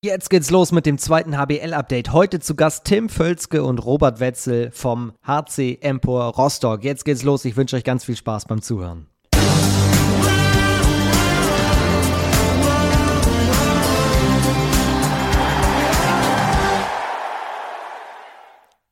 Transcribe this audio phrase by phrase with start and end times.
[0.00, 2.12] Jetzt geht's los mit dem zweiten HBL-Update.
[2.12, 6.84] Heute zu Gast Tim Völzke und Robert Wetzel vom HC Empor Rostock.
[6.84, 7.44] Jetzt geht's los.
[7.44, 9.08] Ich wünsche euch ganz viel Spaß beim Zuhören.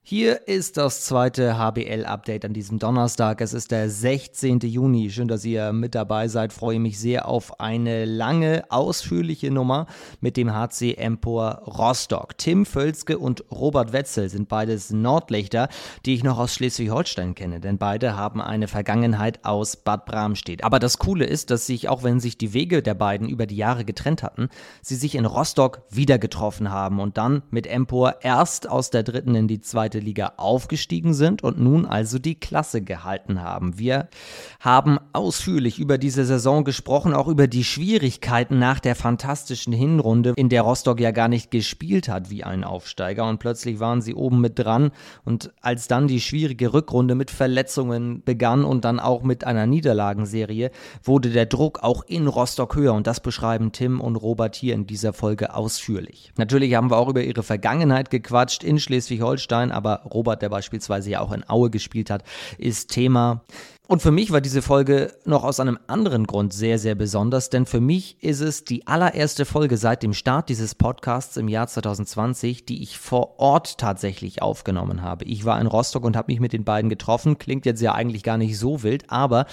[0.08, 3.40] Hier ist das zweite HBL-Update an diesem Donnerstag.
[3.40, 4.60] Es ist der 16.
[4.60, 5.10] Juni.
[5.10, 6.52] Schön, dass ihr mit dabei seid.
[6.52, 9.86] Freue mich sehr auf eine lange, ausführliche Nummer
[10.20, 12.38] mit dem HC Empor Rostock.
[12.38, 15.68] Tim Völzke und Robert Wetzel sind beides Nordlichter,
[16.04, 20.62] die ich noch aus Schleswig-Holstein kenne, denn beide haben eine Vergangenheit aus Bad Bramstedt.
[20.62, 23.56] Aber das Coole ist, dass sich, auch wenn sich die Wege der beiden über die
[23.56, 24.50] Jahre getrennt hatten,
[24.82, 29.34] sie sich in Rostock wieder getroffen haben und dann mit Empor erst aus der dritten
[29.34, 33.78] in die zweite zweite Liga aufgestiegen sind und nun also die Klasse gehalten haben.
[33.78, 34.08] Wir
[34.60, 40.48] haben ausführlich über diese Saison gesprochen, auch über die Schwierigkeiten nach der fantastischen Hinrunde, in
[40.48, 44.40] der Rostock ja gar nicht gespielt hat wie ein Aufsteiger und plötzlich waren sie oben
[44.40, 44.90] mit dran
[45.24, 50.70] und als dann die schwierige Rückrunde mit Verletzungen begann und dann auch mit einer Niederlagenserie,
[51.02, 54.86] wurde der Druck auch in Rostock höher und das beschreiben Tim und Robert hier in
[54.86, 56.32] dieser Folge ausführlich.
[56.36, 61.10] Natürlich haben wir auch über ihre Vergangenheit gequatscht in Schleswig-Holstein, aber aber Robert, der beispielsweise
[61.10, 62.24] ja auch in Aue gespielt hat,
[62.58, 63.44] ist Thema.
[63.88, 67.66] Und für mich war diese Folge noch aus einem anderen Grund sehr, sehr besonders, denn
[67.66, 72.66] für mich ist es die allererste Folge seit dem Start dieses Podcasts im Jahr 2020,
[72.66, 75.24] die ich vor Ort tatsächlich aufgenommen habe.
[75.26, 77.38] Ich war in Rostock und habe mich mit den beiden getroffen.
[77.38, 79.46] Klingt jetzt ja eigentlich gar nicht so wild, aber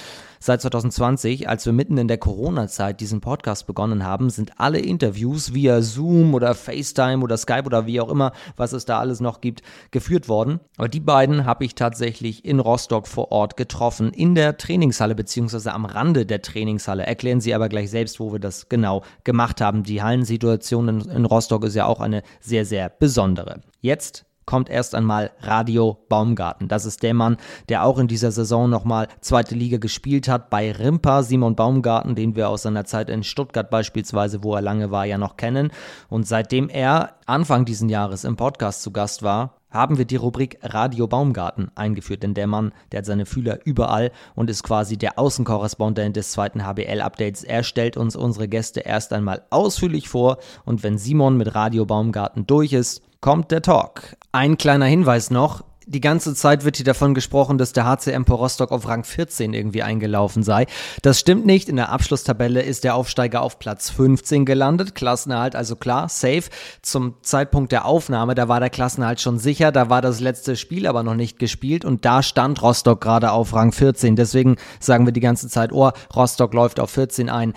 [0.46, 5.54] seit 2020, als wir mitten in der Corona-Zeit diesen Podcast begonnen haben, sind alle Interviews
[5.54, 9.40] via Zoom oder FaceTime oder Skype oder wie auch immer, was es da alles noch
[9.40, 10.60] gibt, geführt worden.
[10.78, 15.72] Aber die beiden habe ich tatsächlich in Rostock vor Ort getroffen in der Trainingshalle beziehungsweise
[15.72, 17.06] am Rande der Trainingshalle.
[17.06, 19.84] Erklären Sie aber gleich selbst, wo wir das genau gemacht haben.
[19.84, 23.62] Die Hallensituation in, in Rostock ist ja auch eine sehr, sehr besondere.
[23.80, 26.68] Jetzt kommt erst einmal Radio Baumgarten.
[26.68, 27.38] Das ist der Mann,
[27.70, 32.36] der auch in dieser Saison nochmal zweite Liga gespielt hat bei Rimpa, Simon Baumgarten, den
[32.36, 35.72] wir aus seiner Zeit in Stuttgart beispielsweise, wo er lange war, ja noch kennen.
[36.09, 40.59] Und seitdem er Anfang diesen Jahres im Podcast zu Gast war, haben wir die Rubrik
[40.62, 45.18] Radio Baumgarten eingeführt, denn der Mann, der hat seine Fühler überall und ist quasi der
[45.18, 47.44] Außenkorrespondent des zweiten HBL-Updates.
[47.44, 52.46] Er stellt uns unsere Gäste erst einmal ausführlich vor und wenn Simon mit Radio Baumgarten
[52.46, 54.17] durch ist, kommt der Talk.
[54.34, 58.38] Ein kleiner Hinweis noch, die ganze Zeit wird hier davon gesprochen, dass der HC Empor
[58.38, 60.66] Rostock auf Rang 14 irgendwie eingelaufen sei.
[61.03, 61.69] Das stimmt nicht.
[61.69, 64.94] In der Abschlusstabelle ist der Aufsteiger auf Platz 15 gelandet.
[64.94, 66.44] Klassenerhalt also klar, safe.
[66.81, 69.72] Zum Zeitpunkt der Aufnahme, da war der Klassenerhalt schon sicher.
[69.72, 73.53] Da war das letzte Spiel aber noch nicht gespielt und da stand Rostock gerade auf
[73.53, 74.17] Rang 14.
[74.17, 77.53] Deswegen sagen wir die ganze Zeit, oh, Rostock läuft auf 14 ein.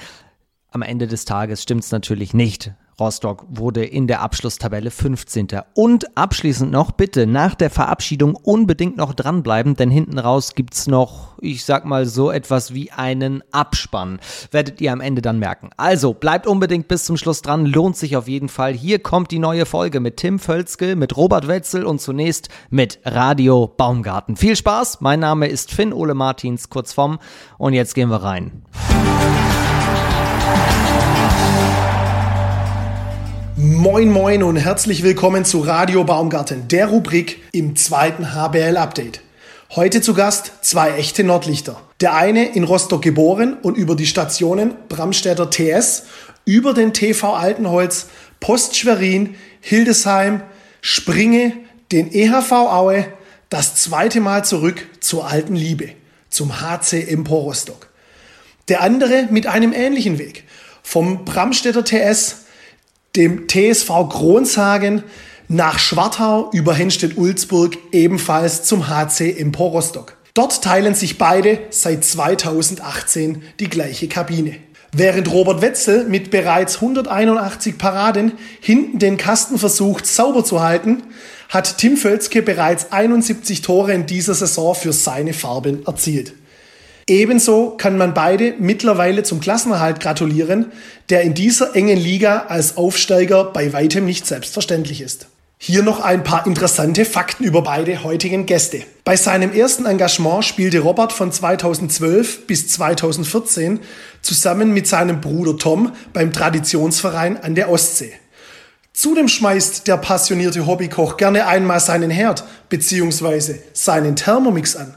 [0.71, 2.73] Am Ende des Tages stimmt es natürlich nicht.
[2.99, 5.49] Rostock wurde in der Abschlusstabelle 15.
[5.75, 11.37] Und abschließend noch, bitte nach der Verabschiedung unbedingt noch dranbleiben, denn hinten raus gibt's noch,
[11.43, 14.19] ich sag mal so etwas wie einen Abspann.
[14.51, 15.69] Werdet ihr am Ende dann merken.
[15.77, 18.73] Also bleibt unbedingt bis zum Schluss dran, lohnt sich auf jeden Fall.
[18.73, 23.67] Hier kommt die neue Folge mit Tim Völzke, mit Robert Wetzel und zunächst mit Radio
[23.77, 24.37] Baumgarten.
[24.37, 27.19] Viel Spaß, mein Name ist Finn Ole Martins, kurz vom,
[27.59, 28.63] und jetzt gehen wir rein.
[33.69, 39.23] Moin Moin und herzlich willkommen zu Radio Baumgarten, der Rubrik im zweiten HBL Update.
[39.75, 41.83] Heute zu Gast zwei echte Nordlichter.
[42.01, 46.05] Der eine in Rostock geboren und über die Stationen Bramstädter TS,
[46.45, 48.07] über den TV Altenholz,
[48.39, 50.43] Post Schwerin, Hildesheim,
[50.81, 51.53] Springe,
[51.91, 53.07] den EHV Aue,
[53.49, 55.89] das zweite Mal zurück zur alten Liebe,
[56.31, 57.89] zum HC Empor Rostock.
[58.69, 60.45] Der andere mit einem ähnlichen Weg.
[60.85, 62.46] Vom Bramstädter TS
[63.17, 65.03] dem TSV Kronshagen
[65.49, 70.17] nach Schwartau über Henstedt-Ulzburg ebenfalls zum HC Empor Rostock.
[70.35, 74.57] Dort teilen sich beide seit 2018 die gleiche Kabine.
[74.93, 81.03] Während Robert Wetzel mit bereits 181 Paraden hinten den Kasten versucht sauber zu halten,
[81.49, 86.35] hat Tim Völzke bereits 71 Tore in dieser Saison für seine Farben erzielt.
[87.09, 90.73] Ebenso kann man beide mittlerweile zum Klassenerhalt gratulieren,
[91.09, 95.29] der in dieser engen Liga als Aufsteiger bei weitem nicht selbstverständlich ist.
[95.59, 98.83] Hier noch ein paar interessante Fakten über beide heutigen Gäste.
[99.05, 103.79] Bei seinem ersten Engagement spielte Robert von 2012 bis 2014
[104.21, 108.13] zusammen mit seinem Bruder Tom beim Traditionsverein an der Ostsee.
[108.93, 113.55] Zudem schmeißt der passionierte Hobbykoch gerne einmal seinen Herd bzw.
[113.73, 114.95] seinen Thermomix an.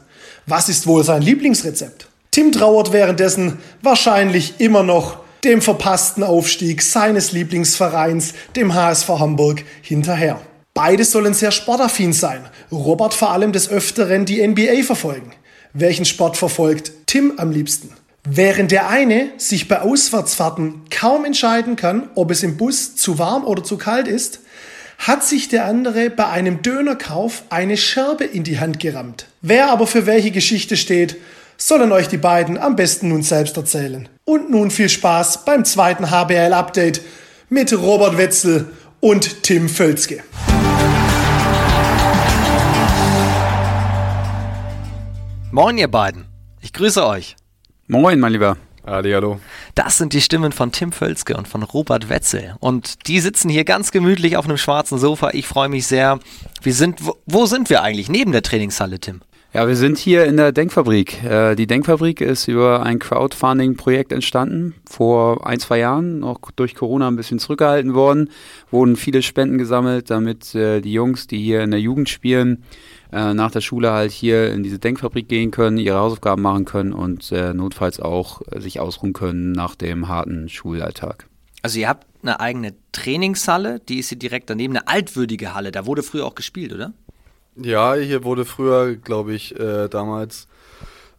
[0.50, 2.08] Was ist wohl sein Lieblingsrezept?
[2.32, 10.40] Tim trauert währenddessen wahrscheinlich immer noch dem verpassten Aufstieg seines Lieblingsvereins, dem HSV Hamburg, hinterher.
[10.74, 12.48] Beide sollen sehr sportaffin sein.
[12.72, 15.30] Robert vor allem des Öfteren die NBA verfolgen.
[15.72, 17.90] Welchen Sport verfolgt Tim am liebsten?
[18.24, 23.44] Während der eine sich bei Auswärtsfahrten kaum entscheiden kann, ob es im Bus zu warm
[23.44, 24.40] oder zu kalt ist,
[25.00, 29.26] hat sich der andere bei einem Dönerkauf eine Scherbe in die Hand gerammt.
[29.40, 31.16] Wer aber für welche Geschichte steht,
[31.56, 34.10] sollen euch die beiden am besten nun selbst erzählen.
[34.26, 37.00] Und nun viel Spaß beim zweiten HBL-Update
[37.48, 40.22] mit Robert Wetzel und Tim Völzke.
[45.50, 46.26] Moin ihr beiden,
[46.60, 47.36] ich grüße euch.
[47.86, 48.56] Moin, mein Lieber.
[48.84, 49.40] Adi, hallo.
[49.74, 52.54] Das sind die Stimmen von Tim Völzke und von Robert Wetzel.
[52.60, 55.30] Und die sitzen hier ganz gemütlich auf einem schwarzen Sofa.
[55.32, 56.18] Ich freue mich sehr.
[56.62, 58.08] Wir sind, wo, wo sind wir eigentlich?
[58.08, 59.20] Neben der Trainingshalle, Tim?
[59.52, 61.24] Ja, wir sind hier in der Denkfabrik.
[61.24, 67.08] Äh, die Denkfabrik ist über ein Crowdfunding-Projekt entstanden, vor ein, zwei Jahren, noch durch Corona
[67.08, 68.30] ein bisschen zurückgehalten worden,
[68.70, 72.62] wurden viele Spenden gesammelt, damit äh, die Jungs, die hier in der Jugend spielen,
[73.12, 76.92] äh, nach der Schule halt hier in diese Denkfabrik gehen können, ihre Hausaufgaben machen können
[76.92, 81.26] und äh, notfalls auch äh, sich ausruhen können nach dem harten Schulalltag.
[81.62, 85.72] Also ihr habt eine eigene Trainingshalle, die ist hier direkt daneben, eine altwürdige Halle.
[85.72, 86.92] Da wurde früher auch gespielt, oder?
[87.56, 90.46] Ja, hier wurde früher, glaube ich, äh, damals,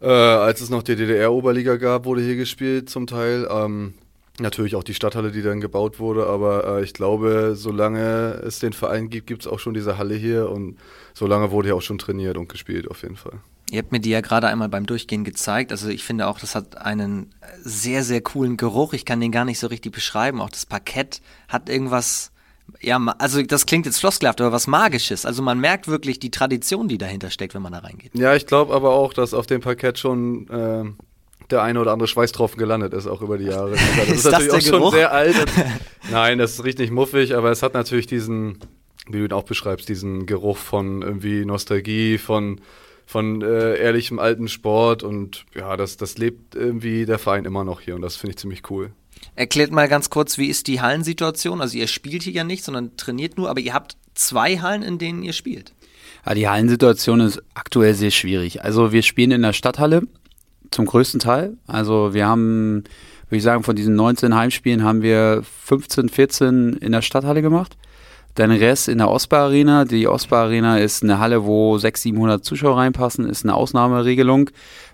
[0.00, 3.46] äh, als es noch die DDR-Oberliga gab, wurde hier gespielt zum Teil.
[3.50, 3.94] Ähm,
[4.40, 8.72] Natürlich auch die Stadthalle, die dann gebaut wurde, aber äh, ich glaube, solange es den
[8.72, 10.78] Verein gibt, gibt es auch schon diese Halle hier und
[11.12, 13.40] solange wurde hier auch schon trainiert und gespielt, auf jeden Fall.
[13.70, 15.70] Ihr habt mir die ja gerade einmal beim Durchgehen gezeigt.
[15.70, 18.92] Also ich finde auch, das hat einen sehr, sehr coolen Geruch.
[18.92, 20.40] Ich kann den gar nicht so richtig beschreiben.
[20.40, 22.32] Auch das Parkett hat irgendwas,
[22.80, 25.24] ja, also das klingt jetzt floskelhaft, aber was Magisches.
[25.24, 28.12] Also man merkt wirklich die Tradition, die dahinter steckt, wenn man da reingeht.
[28.14, 30.84] Ja, ich glaube aber auch, dass auf dem Parkett schon äh,
[31.52, 33.72] der eine oder andere Schweißtropfen gelandet ist, auch über die Jahre.
[33.96, 34.90] Das ist, ist natürlich das auch Geruch?
[34.90, 35.36] schon sehr alt.
[36.10, 38.58] Nein, das ist richtig muffig, aber es hat natürlich diesen,
[39.06, 42.60] wie du ihn auch beschreibst, diesen Geruch von irgendwie Nostalgie, von,
[43.06, 47.80] von äh, ehrlichem alten Sport und ja, das, das lebt irgendwie der Verein immer noch
[47.80, 48.90] hier und das finde ich ziemlich cool.
[49.34, 51.60] Erklärt mal ganz kurz, wie ist die Hallensituation?
[51.60, 54.98] Also ihr spielt hier ja nicht, sondern trainiert nur, aber ihr habt zwei Hallen, in
[54.98, 55.72] denen ihr spielt.
[56.26, 58.62] Ja, die Hallensituation ist aktuell sehr schwierig.
[58.62, 60.02] Also wir spielen in der Stadthalle
[60.72, 61.56] zum größten Teil.
[61.66, 62.84] Also wir haben,
[63.28, 67.76] würde ich sagen, von diesen 19 Heimspielen haben wir 15, 14 in der Stadthalle gemacht.
[68.34, 69.84] Dann Rest in der Osbar Arena.
[69.84, 74.48] Die Osbar Arena ist eine Halle, wo 600, 700 Zuschauer reinpassen, ist eine Ausnahmeregelung.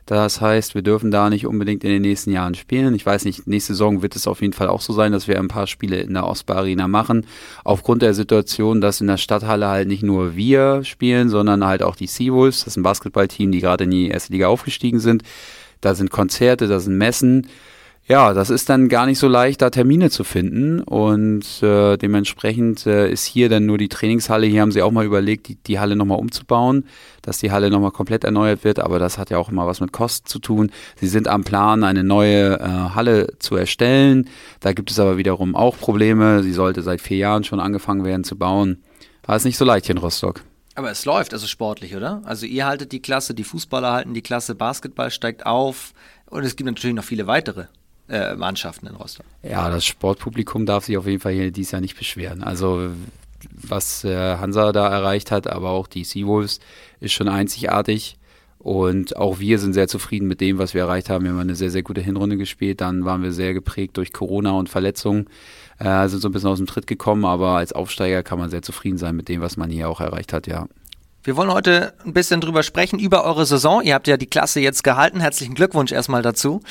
[0.07, 2.95] Das heißt, wir dürfen da nicht unbedingt in den nächsten Jahren spielen.
[2.95, 5.39] Ich weiß nicht, nächste Saison wird es auf jeden Fall auch so sein, dass wir
[5.39, 7.27] ein paar Spiele in der Osbar Arena machen.
[7.63, 11.95] Aufgrund der Situation, dass in der Stadthalle halt nicht nur wir spielen, sondern halt auch
[11.95, 12.61] die Seawolves.
[12.61, 15.23] Das ist ein Basketballteam, die gerade in die erste Liga aufgestiegen sind
[15.81, 17.47] da sind Konzerte, da sind Messen.
[18.09, 22.87] Ja, das ist dann gar nicht so leicht, da Termine zu finden und äh, dementsprechend
[22.87, 24.47] äh, ist hier dann nur die Trainingshalle.
[24.47, 26.87] Hier haben sie auch mal überlegt, die, die Halle nochmal umzubauen,
[27.21, 29.93] dass die Halle nochmal komplett erneuert wird, aber das hat ja auch immer was mit
[29.93, 30.71] Kosten zu tun.
[30.97, 32.65] Sie sind am Plan, eine neue äh,
[32.95, 34.31] Halle zu erstellen.
[34.61, 36.43] Da gibt es aber wiederum auch Probleme.
[36.43, 38.79] Sie sollte seit vier Jahren schon angefangen werden zu bauen.
[39.25, 40.43] Aber es nicht so leicht hier in Rostock.
[40.79, 42.23] Aber es läuft also sportlich, oder?
[42.25, 45.93] Also ihr haltet die Klasse, die Fußballer halten die Klasse, Basketball steigt auf
[46.27, 47.65] und es gibt natürlich noch viele weitere
[48.09, 49.27] äh, Mannschaften in Rostock.
[49.43, 52.45] Ja, das Sportpublikum darf sich auf jeden Fall hier dieses Jahr nicht beschweren.
[52.45, 52.93] Also
[53.51, 56.61] was äh, Hansa da erreicht hat, aber auch die Seawolves
[57.01, 58.17] ist schon einzigartig.
[58.61, 61.25] Und auch wir sind sehr zufrieden mit dem, was wir erreicht haben.
[61.25, 62.81] Wir haben eine sehr, sehr gute Hinrunde gespielt.
[62.81, 65.29] Dann waren wir sehr geprägt durch Corona und Verletzungen
[65.79, 68.63] äh, sind so ein bisschen aus dem Tritt gekommen, aber als Aufsteiger kann man sehr
[68.63, 70.67] zufrieden sein mit dem, was man hier auch erreicht hat, ja.
[71.25, 73.83] Wir wollen heute ein bisschen drüber sprechen, über eure Saison.
[73.83, 75.21] Ihr habt ja die Klasse jetzt gehalten.
[75.21, 76.63] Herzlichen Glückwunsch erstmal dazu.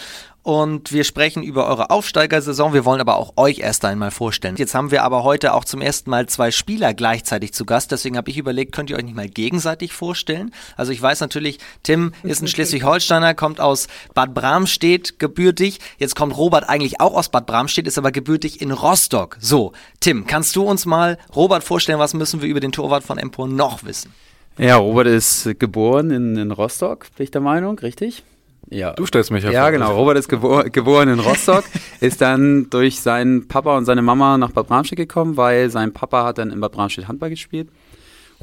[0.48, 2.72] Und wir sprechen über eure Aufsteigersaison.
[2.72, 4.56] Wir wollen aber auch euch erst einmal vorstellen.
[4.56, 7.92] Jetzt haben wir aber heute auch zum ersten Mal zwei Spieler gleichzeitig zu Gast.
[7.92, 10.54] Deswegen habe ich überlegt, könnt ihr euch nicht mal gegenseitig vorstellen?
[10.78, 15.80] Also ich weiß natürlich, Tim ist ein Schleswig-Holsteiner, kommt aus Bad Bramstedt gebürtig.
[15.98, 19.36] Jetzt kommt Robert eigentlich auch aus Bad Bramstedt, ist aber gebürtig in Rostock.
[19.42, 23.18] So, Tim, kannst du uns mal Robert vorstellen, was müssen wir über den Torwart von
[23.18, 24.14] Empor noch wissen?
[24.58, 28.24] Ja, Robert ist geboren in, in Rostock, bin ich der Meinung, richtig?
[28.70, 28.94] Ja.
[28.94, 29.96] Du stellst mich ja Ja, genau.
[29.96, 31.64] Robert ist gebor geboren in Rostock,
[32.02, 36.26] ist dann durch seinen Papa und seine Mama nach Bad Bramstedt gekommen, weil sein Papa
[36.26, 37.70] hat dann in Bad Bramstedt Handball gespielt.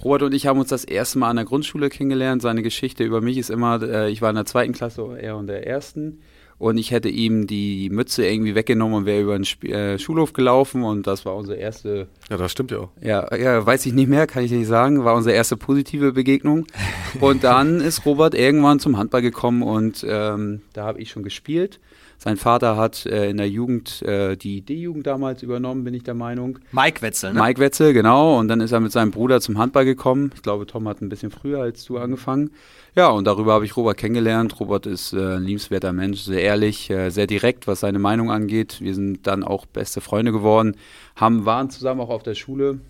[0.03, 2.43] Robert und ich haben uns das erste Mal an der Grundschule kennengelernt.
[2.43, 5.47] Seine Geschichte über mich ist immer, äh, ich war in der zweiten Klasse, er in
[5.47, 6.21] der ersten.
[6.65, 10.33] Und ich hätte ihm die Mütze irgendwie weggenommen und wäre über den Sp äh, Schulhof
[10.33, 10.83] gelaufen.
[10.83, 12.89] Und das war unsere erste Ja, das stimmt ja auch.
[13.03, 15.05] Ja, ja, weiß ich nicht mehr, kann ich nicht sagen.
[15.05, 16.65] War unsere erste positive Begegnung.
[17.21, 21.81] Und dann ist Robert irgendwann zum Handball gekommen und ähm, da habe ich schon gespielt.
[22.25, 26.15] Sein Vater hat äh, in der Jugend äh, die D-Jugend damals übernommen, bin ich der
[26.15, 26.59] Meinung.
[26.73, 27.43] Mike Wetzel, ne?
[27.43, 28.39] Mike Wetzel, genau.
[28.39, 30.33] Und dann ist er mit seinem Bruder zum Handball gekommen.
[30.35, 32.53] Ich glaube, Tom hat ein bisschen früher als du angefangen.
[32.95, 34.59] Ja, und darüber habe ich Robert kennengelernt.
[34.59, 38.81] Robert ist äh, ein liebenswerter Mensch, sehr ehrlich, äh, sehr direkt, was seine Meinung angeht.
[38.81, 40.79] Wir sind dann auch beste Freunde geworden,
[41.17, 42.81] haben, waren zusammen auch auf der Schule.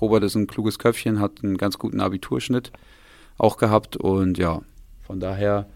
[0.00, 2.72] Robert ist ein kluges Köpfchen, hat einen ganz guten Abiturschnitt
[3.38, 4.62] auch gehabt und ja,
[5.06, 5.68] von daher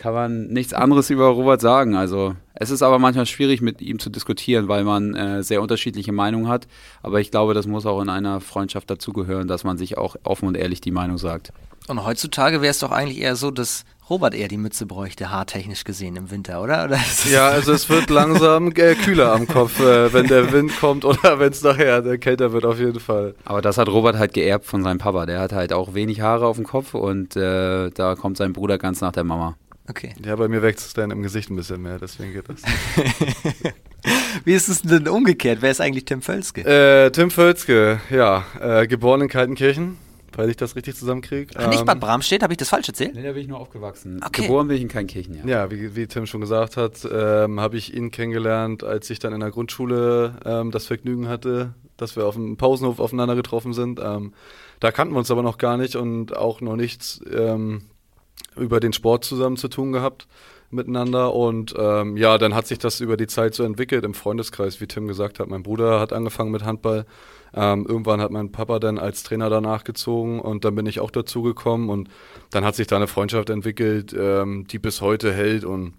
[0.00, 1.94] kann man nichts anderes über Robert sagen.
[1.94, 6.10] Also es ist aber manchmal schwierig, mit ihm zu diskutieren, weil man äh, sehr unterschiedliche
[6.10, 6.66] Meinungen hat.
[7.02, 10.48] Aber ich glaube, das muss auch in einer Freundschaft dazugehören, dass man sich auch offen
[10.48, 11.52] und ehrlich die Meinung sagt.
[11.86, 15.84] Und heutzutage wäre es doch eigentlich eher so, dass Robert eher die Mütze bräuchte, haartechnisch
[15.84, 16.84] gesehen im Winter, oder?
[16.86, 16.98] oder
[17.30, 21.38] ja, also es wird langsam äh, kühler am Kopf, äh, wenn der Wind kommt oder
[21.38, 23.34] wenn es nachher kälter wird, auf jeden Fall.
[23.44, 25.26] Aber das hat Robert halt geerbt von seinem Papa.
[25.26, 28.78] Der hat halt auch wenig Haare auf dem Kopf und äh, da kommt sein Bruder
[28.78, 29.56] ganz nach der Mama.
[29.88, 30.14] Okay.
[30.24, 32.62] Ja, bei mir wächst es dann im Gesicht ein bisschen mehr, deswegen geht das.
[34.44, 35.58] Wie ist es denn umgekehrt?
[35.60, 36.62] Wer ist eigentlich Tim Völzke?
[36.62, 39.96] Äh, Tim Völzke, ja, äh, geboren in Kaltenkirchen,
[40.36, 41.54] weil ich das richtig zusammenkriege.
[41.56, 43.14] Ach, nicht Bad Bramstedt, habe ich das falsch erzählt?
[43.14, 44.20] Nee, da bin ich nur aufgewachsen.
[44.24, 44.42] Okay.
[44.42, 45.44] Geboren bin ich in Keinkirchen, ja.
[45.44, 49.32] Ja, wie, wie Tim schon gesagt hat, ähm, habe ich ihn kennengelernt, als ich dann
[49.32, 54.00] in der Grundschule ähm, das Vergnügen hatte, dass wir auf dem Pausenhof aufeinander getroffen sind.
[54.02, 54.32] Ähm,
[54.78, 57.82] da kannten wir uns aber noch gar nicht und auch noch nichts ähm,
[58.56, 60.26] über den Sport zusammen zu tun gehabt
[60.70, 64.80] miteinander und ähm, ja, dann hat sich das über die Zeit so entwickelt im Freundeskreis,
[64.80, 65.48] wie Tim gesagt hat.
[65.48, 67.06] Mein Bruder hat angefangen mit Handball.
[67.52, 71.10] Ähm, irgendwann hat mein Papa dann als Trainer danach gezogen und dann bin ich auch
[71.10, 72.08] dazugekommen und
[72.50, 75.94] dann hat sich da eine Freundschaft entwickelt, ähm, die bis heute hält und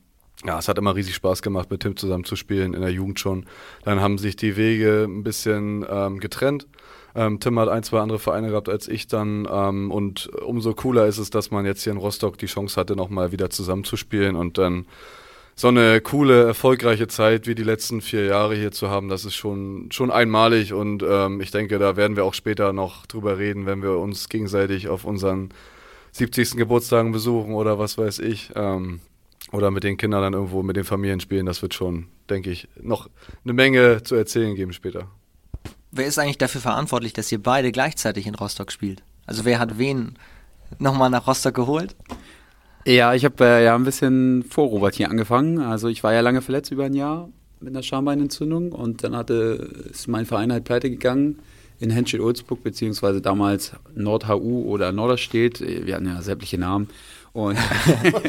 [0.45, 3.19] ja, es hat immer riesig Spaß gemacht, mit Tim zusammen zu spielen, in der Jugend
[3.19, 3.45] schon.
[3.83, 6.67] Dann haben sich die Wege ein bisschen ähm, getrennt.
[7.15, 9.47] Ähm, Tim hat ein, zwei andere Vereine gehabt als ich dann.
[9.51, 12.95] Ähm, und umso cooler ist es, dass man jetzt hier in Rostock die Chance hatte,
[12.95, 14.85] nochmal wieder zusammenzuspielen und dann
[15.55, 19.35] so eine coole, erfolgreiche Zeit wie die letzten vier Jahre hier zu haben, das ist
[19.35, 23.65] schon, schon einmalig und ähm, ich denke, da werden wir auch später noch drüber reden,
[23.65, 25.49] wenn wir uns gegenseitig auf unseren
[26.13, 26.57] 70.
[26.57, 28.51] Geburtstagen besuchen oder was weiß ich.
[28.55, 29.01] Ähm,
[29.51, 32.67] oder mit den Kindern dann irgendwo mit den Familien spielen, das wird schon, denke ich,
[32.81, 33.09] noch
[33.43, 35.09] eine Menge zu erzählen geben später.
[35.91, 39.03] Wer ist eigentlich dafür verantwortlich, dass ihr beide gleichzeitig in Rostock spielt?
[39.25, 40.15] Also wer hat wen
[40.79, 41.95] nochmal nach Rostock geholt?
[42.85, 45.59] Ja, ich habe äh, ja ein bisschen vor Robert hier angefangen.
[45.59, 47.29] Also ich war ja lange verletzt über ein Jahr
[47.59, 51.39] mit einer Schambeinentzündung und dann hatte, ist mein Verein halt pleite gegangen
[51.79, 55.61] in Henschel-Ulzburg, beziehungsweise damals Nord-HU oder Norderstedt.
[55.61, 56.89] Wir hatten ja sämtliche Namen.
[57.33, 57.57] Und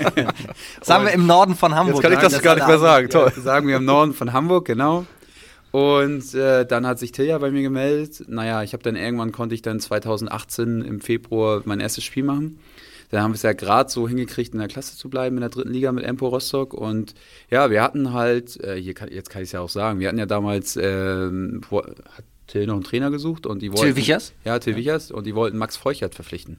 [0.80, 1.96] sagen wir im Norden von Hamburg.
[1.96, 3.08] Jetzt kann ich das, das gar nicht mehr sagen.
[3.10, 3.32] Ja, Toll.
[3.42, 5.06] Sagen wir im Norden von Hamburg, genau.
[5.72, 8.24] Und äh, dann hat sich Tilja bei mir gemeldet.
[8.28, 12.60] Naja, ich habe dann irgendwann konnte ich dann 2018 im Februar mein erstes Spiel machen.
[13.10, 15.50] Dann haben wir es ja gerade so hingekriegt, in der Klasse zu bleiben, in der
[15.50, 16.72] dritten Liga mit Empo Rostock.
[16.74, 17.14] Und
[17.50, 20.08] ja, wir hatten halt, äh, hier kann, jetzt kann ich es ja auch sagen, wir
[20.08, 23.86] hatten ja damals, äh, hat Till noch einen Trainer gesucht und die wollten.
[23.86, 24.34] Till Wichers?
[24.44, 24.78] Ja, Till ja.
[24.78, 26.58] Wichers und die wollten Max Feuchert verpflichten.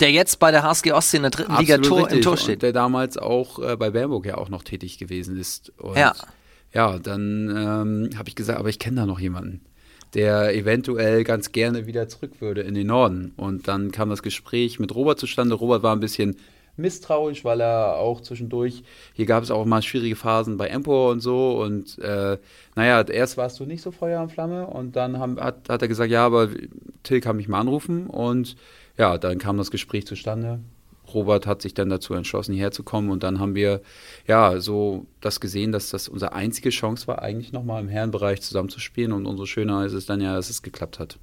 [0.00, 2.56] Der jetzt bei der HSG Ostsee in der dritten Absolut Liga Tor, im Tor steht.
[2.56, 5.72] Und der damals auch äh, bei Bernburg ja auch noch tätig gewesen ist.
[5.78, 6.14] Und ja.
[6.74, 9.60] Ja, dann ähm, habe ich gesagt, aber ich kenne da noch jemanden,
[10.14, 13.32] der eventuell ganz gerne wieder zurück würde in den Norden.
[13.36, 15.54] Und dann kam das Gespräch mit Robert zustande.
[15.54, 16.36] Robert war ein bisschen
[16.76, 21.20] misstrauisch, weil er auch zwischendurch, hier gab es auch mal schwierige Phasen bei Empor und
[21.20, 21.62] so.
[21.62, 22.38] Und äh,
[22.74, 25.88] naja, erst warst du nicht so Feuer und Flamme und dann haben, hat, hat er
[25.88, 26.48] gesagt, ja, aber
[27.04, 28.08] Till kann mich mal anrufen.
[28.08, 28.56] Und
[28.98, 30.58] ja, dann kam das Gespräch zustande.
[31.14, 33.80] Robert hat sich dann dazu entschlossen, hierher zu kommen und dann haben wir
[34.26, 39.12] ja so das gesehen, dass das unsere einzige Chance war, eigentlich nochmal im Herrenbereich zusammenzuspielen
[39.12, 41.18] und umso schöner ist es dann ja, dass es geklappt hat.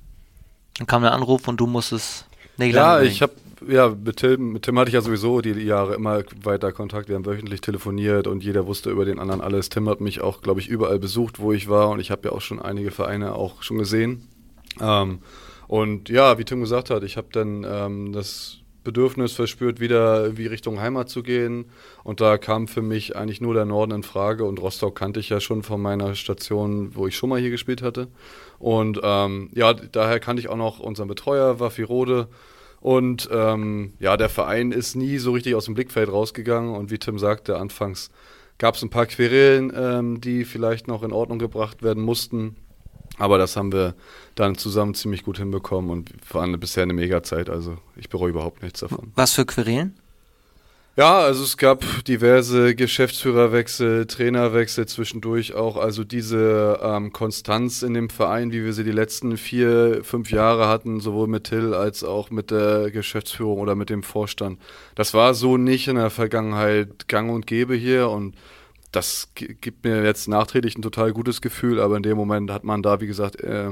[0.78, 2.26] Dann kam der Anruf und du musstest
[2.58, 3.34] Nägel Ja, ich habe
[3.68, 7.10] ja mit Tim, mit Tim hatte ich ja sowieso die Jahre immer weiter Kontakt.
[7.10, 9.70] Wir haben wöchentlich telefoniert und jeder wusste über den anderen alles.
[9.70, 12.32] Tim hat mich auch, glaube ich, überall besucht, wo ich war und ich habe ja
[12.34, 14.28] auch schon einige Vereine auch schon gesehen.
[14.80, 15.20] Ähm,
[15.68, 20.48] und ja, wie Tim gesagt hat, ich habe dann ähm, das Bedürfnis verspürt, wieder wie
[20.48, 21.66] Richtung Heimat zu gehen.
[22.04, 24.46] Und da kam für mich eigentlich nur der Norden in Frage.
[24.46, 27.82] Und Rostock kannte ich ja schon von meiner Station, wo ich schon mal hier gespielt
[27.82, 28.08] hatte.
[28.60, 32.28] Und ähm, ja, daher kannte ich auch noch unseren Betreuer, Waffi Rode.
[32.80, 36.76] Und ähm, ja, der Verein ist nie so richtig aus dem Blickfeld rausgegangen.
[36.76, 38.10] Und wie Tim sagte, anfangs
[38.58, 42.56] gab es ein paar Querelen, ähm, die vielleicht noch in Ordnung gebracht werden mussten.
[43.18, 43.96] Aber das haben wir
[44.36, 47.50] dann zusammen ziemlich gut hinbekommen und waren bisher eine Mega-Zeit.
[47.50, 49.12] Also ich bereue überhaupt nichts davon.
[49.16, 49.96] Was für Querelen?
[50.98, 55.78] Ja, also es gab diverse Geschäftsführerwechsel, Trainerwechsel zwischendurch auch.
[55.78, 60.68] Also diese ähm, Konstanz in dem Verein, wie wir sie die letzten vier, fünf Jahre
[60.68, 64.60] hatten, sowohl mit Till als auch mit der Geschäftsführung oder mit dem Vorstand.
[64.94, 68.36] Das war so nicht in der Vergangenheit gang und gäbe hier und
[68.92, 72.84] das gibt mir jetzt nachträglich ein total gutes Gefühl, aber in dem Moment hat man
[72.84, 73.72] da, wie gesagt, äh,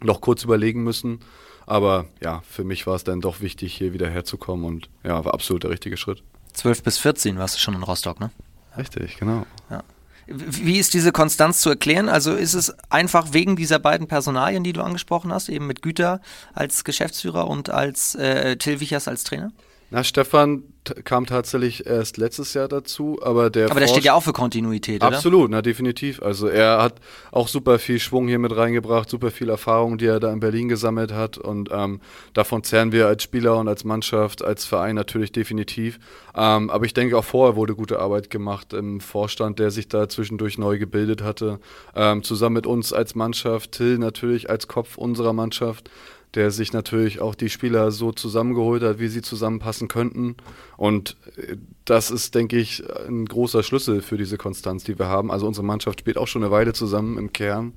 [0.00, 1.20] noch kurz überlegen müssen.
[1.66, 5.34] Aber ja, für mich war es dann doch wichtig, hier wieder herzukommen und ja, war
[5.34, 6.22] absolut der richtige Schritt.
[6.54, 8.30] 12 bis 14 warst du schon in Rostock, ne?
[8.76, 9.44] Richtig, genau.
[9.70, 9.84] Ja.
[10.26, 12.08] Wie ist diese Konstanz zu erklären?
[12.08, 16.20] Also ist es einfach wegen dieser beiden Personalien, die du angesprochen hast, eben mit Güter
[16.52, 19.52] als Geschäftsführer und als äh, Till Wichers als Trainer?
[19.90, 20.64] Na, Stefan
[21.04, 23.70] kam tatsächlich erst letztes Jahr dazu, aber der.
[23.70, 25.16] Aber der steht ja auch für Kontinuität, oder?
[25.16, 26.22] Absolut, na definitiv.
[26.22, 26.96] Also er hat
[27.30, 30.68] auch super viel Schwung hier mit reingebracht, super viel Erfahrung, die er da in Berlin
[30.68, 32.00] gesammelt hat und ähm,
[32.34, 35.98] davon zehren wir als Spieler und als Mannschaft, als Verein natürlich definitiv.
[36.34, 40.08] Ähm, aber ich denke auch vorher wurde gute Arbeit gemacht im Vorstand, der sich da
[40.08, 41.60] zwischendurch neu gebildet hatte,
[41.94, 45.90] ähm, zusammen mit uns als Mannschaft, Till natürlich als Kopf unserer Mannschaft
[46.34, 50.36] der sich natürlich auch die Spieler so zusammengeholt hat, wie sie zusammenpassen könnten.
[50.76, 55.30] Und äh, das ist, denke ich, ein großer Schlüssel für diese Konstanz, die wir haben.
[55.30, 57.74] Also unsere Mannschaft spielt auch schon eine Weile zusammen im Kern.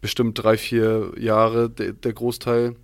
[0.00, 2.74] Bestimmt drei, vier Jahre der, der Großteil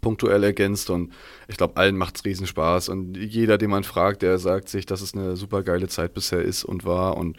[0.00, 1.12] punktuell ergänzt und
[1.48, 5.00] ich glaube, allen macht es Riesenspaß und jeder, den man fragt, der sagt sich, dass
[5.00, 7.36] es eine super geile Zeit bisher ist und war und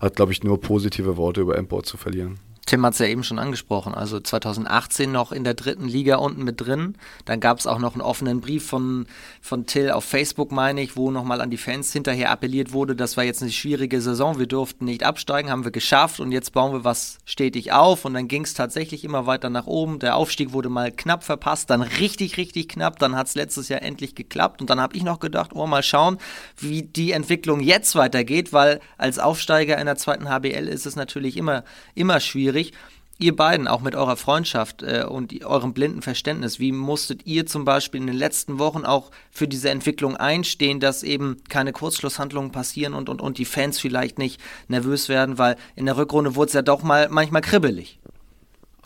[0.00, 2.38] hat, glaube ich, nur positive Worte über Emport zu verlieren.
[2.66, 6.44] Tim hat es ja eben schon angesprochen, also 2018 noch in der dritten Liga unten
[6.44, 6.96] mit drin.
[7.26, 9.06] Dann gab es auch noch einen offenen Brief von,
[9.42, 13.18] von Till auf Facebook, meine ich, wo nochmal an die Fans hinterher appelliert wurde, das
[13.18, 16.72] war jetzt eine schwierige Saison, wir durften nicht absteigen, haben wir geschafft und jetzt bauen
[16.72, 18.06] wir was stetig auf.
[18.06, 19.98] Und dann ging es tatsächlich immer weiter nach oben.
[19.98, 23.82] Der Aufstieg wurde mal knapp verpasst, dann richtig, richtig knapp, dann hat es letztes Jahr
[23.82, 24.62] endlich geklappt.
[24.62, 26.16] Und dann habe ich noch gedacht, oh, mal schauen,
[26.58, 31.36] wie die Entwicklung jetzt weitergeht, weil als Aufsteiger in der zweiten HBL ist es natürlich
[31.36, 32.72] immer, immer schwierig schwierig.
[33.16, 37.64] Ihr beiden, auch mit eurer Freundschaft äh, und eurem blinden Verständnis, wie musstet ihr zum
[37.64, 42.92] Beispiel in den letzten Wochen auch für diese Entwicklung einstehen, dass eben keine Kurzschlusshandlungen passieren
[42.92, 46.54] und, und, und die Fans vielleicht nicht nervös werden, weil in der Rückrunde wurde es
[46.54, 48.00] ja doch mal manchmal kribbelig.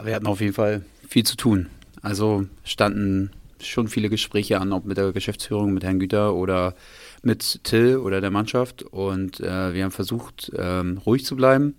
[0.03, 1.69] Wir hatten auf jeden Fall viel zu tun.
[2.03, 6.75] Also standen schon viele Gespräche an, ob mit der Geschäftsführung, mit Herrn Güter oder
[7.23, 8.83] mit Till oder der Mannschaft.
[8.83, 11.75] Und äh, wir haben versucht, ähm, ruhig zu bleiben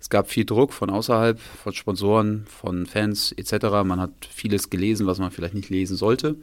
[0.00, 3.66] es gab viel Druck von außerhalb, von Sponsoren, von Fans etc.
[3.84, 6.36] Man hat vieles gelesen, was man vielleicht nicht lesen sollte.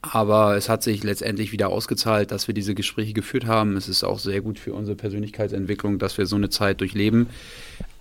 [0.00, 3.76] Aber es hat sich letztendlich wieder ausgezahlt, dass wir diese Gespräche geführt haben.
[3.76, 7.26] Es ist auch sehr gut für unsere Persönlichkeitsentwicklung, dass wir so eine Zeit durchleben.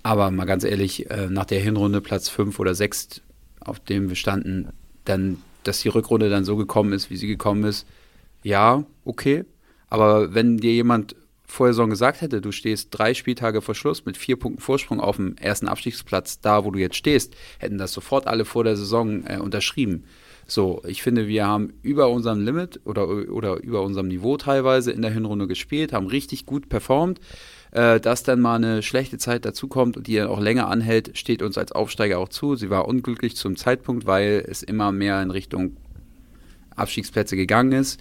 [0.03, 3.21] Aber mal ganz ehrlich, äh, nach der Hinrunde Platz 5 oder 6,
[3.59, 4.69] auf dem wir standen,
[5.05, 7.87] dann, dass die Rückrunde dann so gekommen ist, wie sie gekommen ist,
[8.43, 9.43] ja, okay.
[9.89, 11.15] Aber wenn dir jemand
[11.47, 14.99] vor der Saison gesagt hätte, du stehst drei Spieltage vor Schluss mit vier Punkten Vorsprung
[14.99, 18.75] auf dem ersten Abstiegsplatz, da wo du jetzt stehst, hätten das sofort alle vor der
[18.75, 20.03] Saison äh, unterschrieben.
[20.45, 25.01] So, ich finde, wir haben über unserem Limit oder, oder über unserem Niveau teilweise in
[25.01, 27.19] der Hinrunde gespielt, haben richtig gut performt.
[27.71, 31.41] Äh, dass dann mal eine schlechte Zeit dazukommt und die dann auch länger anhält, steht
[31.41, 32.55] uns als Aufsteiger auch zu.
[32.55, 35.75] Sie war unglücklich zum Zeitpunkt, weil es immer mehr in Richtung
[36.75, 37.99] Abstiegsplätze gegangen ist.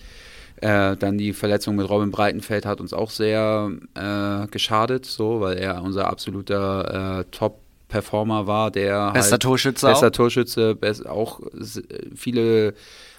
[0.60, 5.58] Äh, dann die Verletzung mit Robin Breitenfeld hat uns auch sehr äh, geschadet, so, weil
[5.58, 10.10] er unser absoluter äh, Top Performer war, der bester halt Torschütze, bester auch.
[10.10, 11.40] Torschütze, best, auch
[12.14, 12.74] viele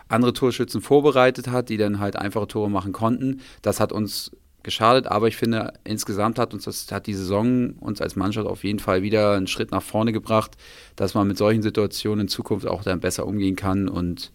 [0.10, 3.42] andere Torschützen vorbereitet hat, die dann halt einfache Tore machen konnten.
[3.62, 4.32] Das hat uns
[4.64, 8.66] geschadet, aber ich finde, insgesamt hat uns das, hat die Saison uns als Mannschaft auf
[8.66, 10.58] jeden Fall wieder einen Schritt nach vorne gebracht,
[10.98, 14.32] dass man mit solchen Situationen in Zukunft auch dann besser umgehen kann und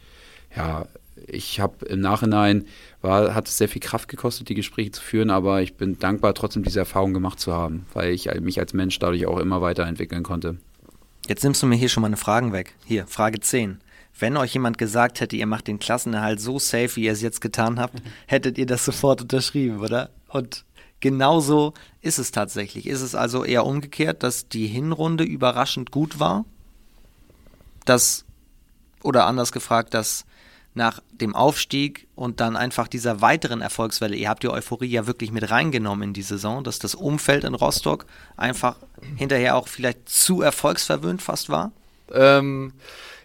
[0.57, 0.87] ja,
[1.27, 2.67] ich habe im Nachhinein,
[3.01, 6.35] war, hat es sehr viel Kraft gekostet, die Gespräche zu führen, aber ich bin dankbar,
[6.35, 10.23] trotzdem diese Erfahrung gemacht zu haben, weil ich mich als Mensch dadurch auch immer weiterentwickeln
[10.23, 10.57] konnte.
[11.29, 12.75] Jetzt nimmst du mir hier schon mal eine Frage weg.
[12.85, 13.81] Hier, Frage 10.
[14.19, 17.41] Wenn euch jemand gesagt hätte, ihr macht den Klassenerhalt so safe, wie ihr es jetzt
[17.41, 20.11] getan habt, hättet ihr das sofort unterschrieben, oder?
[20.29, 20.65] Und
[21.01, 22.87] genauso ist es tatsächlich.
[22.87, 26.45] Ist es also eher umgekehrt, dass die Hinrunde überraschend gut war?
[27.85, 28.25] Dass,
[29.03, 30.25] oder anders gefragt, dass
[30.75, 35.31] nach dem Aufstieg und dann einfach dieser weiteren Erfolgswelle, ihr habt die Euphorie ja wirklich
[35.31, 38.07] mit reingenommen in die Saison, dass das Umfeld in Rostock
[38.37, 38.77] einfach
[39.17, 41.73] hinterher auch vielleicht zu erfolgsverwöhnt fast war?
[42.11, 42.73] Ähm,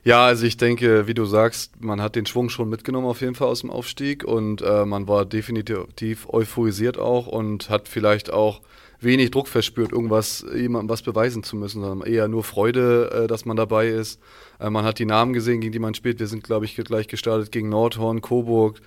[0.03, 3.35] ja, also ich denke, wie du sagst, man hat den Schwung schon mitgenommen auf jeden
[3.35, 8.61] Fall aus dem Aufstieg und äh, man war definitiv euphorisiert auch und hat vielleicht auch
[8.99, 13.45] wenig Druck verspürt, irgendwas jemandem was beweisen zu müssen, sondern eher nur Freude, äh, dass
[13.45, 14.19] man dabei ist.
[14.59, 16.19] Äh, man hat die Namen gesehen, gegen die man spielt.
[16.19, 18.81] Wir sind, glaube ich, gleich gestartet gegen Nordhorn, Coburg,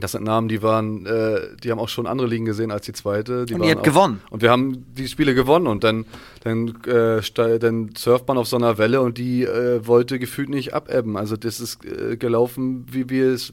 [0.00, 2.92] Das sind Namen, die waren, äh, die haben auch schon andere Ligen gesehen als die
[2.92, 3.46] zweite.
[3.46, 4.20] Die und ihr habt gewonnen.
[4.30, 6.06] Und wir haben die Spiele gewonnen und dann,
[6.44, 10.72] dann, äh, dann surft man auf so einer Welle und die äh, wollte gefühlt nicht
[10.72, 11.16] abebben.
[11.16, 13.52] Also das ist äh, gelaufen, wie wir es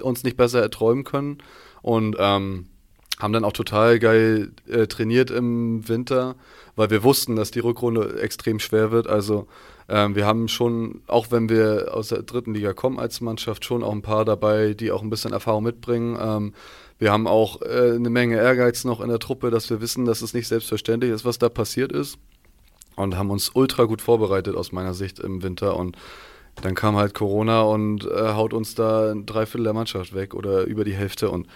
[0.00, 1.38] uns nicht besser erträumen können.
[1.82, 2.66] Und ähm,
[3.20, 6.36] haben dann auch total geil äh, trainiert im Winter,
[6.74, 9.06] weil wir wussten, dass die Rückrunde extrem schwer wird.
[9.06, 9.46] Also
[9.88, 13.82] ähm, wir haben schon, auch wenn wir aus der dritten Liga kommen als Mannschaft, schon
[13.82, 16.16] auch ein paar dabei, die auch ein bisschen Erfahrung mitbringen.
[16.20, 16.54] Ähm,
[16.98, 20.22] wir haben auch äh, eine Menge Ehrgeiz noch in der Truppe, dass wir wissen, dass
[20.22, 22.18] es nicht selbstverständlich ist, was da passiert ist.
[22.96, 25.76] Und haben uns ultra gut vorbereitet aus meiner Sicht im Winter.
[25.76, 25.96] Und
[26.62, 30.64] dann kam halt Corona und äh, haut uns da ein Dreiviertel der Mannschaft weg oder
[30.64, 31.30] über die Hälfte.
[31.30, 31.46] Und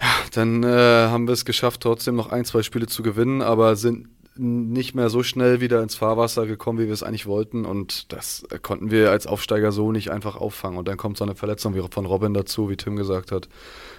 [0.00, 3.76] ja, dann äh, haben wir es geschafft, trotzdem noch ein, zwei Spiele zu gewinnen, aber
[3.76, 4.08] sind
[4.38, 7.64] nicht mehr so schnell wieder ins Fahrwasser gekommen, wie wir es eigentlich wollten.
[7.64, 10.78] Und das konnten wir als Aufsteiger so nicht einfach auffangen.
[10.78, 13.48] Und dann kommt so eine Verletzung wie von Robin dazu, wie Tim gesagt hat.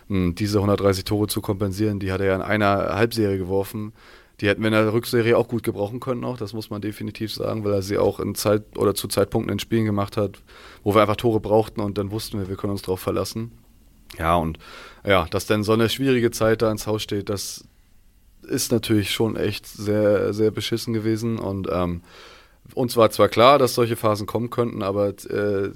[0.08, 3.92] Hm, diese 130 Tore zu kompensieren, die hat er ja in einer Halbserie geworfen.
[4.40, 6.38] Die hätten wir in der Rückserie auch gut gebrauchen können, auch.
[6.38, 9.60] das muss man definitiv sagen, weil er sie auch in Zeit oder zu Zeitpunkten in
[9.60, 10.42] Spielen gemacht hat,
[10.82, 13.52] wo wir einfach Tore brauchten und dann wussten wir, wir können uns darauf verlassen.
[14.20, 14.60] Ja, und
[15.06, 17.64] ja, dass dann so eine schwierige Zeit da ins Haus steht, das,
[18.50, 22.02] ist natürlich schon echt sehr, sehr beschissen gewesen und ähm,
[22.76, 25.72] uns war zwar klar, dass solche Phasen kommen könnten, aber äh,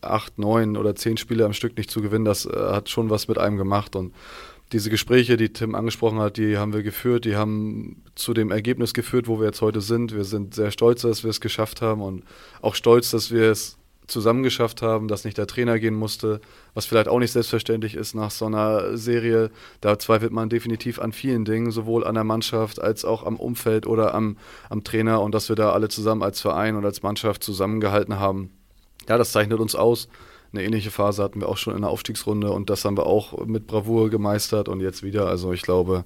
[0.00, 3.28] acht, neun oder zehn Spiele am Stück nicht zu gewinnen, das äh, hat schon was
[3.28, 4.12] mit einem gemacht und
[4.72, 8.94] diese Gespräche, die Tim angesprochen hat, die haben wir geführt, die haben zu dem Ergebnis
[8.94, 10.14] geführt, wo wir jetzt heute sind.
[10.14, 12.24] Wir sind sehr stolz, dass wir es geschafft haben und
[12.62, 13.76] auch stolz, dass wir es
[14.12, 16.40] zusammengeschafft haben, dass nicht der Trainer gehen musste,
[16.74, 19.50] was vielleicht auch nicht selbstverständlich ist nach so einer Serie.
[19.80, 23.86] Da zweifelt man definitiv an vielen Dingen, sowohl an der Mannschaft als auch am Umfeld
[23.86, 24.36] oder am,
[24.70, 28.50] am Trainer und dass wir da alle zusammen als Verein und als Mannschaft zusammengehalten haben.
[29.08, 30.08] Ja, das zeichnet uns aus.
[30.52, 33.46] Eine ähnliche Phase hatten wir auch schon in der Aufstiegsrunde und das haben wir auch
[33.46, 35.26] mit Bravour gemeistert und jetzt wieder.
[35.26, 36.04] Also ich glaube,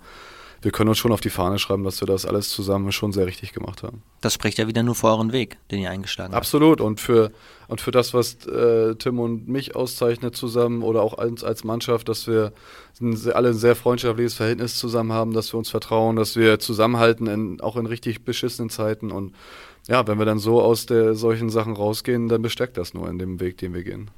[0.67, 3.25] wir können uns schon auf die Fahne schreiben, dass wir das alles zusammen schon sehr
[3.25, 4.03] richtig gemacht haben.
[4.21, 6.43] Das spricht ja wieder nur für euren Weg, den ihr eingeschlagen habt.
[6.43, 6.81] Absolut.
[6.81, 7.31] Und für,
[7.69, 12.09] und für das, was äh, Tim und mich auszeichnet zusammen oder auch uns als Mannschaft,
[12.09, 12.53] dass wir
[13.01, 17.29] ein, alle ein sehr freundschaftliches Verhältnis zusammen haben, dass wir uns vertrauen, dass wir zusammenhalten,
[17.29, 19.13] in, auch in richtig beschissenen Zeiten.
[19.13, 19.37] Und
[19.87, 23.21] ja, wenn wir dann so aus der, solchen Sachen rausgehen, dann bestärkt das nur in
[23.21, 24.11] dem Weg, den wir gehen.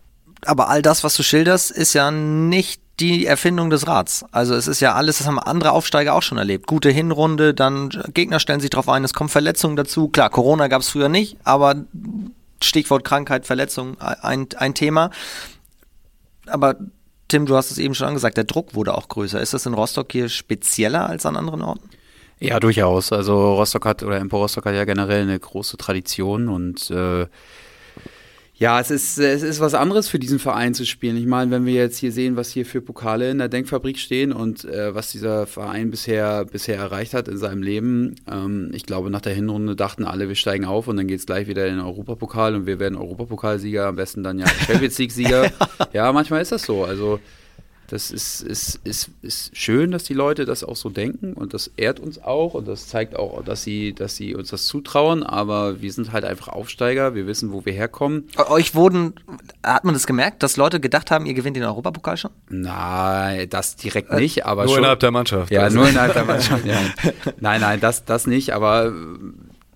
[0.44, 4.24] Aber all das, was du schilderst, ist ja nicht die Erfindung des Rats.
[4.32, 6.66] Also es ist ja alles, das haben andere Aufsteiger auch schon erlebt.
[6.66, 10.08] Gute Hinrunde, dann Gegner stellen sich drauf ein, es kommen Verletzungen dazu.
[10.08, 11.76] Klar, Corona gab es früher nicht, aber
[12.62, 15.10] Stichwort Krankheit, Verletzung, ein, ein Thema.
[16.46, 16.76] Aber
[17.28, 19.40] Tim, du hast es eben schon angesagt, der Druck wurde auch größer.
[19.40, 21.88] Ist das in Rostock hier spezieller als an anderen Orten?
[22.40, 23.12] Ja, durchaus.
[23.12, 27.26] Also Rostock hat oder Empo Rostock hat ja generell eine große Tradition und äh,
[28.58, 31.16] ja, es ist, es ist was anderes für diesen Verein zu spielen.
[31.16, 34.32] Ich meine, wenn wir jetzt hier sehen, was hier für Pokale in der Denkfabrik stehen
[34.32, 39.10] und äh, was dieser Verein bisher, bisher erreicht hat in seinem Leben, ähm, ich glaube,
[39.10, 41.76] nach der Hinrunde dachten alle, wir steigen auf und dann geht es gleich wieder in
[41.76, 45.52] den Europapokal und wir werden Europapokalsieger, am besten dann ja Champions League-Sieger.
[45.92, 46.84] ja, manchmal ist das so.
[46.84, 47.20] Also
[47.88, 51.70] das ist, ist, ist, ist schön, dass die Leute das auch so denken und das
[51.78, 55.80] ehrt uns auch und das zeigt auch, dass sie, dass sie uns das zutrauen, aber
[55.80, 58.28] wir sind halt einfach Aufsteiger, wir wissen, wo wir herkommen.
[58.50, 59.14] Euch wurden,
[59.62, 62.30] hat man das gemerkt, dass Leute gedacht haben, ihr gewinnt den Europapokal schon?
[62.50, 64.78] Nein, das direkt nicht, aber nur schon.
[64.80, 65.50] innerhalb der Mannschaft.
[65.50, 65.78] Ja, also.
[65.78, 66.66] nur innerhalb der Mannschaft.
[66.66, 66.78] ja.
[67.40, 68.92] Nein, nein, das, das nicht, aber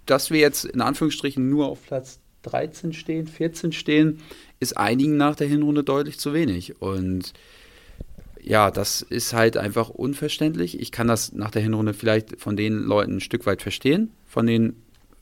[0.04, 4.18] dass wir jetzt in Anführungsstrichen nur auf Platz 13 stehen, 14 stehen,
[4.60, 7.32] ist einigen nach der Hinrunde deutlich zu wenig und
[8.42, 10.80] ja, das ist halt einfach unverständlich.
[10.80, 14.46] Ich kann das nach der Hinrunde vielleicht von den Leuten ein Stück weit verstehen, von
[14.46, 14.74] den,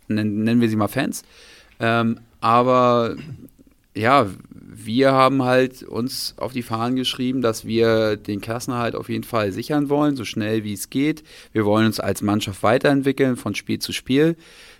[0.09, 1.23] nennen wir sie mal Fans.
[1.79, 3.17] Ähm, aber
[3.95, 9.25] ja, wir haben halt uns auf die Fahnen geschrieben, dass wir den Klassenerhalt auf jeden
[9.25, 11.23] Fall sichern wollen, so schnell wie es geht.
[11.53, 14.37] Wir wollen uns als Mannschaft weiterentwickeln von Spiel zu Spiel.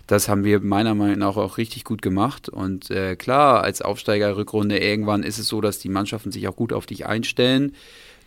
[0.07, 2.49] Das haben wir meiner Meinung nach auch richtig gut gemacht.
[2.49, 6.73] Und äh, klar, als Aufsteigerrückrunde irgendwann ist es so, dass die Mannschaften sich auch gut
[6.73, 7.73] auf dich einstellen.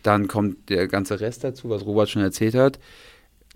[0.05, 2.79] Dann kommt der ganze Rest dazu, was Robert schon erzählt hat.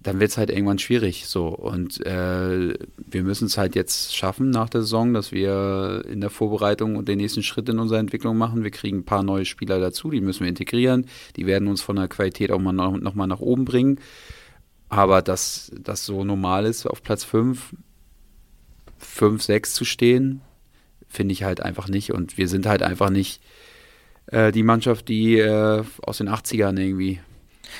[0.02, 1.28] Dann wird es halt irgendwann schwierig.
[1.28, 1.48] So.
[1.50, 6.32] Und äh, wir müssen es halt jetzt schaffen nach der Saison, dass wir in der
[6.32, 8.64] Vorbereitung und den nächsten Schritt in unserer Entwicklung machen.
[8.64, 11.06] Wir kriegen ein paar neue Spieler dazu, die müssen wir integrieren.
[11.36, 14.00] Die werden uns von der Qualität auch mal noch, noch mal nach oben bringen.
[14.88, 17.76] Aber dass das so normal ist, auf Platz 5,
[18.98, 20.42] 5, 6 zu stehen,
[21.08, 22.12] finde ich halt einfach nicht.
[22.12, 23.40] Und wir sind halt einfach nicht
[24.32, 27.20] äh, die Mannschaft, die äh, aus den 80ern irgendwie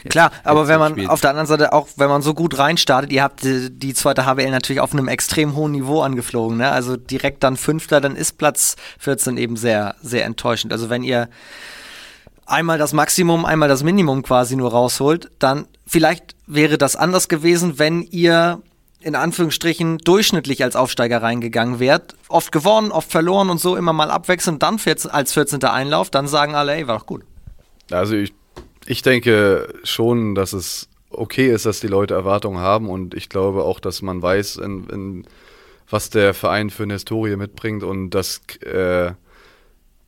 [0.04, 1.10] Jetzt, Klar, aber wenn man spielt.
[1.10, 4.26] auf der anderen Seite auch, wenn man so gut reinstartet, ihr habt die, die, zweite
[4.26, 6.72] HBL natürlich auf einem extrem hohen Niveau angeflogen, ne?
[6.72, 10.72] Also direkt dann Fünfter, dann ist Platz 14 eben sehr, sehr enttäuschend.
[10.72, 11.28] Also wenn ihr
[12.46, 17.78] einmal das Maximum, einmal das Minimum quasi nur rausholt, dann vielleicht wäre das anders gewesen,
[17.78, 18.62] wenn ihr
[19.02, 22.16] in Anführungsstrichen durchschnittlich als Aufsteiger reingegangen wärt.
[22.28, 25.64] Oft gewonnen, oft verloren und so immer mal abwechselnd, dann als 14.
[25.64, 27.24] Einlauf, dann sagen alle, ey, war doch gut.
[27.92, 28.34] Also ich,
[28.86, 33.64] ich denke schon, dass es okay ist, dass die Leute Erwartungen haben und ich glaube
[33.64, 35.28] auch, dass man weiß, in, in,
[35.90, 39.14] was der Verein für eine Historie mitbringt und dass äh,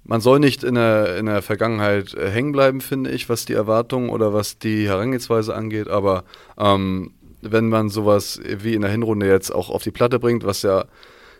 [0.03, 3.53] man soll nicht in der, in der Vergangenheit äh, hängen bleiben, finde ich, was die
[3.53, 6.23] Erwartungen oder was die Herangehensweise angeht, aber
[6.57, 10.61] ähm, wenn man sowas wie in der Hinrunde jetzt auch auf die Platte bringt, was
[10.61, 10.85] ja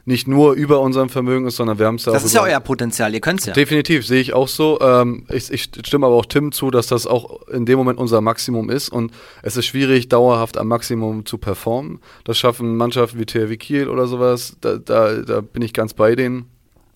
[0.05, 2.59] nicht nur über unserem Vermögen ist, sondern wir haben es ja Das ist ja euer
[2.59, 3.53] Potenzial, ihr könnt es ja.
[3.53, 4.79] Definitiv, sehe ich auch so.
[4.81, 8.21] Ähm, ich, ich, stimme aber auch Tim zu, dass das auch in dem Moment unser
[8.21, 9.11] Maximum ist und
[9.43, 11.99] es ist schwierig, dauerhaft am Maximum zu performen.
[12.23, 16.15] Das schaffen Mannschaften wie THW Kiel oder sowas, da, da, da bin ich ganz bei
[16.15, 16.47] denen.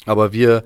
[0.07, 0.63] Aber wir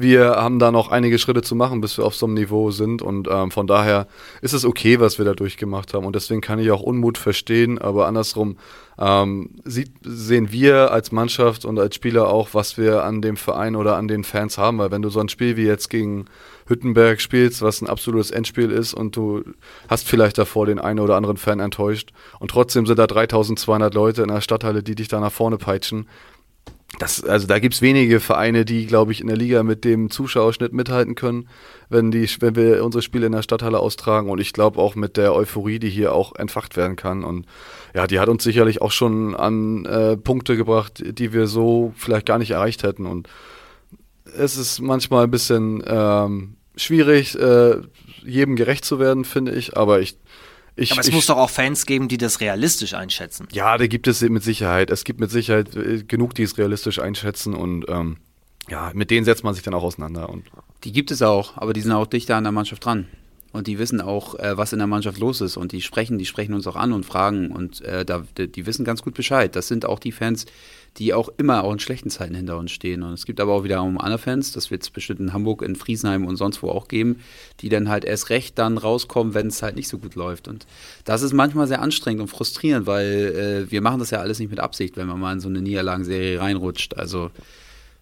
[0.00, 3.02] wir haben da noch einige Schritte zu machen, bis wir auf so einem Niveau sind.
[3.02, 4.06] Und ähm, von daher
[4.40, 6.06] ist es okay, was wir da durchgemacht haben.
[6.06, 7.78] Und deswegen kann ich auch Unmut verstehen.
[7.78, 8.56] Aber andersrum
[8.98, 13.76] ähm, sieht, sehen wir als Mannschaft und als Spieler auch, was wir an dem Verein
[13.76, 14.78] oder an den Fans haben.
[14.78, 16.26] Weil wenn du so ein Spiel wie jetzt gegen
[16.66, 19.44] Hüttenberg spielst, was ein absolutes Endspiel ist und du
[19.88, 24.22] hast vielleicht davor den einen oder anderen Fan enttäuscht und trotzdem sind da 3200 Leute
[24.22, 26.06] in der Stadthalle, die dich da nach vorne peitschen,
[26.98, 30.10] das, also da gibt es wenige Vereine, die, glaube ich, in der Liga mit dem
[30.10, 31.48] Zuschauerschnitt mithalten können,
[31.88, 34.30] wenn, die, wenn wir unsere Spiele in der Stadthalle austragen.
[34.30, 37.24] Und ich glaube auch mit der Euphorie, die hier auch entfacht werden kann.
[37.24, 37.46] Und
[37.94, 42.26] ja, die hat uns sicherlich auch schon an äh, Punkte gebracht, die wir so vielleicht
[42.26, 43.06] gar nicht erreicht hätten.
[43.06, 43.28] Und
[44.36, 47.76] es ist manchmal ein bisschen ähm, schwierig, äh,
[48.24, 49.76] jedem gerecht zu werden, finde ich.
[49.76, 50.16] Aber ich
[50.76, 53.46] ich, Aber es ich, muss doch auch Fans geben, die das realistisch einschätzen.
[53.52, 54.90] Ja, da gibt es mit Sicherheit.
[54.90, 58.16] Es gibt mit Sicherheit äh, genug, die es realistisch einschätzen und ähm,
[58.68, 60.28] ja, mit denen setzt man sich dann auch auseinander.
[60.28, 60.44] Und
[60.84, 63.06] die gibt es auch, aber die sind auch dichter an der Mannschaft dran.
[63.52, 65.56] Und die wissen auch, äh, was in der Mannschaft los ist.
[65.56, 67.52] Und die sprechen, die sprechen uns auch an und fragen.
[67.52, 69.54] Und äh, da, die wissen ganz gut Bescheid.
[69.54, 70.46] Das sind auch die Fans,
[70.98, 73.02] die auch immer auch in schlechten Zeiten hinter uns stehen.
[73.02, 75.76] Und es gibt aber auch wiederum andere Fans, das wird es bestimmt in Hamburg, in
[75.76, 77.20] Friesenheim und sonst wo auch geben,
[77.60, 80.46] die dann halt erst recht dann rauskommen, wenn es halt nicht so gut läuft.
[80.46, 80.66] Und
[81.04, 84.50] das ist manchmal sehr anstrengend und frustrierend, weil äh, wir machen das ja alles nicht
[84.50, 86.96] mit Absicht, wenn man mal in so eine Niederlagenserie reinrutscht.
[86.96, 87.30] Also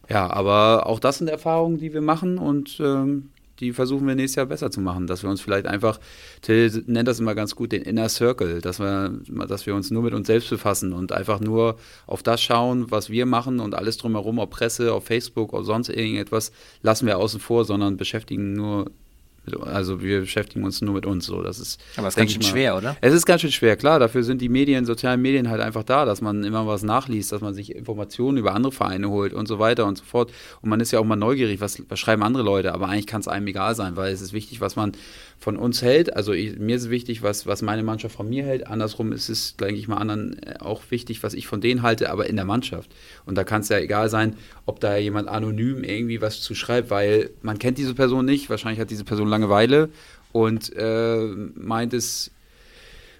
[0.09, 4.37] ja, aber auch das sind Erfahrungen, die wir machen und ähm, die versuchen wir nächstes
[4.37, 6.01] Jahr besser zu machen, dass wir uns vielleicht einfach,
[6.41, 10.03] Till nennt das immer ganz gut, den Inner Circle, dass wir, dass wir uns nur
[10.03, 13.97] mit uns selbst befassen und einfach nur auf das schauen, was wir machen und alles
[13.97, 18.91] drumherum, ob Presse, auf Facebook oder sonst irgendetwas, lassen wir außen vor, sondern beschäftigen nur
[19.61, 21.43] also wir beschäftigen uns nur mit uns so.
[21.43, 22.97] Das ist, Aber es ist ganz schön mal, schwer, oder?
[23.01, 23.99] Es ist ganz schön schwer, klar.
[23.99, 27.41] Dafür sind die Medien, sozialen Medien halt einfach da, dass man immer was nachliest, dass
[27.41, 30.33] man sich Informationen über andere Vereine holt und so weiter und so fort.
[30.61, 32.73] Und man ist ja auch mal neugierig, was, was schreiben andere Leute.
[32.73, 34.93] Aber eigentlich kann es einem egal sein, weil es ist wichtig, was man
[35.43, 36.15] von uns hält.
[36.15, 38.69] Also ich, mir ist wichtig, was, was meine Mannschaft von mir hält.
[38.69, 42.11] Andersrum ist es, denke ich mal, anderen äh, auch wichtig, was ich von denen halte,
[42.11, 42.95] aber in der Mannschaft.
[43.27, 46.91] Und da kann es ja egal sein, ob da jemand anonym irgendwie was zu schreibt,
[46.91, 48.51] weil man kennt diese Person nicht.
[48.51, 49.89] Wahrscheinlich hat diese Person Langeweile
[50.31, 52.31] und äh, meint, es,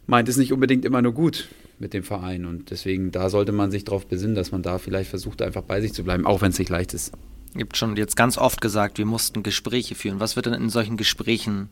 [0.07, 1.49] meint es nicht unbedingt immer nur gut
[1.81, 2.47] mit dem Verein.
[2.47, 5.81] Und deswegen, da sollte man sich darauf besinnen, dass man da vielleicht versucht, einfach bei
[5.81, 7.13] sich zu bleiben, auch wenn es nicht leicht ist.
[7.59, 10.21] Habt schon jetzt ganz oft gesagt, wir mussten Gespräche führen.
[10.21, 11.69] Was wird denn in solchen Gesprächen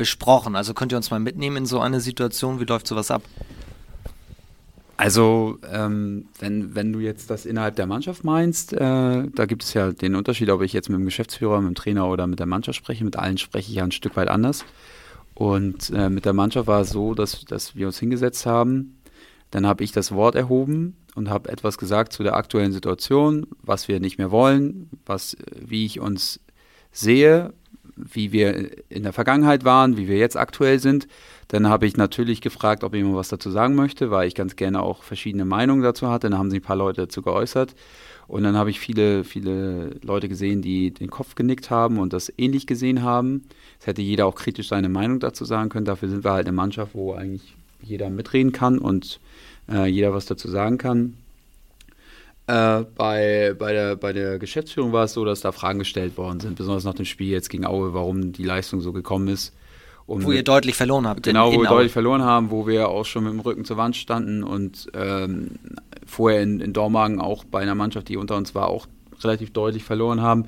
[0.00, 0.56] besprochen?
[0.56, 2.58] Also könnt ihr uns mal mitnehmen in so eine Situation?
[2.58, 3.22] Wie läuft sowas ab?
[4.96, 9.74] Also, ähm, wenn, wenn du jetzt das innerhalb der Mannschaft meinst, äh, da gibt es
[9.74, 12.46] ja den Unterschied, ob ich jetzt mit dem Geschäftsführer, mit dem Trainer oder mit der
[12.46, 13.04] Mannschaft spreche.
[13.04, 14.64] Mit allen spreche ich ja ein Stück weit anders.
[15.34, 18.98] Und äh, mit der Mannschaft war es so, dass, dass wir uns hingesetzt haben.
[19.50, 23.86] Dann habe ich das Wort erhoben und habe etwas gesagt zu der aktuellen Situation, was
[23.86, 26.40] wir nicht mehr wollen, was, wie ich uns
[26.90, 27.52] sehe,
[28.12, 31.06] wie wir in der Vergangenheit waren, wie wir jetzt aktuell sind.
[31.48, 34.80] Dann habe ich natürlich gefragt, ob jemand was dazu sagen möchte, weil ich ganz gerne
[34.80, 36.30] auch verschiedene Meinungen dazu hatte.
[36.30, 37.74] Dann haben sich ein paar Leute dazu geäußert.
[38.28, 42.32] Und dann habe ich viele, viele Leute gesehen, die den Kopf genickt haben und das
[42.38, 43.42] ähnlich gesehen haben.
[43.80, 45.84] Es hätte jeder auch kritisch seine Meinung dazu sagen können.
[45.84, 49.18] Dafür sind wir halt eine Mannschaft, wo eigentlich jeder mitreden kann und
[49.68, 51.14] äh, jeder was dazu sagen kann.
[52.50, 56.40] Äh, bei, bei, der, bei der Geschäftsführung war es so, dass da Fragen gestellt worden
[56.40, 59.54] sind, besonders nach dem Spiel jetzt gegen Aue, warum die Leistung so gekommen ist.
[60.06, 61.22] Und wo ihr deutlich verloren habt.
[61.22, 63.94] Genau, wo wir deutlich verloren haben, wo wir auch schon mit dem Rücken zur Wand
[63.94, 65.50] standen und ähm,
[66.04, 68.88] vorher in, in Dormagen auch bei einer Mannschaft, die unter uns war, auch
[69.22, 70.46] relativ deutlich verloren haben.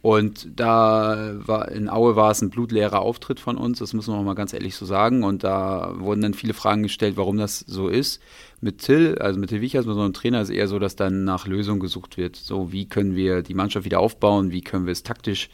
[0.00, 4.18] Und da war in Aue war es ein blutleerer Auftritt von uns, das müssen wir
[4.18, 5.22] auch mal ganz ehrlich so sagen.
[5.22, 8.22] Und da wurden dann viele Fragen gestellt, warum das so ist.
[8.64, 11.24] Mit Till, also mit Till Wichers, mit so einem Trainer, ist eher so, dass dann
[11.24, 12.36] nach Lösungen gesucht wird.
[12.36, 15.50] So, wie können wir die Mannschaft wieder aufbauen, wie können wir es taktisch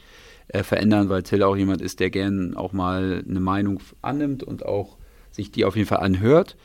[0.49, 4.67] äh, verändern, weil Till auch jemand ist, der gern auch mal eine Meinung annimmt und
[4.67, 4.99] auch
[5.31, 6.57] sich die auf jeden Fall anhört.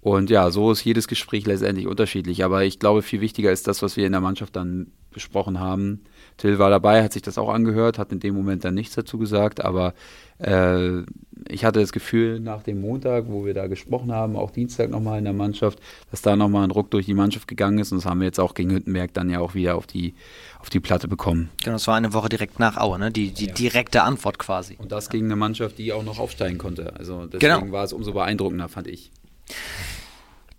[0.00, 2.44] Und ja, so ist jedes Gespräch letztendlich unterschiedlich.
[2.44, 6.02] Aber ich glaube, viel wichtiger ist das, was wir in der Mannschaft dann besprochen haben.
[6.36, 9.18] Till war dabei, hat sich das auch angehört, hat in dem Moment dann nichts dazu
[9.18, 9.64] gesagt.
[9.64, 9.94] Aber
[10.38, 11.02] äh,
[11.48, 15.18] ich hatte das Gefühl, nach dem Montag, wo wir da gesprochen haben, auch Dienstag nochmal
[15.18, 15.78] in der Mannschaft,
[16.10, 17.92] dass da nochmal ein Ruck durch die Mannschaft gegangen ist.
[17.92, 20.14] Und das haben wir jetzt auch gegen Hüttenberg dann ja auch wieder auf die,
[20.58, 21.50] auf die Platte bekommen.
[21.62, 23.10] Genau, das war eine Woche direkt nach Aue, ne?
[23.10, 23.52] die, die ja.
[23.52, 24.76] direkte Antwort quasi.
[24.78, 26.94] Und das gegen eine Mannschaft, die auch noch aufsteigen konnte.
[26.96, 27.72] Also deswegen genau.
[27.72, 29.10] war es umso beeindruckender, fand ich.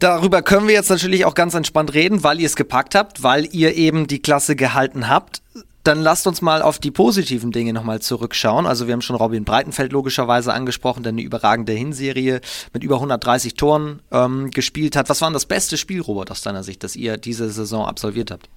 [0.03, 3.47] Darüber können wir jetzt natürlich auch ganz entspannt reden, weil ihr es gepackt habt, weil
[3.55, 5.41] ihr eben die Klasse gehalten habt.
[5.85, 8.65] Dann lasst uns mal auf die positiven Dinge nochmal zurückschauen.
[8.65, 12.41] Also wir haben schon Robin Breitenfeld logischerweise angesprochen, der eine überragende Hinserie
[12.73, 15.07] mit über 130 Toren ähm, gespielt hat.
[15.07, 18.29] Was war denn das beste Spiel, Robert, aus deiner Sicht, das ihr diese Saison absolviert
[18.29, 18.49] habt?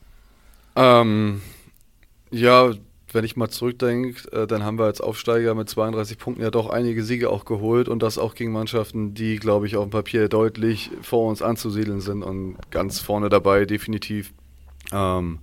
[0.75, 1.43] Ähm,
[2.33, 2.73] ja,
[3.17, 6.69] wenn ich mal zurückdenke, äh, dann haben wir als Aufsteiger mit 32 Punkten ja doch
[6.69, 10.29] einige Siege auch geholt und das auch gegen Mannschaften, die, glaube ich, auf dem Papier
[10.29, 14.33] deutlich vor uns anzusiedeln sind und ganz vorne dabei definitiv.
[14.93, 15.39] Ähm,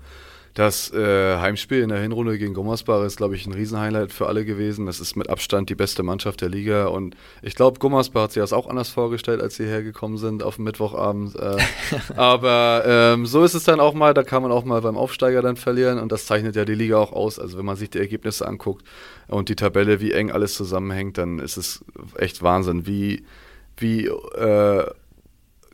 [0.53, 4.45] das äh, Heimspiel in der Hinrunde gegen Gummersbach ist, glaube ich, ein Riesenhighlight für alle
[4.45, 4.85] gewesen.
[4.85, 6.87] Das ist mit Abstand die beste Mannschaft der Liga.
[6.87, 10.57] Und ich glaube, Gummersbach hat sich das auch anders vorgestellt, als sie hergekommen sind auf
[10.57, 11.35] dem Mittwochabend.
[11.35, 11.57] Äh,
[12.15, 14.13] aber ähm, so ist es dann auch mal.
[14.13, 15.97] Da kann man auch mal beim Aufsteiger dann verlieren.
[15.97, 17.39] Und das zeichnet ja die Liga auch aus.
[17.39, 18.85] Also wenn man sich die Ergebnisse anguckt
[19.27, 21.83] und die Tabelle, wie eng alles zusammenhängt, dann ist es
[22.15, 23.25] echt Wahnsinn, wie,
[23.77, 24.85] wie äh,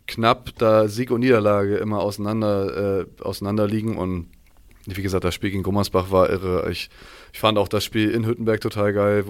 [0.08, 3.98] knapp da Sieg und Niederlage immer auseinander, äh, auseinander liegen.
[3.98, 4.28] Und
[4.98, 6.70] wie gesagt, das Spiel gegen Gummersbach war irre.
[6.72, 6.90] Ich,
[7.34, 9.26] ich fand auch das Spiel in Hüttenberg total geil.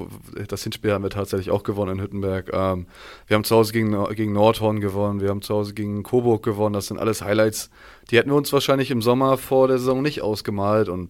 [0.47, 2.51] Das Hinspiel haben wir tatsächlich auch gewonnen in Hüttenberg.
[2.53, 2.87] Ähm,
[3.27, 6.73] wir haben zu Hause gegen, gegen Nordhorn gewonnen, wir haben zu Hause gegen Coburg gewonnen.
[6.73, 7.69] Das sind alles Highlights,
[8.09, 10.89] die hätten wir uns wahrscheinlich im Sommer vor der Saison nicht ausgemalt.
[10.89, 11.09] Und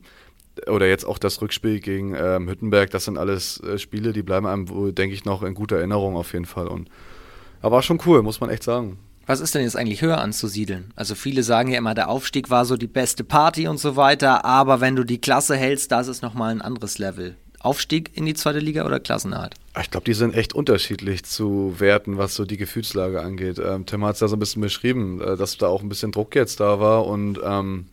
[0.68, 4.46] oder jetzt auch das Rückspiel gegen ähm, Hüttenberg, das sind alles äh, Spiele, die bleiben
[4.46, 6.68] einem, denke ich, noch in guter Erinnerung auf jeden Fall.
[6.68, 6.90] Und
[7.62, 8.98] aber war schon cool, muss man echt sagen.
[9.30, 10.92] Was ist denn jetzt eigentlich höher anzusiedeln?
[10.96, 14.44] Also viele sagen ja immer, der Aufstieg war so die beste Party und so weiter,
[14.44, 17.36] aber wenn du die Klasse hältst, das ist nochmal ein anderes Level.
[17.60, 19.54] Aufstieg in die zweite Liga oder Klassenart?
[19.80, 23.60] Ich glaube, die sind echt unterschiedlich zu werten, was so die Gefühlslage angeht.
[23.64, 26.12] Ähm, Tim hat es ja so ein bisschen beschrieben, äh, dass da auch ein bisschen
[26.12, 27.86] Druck jetzt da war und ähm,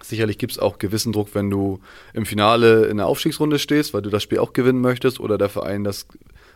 [0.00, 1.80] sicherlich gibt es auch gewissen Druck, wenn du
[2.14, 5.48] im Finale in der Aufstiegsrunde stehst, weil du das Spiel auch gewinnen möchtest oder der
[5.48, 6.06] Verein das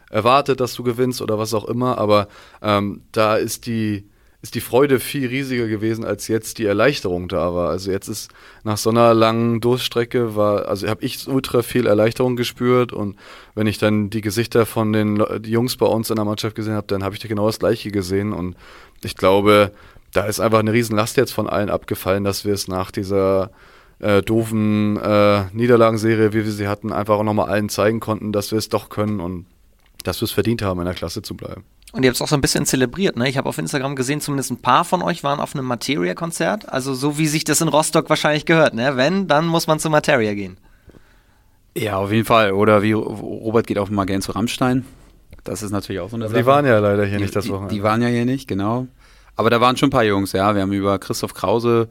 [0.09, 1.99] erwartet, dass du gewinnst oder was auch immer.
[1.99, 2.29] Aber
[2.63, 4.05] ähm, da ist die
[4.43, 7.69] ist die Freude viel riesiger gewesen, als jetzt die Erleichterung da war.
[7.69, 8.31] Also jetzt ist
[8.65, 13.17] nach so einer langen Durststrecke war, also habe ich ultra viel Erleichterung gespürt und
[13.55, 16.87] wenn ich dann die Gesichter von den Jungs bei uns in der Mannschaft gesehen habe,
[16.87, 18.57] dann habe ich da genau das Gleiche gesehen und
[19.03, 19.73] ich glaube,
[20.13, 23.51] da ist einfach eine Riesenlast jetzt von allen abgefallen, dass wir es nach dieser
[23.99, 28.51] äh, doofen äh, Niederlagenserie, wie wir sie hatten, einfach auch nochmal allen zeigen konnten, dass
[28.51, 29.47] wir es doch können und
[30.03, 31.65] dass wir es verdient haben, in der Klasse zu bleiben.
[31.93, 33.29] Und ihr habt es auch so ein bisschen zelebriert, ne?
[33.29, 36.69] Ich habe auf Instagram gesehen, zumindest ein paar von euch waren auf einem Materia-Konzert.
[36.69, 38.97] Also so wie sich das in Rostock wahrscheinlich gehört, ne?
[38.97, 40.57] Wenn, dann muss man zu Materia gehen.
[41.77, 42.53] Ja, auf jeden Fall.
[42.53, 44.85] Oder wie Robert geht auch mal gern zu Rammstein.
[45.43, 46.39] Das ist natürlich auch so eine Sache.
[46.39, 47.75] Die waren ja leider hier die, nicht das Wochenende.
[47.75, 48.87] Die, die waren ja hier nicht, genau.
[49.35, 50.55] Aber da waren schon ein paar Jungs, ja.
[50.55, 51.89] Wir haben über Christoph Krause,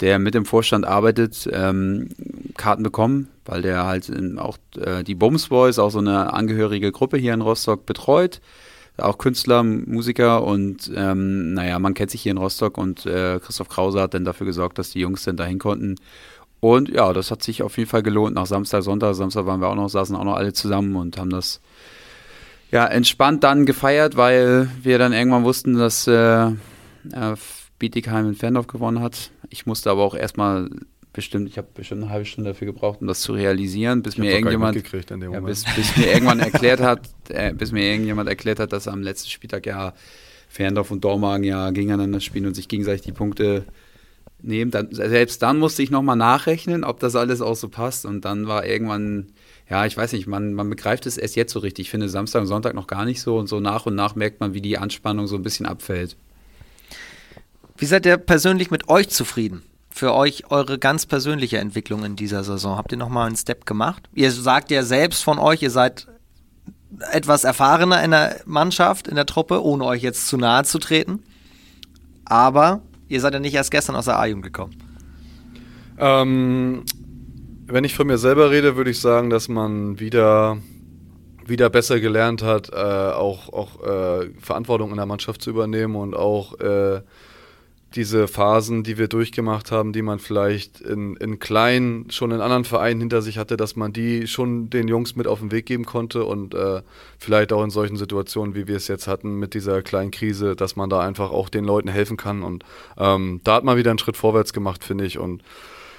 [0.00, 2.10] der mit dem Vorstand arbeitet, ähm,
[2.56, 7.16] Karten bekommen, weil der halt auch äh, die Bums Boys, auch so eine angehörige Gruppe
[7.16, 8.40] hier in Rostock betreut
[8.96, 13.68] auch Künstler, Musiker und ähm, naja, man kennt sich hier in Rostock und äh, Christoph
[13.68, 15.96] Krause hat dann dafür gesorgt, dass die Jungs dann dahin konnten.
[16.60, 18.34] Und ja, das hat sich auf jeden Fall gelohnt.
[18.34, 21.30] Nach Samstag, Sonntag, Samstag waren wir auch noch, saßen auch noch alle zusammen und haben
[21.30, 21.60] das
[22.70, 26.52] ja entspannt dann gefeiert, weil wir dann irgendwann wussten, dass äh, äh,
[27.78, 29.30] Bietigheim in Ferndorf gewonnen hat.
[29.48, 30.68] Ich musste aber auch erstmal
[31.12, 34.32] bestimmt, ich habe bestimmt eine halbe Stunde dafür gebraucht, um das zu realisieren, bis mir
[34.32, 38.88] irgendjemand, ja, bis, bis, mir irgendwann erklärt hat, äh, bis mir irgendjemand erklärt hat, dass
[38.88, 39.94] am letzten Spieltag ja
[40.48, 43.64] Ferndorf und Dormagen ja gegeneinander spielen und sich gegenseitig die Punkte
[44.42, 44.70] nehmen.
[44.70, 48.04] Dann, selbst dann musste ich nochmal nachrechnen, ob das alles auch so passt.
[48.04, 49.28] Und dann war irgendwann,
[49.68, 51.86] ja, ich weiß nicht, man, man begreift es erst jetzt so richtig.
[51.86, 53.36] Ich finde Samstag und Sonntag noch gar nicht so.
[53.36, 56.16] Und so nach und nach merkt man, wie die Anspannung so ein bisschen abfällt.
[57.76, 59.62] Wie seid ihr persönlich mit euch zufrieden?
[60.00, 62.78] Für euch eure ganz persönliche Entwicklung in dieser Saison?
[62.78, 64.08] Habt ihr nochmal einen Step gemacht?
[64.14, 66.06] Ihr sagt ja selbst von euch, ihr seid
[67.12, 71.22] etwas erfahrener in der Mannschaft, in der Truppe, ohne euch jetzt zu nahe zu treten.
[72.24, 74.74] Aber ihr seid ja nicht erst gestern aus der A-Jugend gekommen.
[75.98, 76.84] Ähm,
[77.66, 80.56] wenn ich von mir selber rede, würde ich sagen, dass man wieder,
[81.44, 86.16] wieder besser gelernt hat, äh, auch, auch äh, Verantwortung in der Mannschaft zu übernehmen und
[86.16, 87.02] auch äh,
[87.94, 92.64] diese Phasen, die wir durchgemacht haben, die man vielleicht in, in klein schon in anderen
[92.64, 95.84] Vereinen hinter sich hatte, dass man die schon den Jungs mit auf den Weg geben
[95.84, 96.82] konnte und äh,
[97.18, 100.76] vielleicht auch in solchen Situationen, wie wir es jetzt hatten mit dieser kleinen Krise, dass
[100.76, 102.44] man da einfach auch den Leuten helfen kann.
[102.44, 102.64] Und
[102.96, 105.18] ähm, da hat man wieder einen Schritt vorwärts gemacht, finde ich.
[105.18, 105.42] Und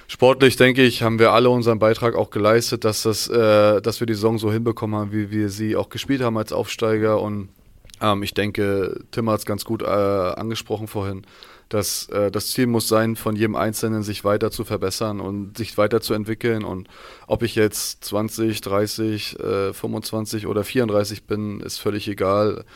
[0.08, 4.06] sportlich, denke ich, haben wir alle unseren Beitrag auch geleistet, dass, das, äh, dass wir
[4.06, 7.20] die Saison so hinbekommen haben, wie wir sie auch gespielt haben als Aufsteiger.
[7.20, 7.50] Und
[8.00, 11.26] ähm, ich denke, Tim hat es ganz gut äh, angesprochen vorhin
[11.72, 15.78] dass äh, das Ziel muss sein, von jedem Einzelnen sich weiter zu verbessern und sich
[15.78, 16.64] weiterzuentwickeln.
[16.64, 16.88] Und
[17.26, 22.66] ob ich jetzt 20, 30, äh, 25 oder 34 bin, ist völlig egal.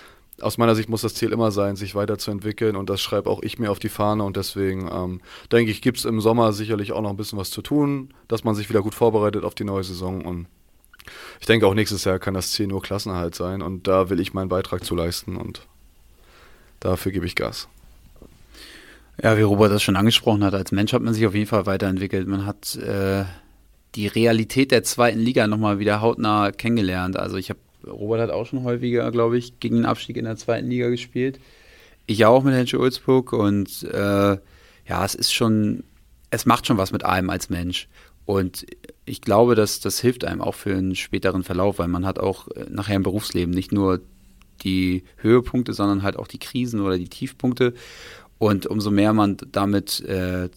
[0.40, 3.58] Aus meiner Sicht muss das Ziel immer sein, sich weiterzuentwickeln und das schreibe auch ich
[3.58, 5.20] mir auf die Fahne und deswegen ähm,
[5.50, 8.44] denke ich, gibt es im Sommer sicherlich auch noch ein bisschen was zu tun, dass
[8.44, 10.46] man sich wieder gut vorbereitet auf die neue Saison und
[11.40, 14.34] ich denke auch nächstes Jahr kann das Ziel nur Klassenerhalt sein und da will ich
[14.34, 15.66] meinen Beitrag zu leisten und
[16.80, 17.66] dafür gebe ich Gas.
[19.22, 21.66] Ja, wie Robert das schon angesprochen hat, als Mensch hat man sich auf jeden Fall
[21.66, 22.28] weiterentwickelt.
[22.28, 23.24] Man hat äh,
[23.94, 27.16] die Realität der zweiten Liga nochmal wieder hautnah kennengelernt.
[27.16, 30.36] Also ich habe, Robert hat auch schon häufiger, glaube ich, gegen den Abstieg in der
[30.36, 31.40] zweiten Liga gespielt.
[32.06, 34.36] Ich auch mit Henschel Ulzburg und äh,
[34.88, 35.82] ja, es ist schon,
[36.30, 37.88] es macht schon was mit einem als Mensch.
[38.26, 38.66] Und
[39.06, 42.48] ich glaube, dass das hilft einem auch für einen späteren Verlauf, weil man hat auch
[42.48, 44.00] äh, nachher im Berufsleben nicht nur
[44.62, 47.74] die Höhepunkte, sondern halt auch die Krisen oder die Tiefpunkte.
[48.38, 50.48] Und umso mehr man damit äh,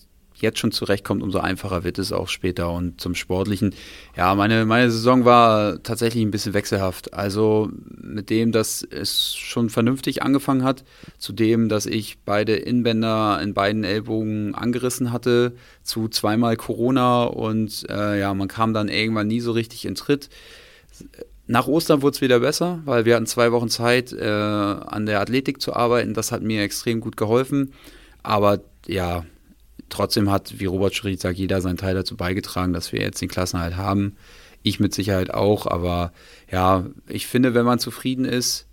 [0.41, 2.71] jetzt schon zurechtkommt, umso einfacher wird es auch später.
[2.71, 3.75] Und zum Sportlichen,
[4.15, 7.13] ja, meine, meine Saison war tatsächlich ein bisschen wechselhaft.
[7.13, 7.69] Also
[8.01, 10.83] mit dem, dass es schon vernünftig angefangen hat,
[11.17, 15.53] zu dem, dass ich beide Innenbänder in beiden Ellbogen angerissen hatte,
[15.83, 20.29] zu zweimal Corona und äh, ja, man kam dann irgendwann nie so richtig in Tritt.
[21.51, 25.19] Nach Ostern wurde es wieder besser, weil wir hatten zwei Wochen Zeit, äh, an der
[25.19, 26.13] Athletik zu arbeiten.
[26.13, 27.73] Das hat mir extrem gut geholfen.
[28.21, 29.25] Aber ja,
[29.89, 33.29] trotzdem hat, wie Robert Schried sagt, jeder seinen Teil dazu beigetragen, dass wir jetzt den
[33.29, 34.15] Klassenhalt haben.
[34.61, 35.65] Ich mit Sicherheit auch.
[35.65, 36.13] Aber
[36.51, 38.67] ja, ich finde, wenn man zufrieden ist,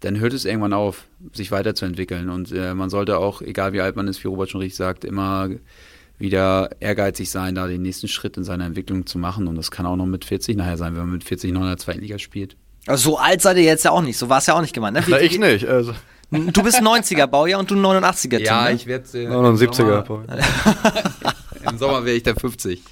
[0.00, 2.28] dann hört es irgendwann auf, sich weiterzuentwickeln.
[2.28, 5.04] Und äh, man sollte auch, egal wie alt man ist, wie Robert schon richtig sagt,
[5.04, 5.48] immer
[6.18, 9.46] wieder ehrgeizig sein, da den nächsten Schritt in seiner Entwicklung zu machen.
[9.48, 11.68] Und das kann auch noch mit 40 nachher sein, wenn man mit 40 noch in
[11.68, 12.56] der zweiten Liga spielt.
[12.86, 14.74] Also so alt seid ihr jetzt ja auch nicht, so war es ja auch nicht
[14.74, 14.96] gemeint.
[14.96, 15.04] Ne?
[15.08, 15.66] Na, ich nicht.
[15.66, 15.92] Also.
[16.30, 18.38] Du bist 90er Baujahr und du 89er.
[18.38, 18.74] Ja, ne?
[18.74, 20.20] ich werde äh, 79er.
[21.70, 22.82] Im Sommer wäre ich dann 50.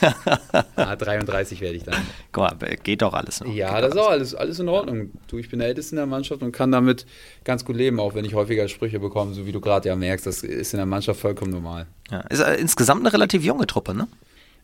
[0.76, 1.94] ah, 33 werde ich dann.
[2.32, 3.52] Guck mal, geht doch alles noch.
[3.52, 5.10] Ja, das ist auch alles, alles in Ordnung.
[5.28, 7.06] Du, ich bin der Älteste in der Mannschaft und kann damit
[7.44, 10.26] ganz gut leben, auch wenn ich häufiger Sprüche bekomme, so wie du gerade ja merkst.
[10.26, 11.86] Das ist in der Mannschaft vollkommen normal.
[12.10, 14.08] Ja, ist äh, insgesamt eine relativ junge Truppe, ne?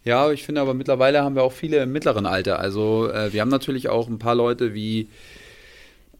[0.04, 2.58] Ja, ich finde aber mittlerweile haben wir auch viele im mittleren Alter.
[2.58, 5.08] Also äh, wir haben natürlich auch ein paar Leute wie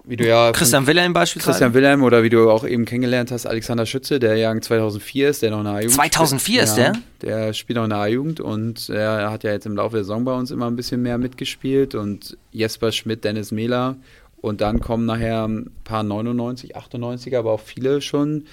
[0.05, 1.53] wie du ja Christian Wilhelm beispielsweise.
[1.53, 5.43] Christian Wilhelm oder wie du auch eben kennengelernt hast, Alexander Schütze, der Jahrgang 2004 ist,
[5.43, 6.93] der noch in der A-Jugend 2004 ist der?
[7.23, 10.25] Der spielt noch in der A-Jugend und er hat ja jetzt im Laufe der Saison
[10.25, 13.97] bei uns immer ein bisschen mehr mitgespielt und Jesper Schmidt, Dennis Mehler
[14.37, 18.45] und dann kommen nachher ein paar 99, 98er, aber auch viele schon,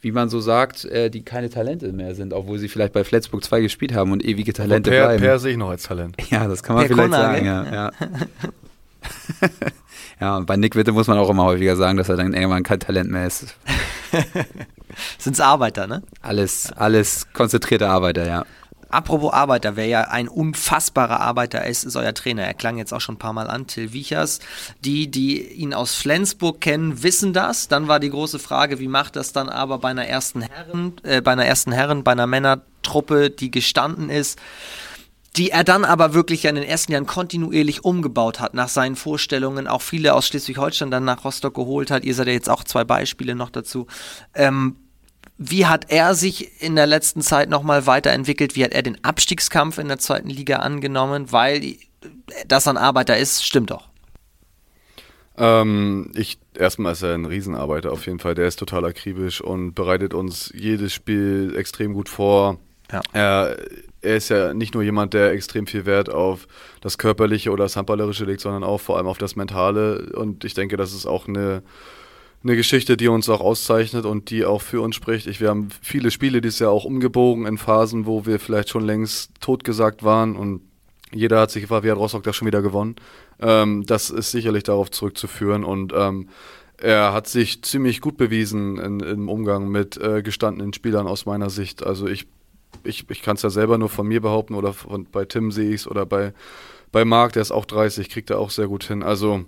[0.00, 3.44] wie man so sagt, äh, die keine Talente mehr sind, obwohl sie vielleicht bei Flensburg
[3.44, 5.22] 2 gespielt haben und ewige Talente per, bleiben.
[5.22, 6.16] Per sehe ich noch als Talent.
[6.30, 7.44] Ja, das kann man per vielleicht Konage.
[7.44, 7.72] sagen, ja.
[7.72, 7.90] ja.
[10.20, 12.62] Ja, und bei Nick Witte muss man auch immer häufiger sagen, dass er dann irgendwann
[12.62, 13.54] kein Talent mehr ist.
[15.18, 16.02] Sind es Arbeiter, ne?
[16.22, 18.44] Alles, alles konzentrierte Arbeiter, ja.
[18.94, 22.44] Apropos Arbeiter, wer ja ein unfassbarer Arbeiter ist, ist euer Trainer.
[22.44, 24.38] Er klang jetzt auch schon ein paar Mal an, Till Wiechers.
[24.84, 27.66] Die, die ihn aus Flensburg kennen, wissen das.
[27.66, 31.20] Dann war die große Frage, wie macht das dann aber bei einer ersten Herren, äh,
[31.20, 34.38] bei einer ersten Herren, bei einer Männertruppe, die gestanden ist
[35.36, 39.66] die er dann aber wirklich in den ersten Jahren kontinuierlich umgebaut hat nach seinen Vorstellungen,
[39.66, 42.04] auch viele aus Schleswig-Holstein dann nach Rostock geholt hat.
[42.04, 43.86] Ihr seid ja jetzt auch zwei Beispiele noch dazu.
[44.34, 44.76] Ähm,
[45.36, 48.54] wie hat er sich in der letzten Zeit nochmal weiterentwickelt?
[48.54, 51.32] Wie hat er den Abstiegskampf in der zweiten Liga angenommen?
[51.32, 51.76] Weil
[52.46, 53.88] das ein Arbeiter ist, stimmt doch.
[55.36, 58.36] Ähm, ich, erstmal ist er ein Riesenarbeiter auf jeden Fall.
[58.36, 62.58] Der ist total akribisch und bereitet uns jedes Spiel extrem gut vor.
[62.92, 63.02] Ja.
[63.12, 63.56] Er
[64.04, 66.46] er ist ja nicht nur jemand, der extrem viel Wert auf
[66.80, 70.12] das Körperliche oder das Handballerische legt, sondern auch vor allem auf das Mentale.
[70.14, 71.62] Und ich denke, das ist auch eine,
[72.42, 75.26] eine Geschichte, die uns auch auszeichnet und die auch für uns spricht.
[75.26, 78.84] Ich, wir haben viele Spiele dieses Jahr auch umgebogen in Phasen, wo wir vielleicht schon
[78.84, 80.60] längst totgesagt waren und
[81.12, 82.96] jeder hat sich gefragt, wie hat Rostock das schon wieder gewonnen.
[83.40, 86.28] Ähm, das ist sicherlich darauf zurückzuführen und ähm,
[86.76, 91.50] er hat sich ziemlich gut bewiesen in, im Umgang mit äh, gestandenen Spielern aus meiner
[91.50, 91.86] Sicht.
[91.86, 92.26] Also ich
[92.82, 95.70] ich, ich kann es ja selber nur von mir behaupten oder von, bei Tim sehe
[95.70, 96.32] ich es oder bei,
[96.92, 99.02] bei Marc, der ist auch 30, kriegt er auch sehr gut hin.
[99.02, 99.44] Also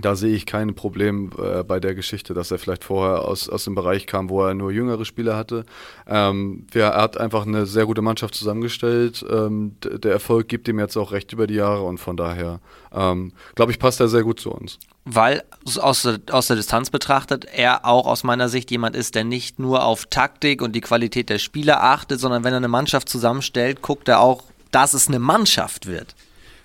[0.00, 3.64] da sehe ich kein Problem äh, bei der Geschichte, dass er vielleicht vorher aus, aus
[3.64, 5.64] dem Bereich kam, wo er nur jüngere Spieler hatte.
[6.06, 9.24] Ähm, er hat einfach eine sehr gute Mannschaft zusammengestellt.
[9.30, 12.60] Ähm, der Erfolg gibt ihm jetzt auch recht über die Jahre und von daher,
[12.92, 14.78] ähm, glaube ich, passt er sehr gut zu uns.
[15.04, 19.58] Weil aus, aus der Distanz betrachtet er auch aus meiner Sicht jemand ist, der nicht
[19.58, 23.82] nur auf Taktik und die Qualität der Spieler achtet, sondern wenn er eine Mannschaft zusammenstellt,
[23.82, 26.14] guckt er auch, dass es eine Mannschaft wird.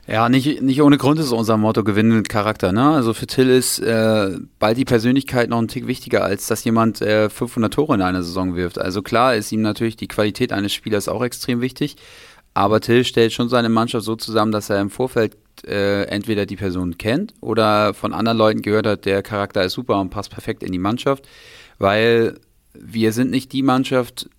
[0.07, 2.71] Ja, nicht, nicht ohne Grund ist unser Motto Gewinnen mit Charakter.
[2.71, 2.91] Ne?
[2.91, 7.01] Also für Till ist äh, bald die Persönlichkeit noch ein Tick wichtiger, als dass jemand
[7.01, 8.77] äh, 500 Tore in einer Saison wirft.
[8.77, 11.95] Also klar ist ihm natürlich die Qualität eines Spielers auch extrem wichtig,
[12.53, 16.55] aber Till stellt schon seine Mannschaft so zusammen, dass er im Vorfeld äh, entweder die
[16.55, 20.61] Person kennt oder von anderen Leuten gehört hat, der Charakter ist super und passt perfekt
[20.61, 21.27] in die Mannschaft,
[21.79, 22.39] weil
[22.73, 24.29] wir sind nicht die Mannschaft,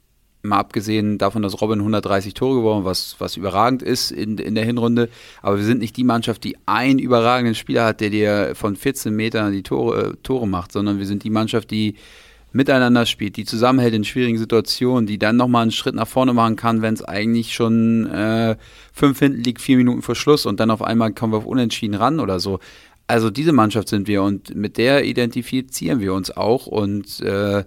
[0.47, 4.64] Mal abgesehen davon, dass Robin 130 Tore geworden, was, was überragend ist in, in der
[4.64, 5.09] Hinrunde.
[5.42, 9.14] Aber wir sind nicht die Mannschaft, die einen überragenden Spieler hat, der dir von 14
[9.14, 11.94] Metern die Tore, äh, Tore macht, sondern wir sind die Mannschaft, die
[12.53, 16.57] miteinander spielt, die zusammenhält in schwierigen Situationen, die dann nochmal einen Schritt nach vorne machen
[16.57, 18.57] kann, wenn es eigentlich schon äh,
[18.92, 21.94] fünf hinten liegt, vier Minuten vor Schluss und dann auf einmal kommen wir auf Unentschieden
[21.94, 22.59] ran oder so.
[23.09, 27.64] Also diese Mannschaft sind wir und mit der identifizieren wir uns auch und äh,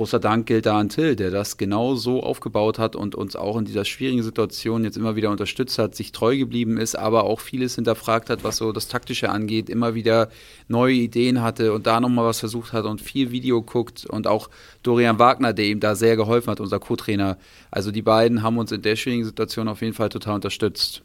[0.00, 3.58] großer Dank gilt da an Till, der das genau so aufgebaut hat und uns auch
[3.58, 7.38] in dieser schwierigen Situation jetzt immer wieder unterstützt hat, sich treu geblieben ist, aber auch
[7.38, 10.30] vieles hinterfragt hat, was so das Taktische angeht, immer wieder
[10.68, 14.48] neue Ideen hatte und da nochmal was versucht hat und viel Video guckt und auch
[14.82, 17.36] Dorian Wagner, der ihm da sehr geholfen hat, unser Co-Trainer.
[17.70, 21.02] Also die beiden haben uns in der schwierigen Situation auf jeden Fall total unterstützt.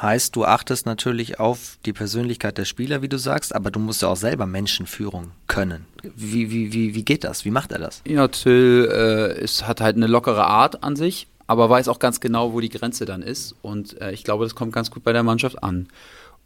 [0.00, 4.00] Heißt, du achtest natürlich auf die Persönlichkeit der Spieler, wie du sagst, aber du musst
[4.00, 5.84] ja auch selber Menschenführung können.
[6.16, 7.44] Wie, wie, wie, wie geht das?
[7.44, 8.00] Wie macht er das?
[8.06, 12.20] Ja, Till äh, ist, hat halt eine lockere Art an sich, aber weiß auch ganz
[12.20, 13.54] genau, wo die Grenze dann ist.
[13.60, 15.88] Und äh, ich glaube, das kommt ganz gut bei der Mannschaft an.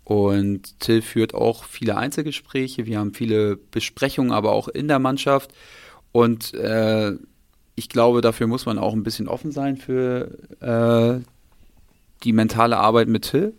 [0.02, 5.52] Und Till führt auch viele Einzelgespräche, wir haben viele Besprechungen, aber auch in der Mannschaft.
[6.10, 7.12] Und äh,
[7.76, 11.24] ich glaube, dafür muss man auch ein bisschen offen sein für äh,
[12.24, 13.54] die mentale Arbeit mit Till.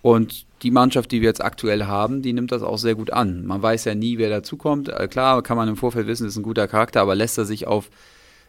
[0.00, 3.44] Und die Mannschaft, die wir jetzt aktuell haben, die nimmt das auch sehr gut an.
[3.46, 4.88] Man weiß ja nie, wer dazukommt.
[4.88, 7.66] Äh, klar, kann man im Vorfeld wissen, ist ein guter Charakter, aber lässt er sich
[7.66, 7.90] auf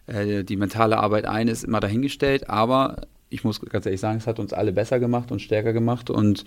[0.07, 2.49] äh, die mentale Arbeit ein, ist immer dahingestellt.
[2.49, 6.10] Aber ich muss ganz ehrlich sagen, es hat uns alle besser gemacht und stärker gemacht
[6.10, 6.45] und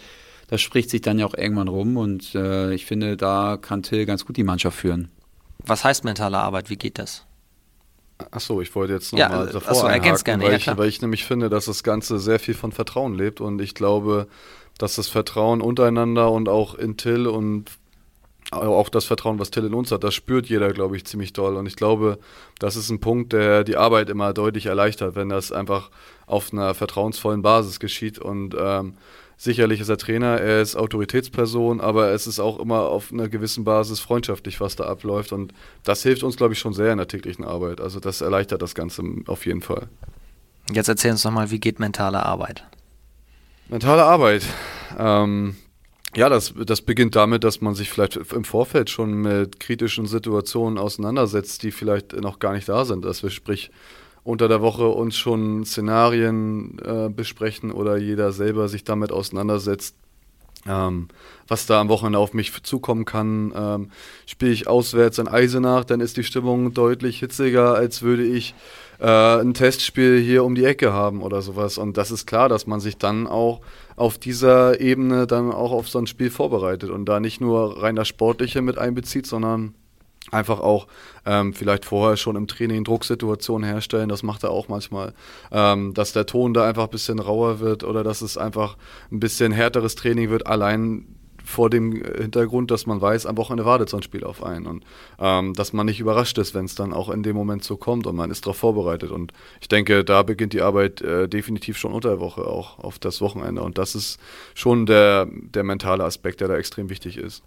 [0.48, 4.04] das spricht sich dann ja auch irgendwann rum und äh, ich finde, da kann Till
[4.04, 5.08] ganz gut die Mannschaft führen.
[5.64, 6.70] Was heißt mentale Arbeit?
[6.70, 7.24] Wie geht das?
[8.30, 11.02] Achso, ich wollte jetzt nochmal ja, davor achso, einhaken, gerne, weil, ja, ich, weil ich
[11.02, 14.26] nämlich finde, dass das Ganze sehr viel von Vertrauen lebt und ich glaube,
[14.78, 17.70] dass das Vertrauen untereinander und auch in Till und
[18.50, 21.56] auch das Vertrauen, was Till in uns hat, das spürt jeder, glaube ich, ziemlich doll.
[21.56, 22.18] Und ich glaube,
[22.58, 25.90] das ist ein Punkt, der die Arbeit immer deutlich erleichtert, wenn das einfach
[26.26, 28.18] auf einer vertrauensvollen Basis geschieht.
[28.18, 28.94] Und ähm,
[29.43, 33.64] Sicherlich ist er Trainer, er ist Autoritätsperson, aber es ist auch immer auf einer gewissen
[33.64, 35.32] Basis freundschaftlich, was da abläuft.
[35.32, 37.80] Und das hilft uns, glaube ich, schon sehr in der täglichen Arbeit.
[37.80, 39.88] Also das erleichtert das Ganze auf jeden Fall.
[40.72, 42.62] Jetzt erzähl uns nochmal, wie geht mentale Arbeit?
[43.68, 44.45] Mentale Arbeit.
[44.97, 45.57] Ähm,
[46.14, 50.78] ja, das, das beginnt damit, dass man sich vielleicht im Vorfeld schon mit kritischen Situationen
[50.78, 53.05] auseinandersetzt, die vielleicht noch gar nicht da sind.
[53.05, 53.72] Dass wir sprich
[54.24, 59.96] unter der Woche uns schon Szenarien äh, besprechen oder jeder selber sich damit auseinandersetzt,
[60.66, 61.08] ähm,
[61.48, 63.52] was da am Wochenende auf mich zukommen kann.
[63.56, 63.90] Ähm,
[64.26, 68.54] Spiele ich auswärts in Eisenach, dann ist die Stimmung deutlich hitziger, als würde ich
[69.00, 71.76] äh, ein Testspiel hier um die Ecke haben oder sowas.
[71.76, 73.60] Und das ist klar, dass man sich dann auch
[73.96, 77.96] auf dieser Ebene dann auch auf so ein Spiel vorbereitet und da nicht nur rein
[77.96, 79.74] das Sportliche mit einbezieht, sondern
[80.32, 80.86] einfach auch
[81.26, 84.08] ähm, vielleicht vorher schon im Training Drucksituationen herstellen.
[84.08, 85.12] Das macht er auch manchmal,
[85.50, 88.76] ähm, dass der Ton da einfach ein bisschen rauer wird oder dass es einfach
[89.10, 91.06] ein bisschen härteres Training wird, allein
[91.44, 94.84] vor dem Hintergrund, dass man weiß, am Wochenende wartet so ein Spiel auf einen und
[95.18, 98.06] ähm, dass man nicht überrascht ist, wenn es dann auch in dem Moment so kommt
[98.06, 99.10] und man ist darauf vorbereitet.
[99.10, 102.98] Und ich denke, da beginnt die Arbeit äh, definitiv schon unter der Woche auch auf
[102.98, 104.20] das Wochenende und das ist
[104.54, 107.42] schon der, der mentale Aspekt, der da extrem wichtig ist.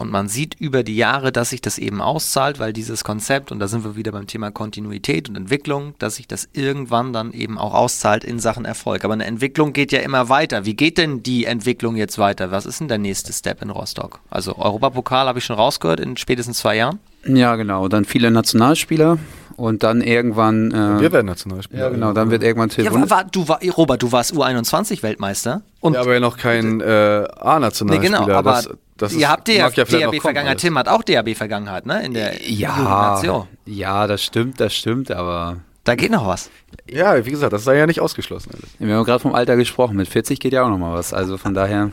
[0.00, 3.58] Und man sieht über die Jahre, dass sich das eben auszahlt, weil dieses Konzept, und
[3.58, 7.58] da sind wir wieder beim Thema Kontinuität und Entwicklung, dass sich das irgendwann dann eben
[7.58, 9.04] auch auszahlt in Sachen Erfolg.
[9.04, 10.64] Aber eine Entwicklung geht ja immer weiter.
[10.64, 12.50] Wie geht denn die Entwicklung jetzt weiter?
[12.50, 14.20] Was ist denn der nächste Step in Rostock?
[14.30, 16.98] Also Europapokal habe ich schon rausgehört in spätestens zwei Jahren?
[17.26, 17.86] Ja, genau.
[17.88, 19.18] Dann viele Nationalspieler
[19.56, 20.70] und dann irgendwann.
[20.70, 21.82] Äh, wir werden Nationalspieler.
[21.82, 22.14] Ja, genau.
[22.14, 25.60] Dann wird irgendwann Till ja, war, war, du war, Robert, du warst U21-Weltmeister.
[25.82, 28.18] Ja, aber ja noch kein äh, A-Nationalspieler.
[28.18, 28.70] Nee, genau, aber das,
[29.00, 30.58] das ihr habt ja DRB-Vergangenheit.
[30.58, 32.04] Tim hat auch DRB-Vergangenheit, ne?
[32.04, 33.16] In der ja,
[33.64, 35.60] Ja, das stimmt, das stimmt, aber.
[35.84, 36.50] Da geht noch was.
[36.86, 38.50] Ja, wie gesagt, das sei ja nicht ausgeschlossen.
[38.78, 39.96] Wir haben gerade vom Alter gesprochen.
[39.96, 41.14] Mit 40 geht ja auch noch mal was.
[41.14, 41.90] Also von daher.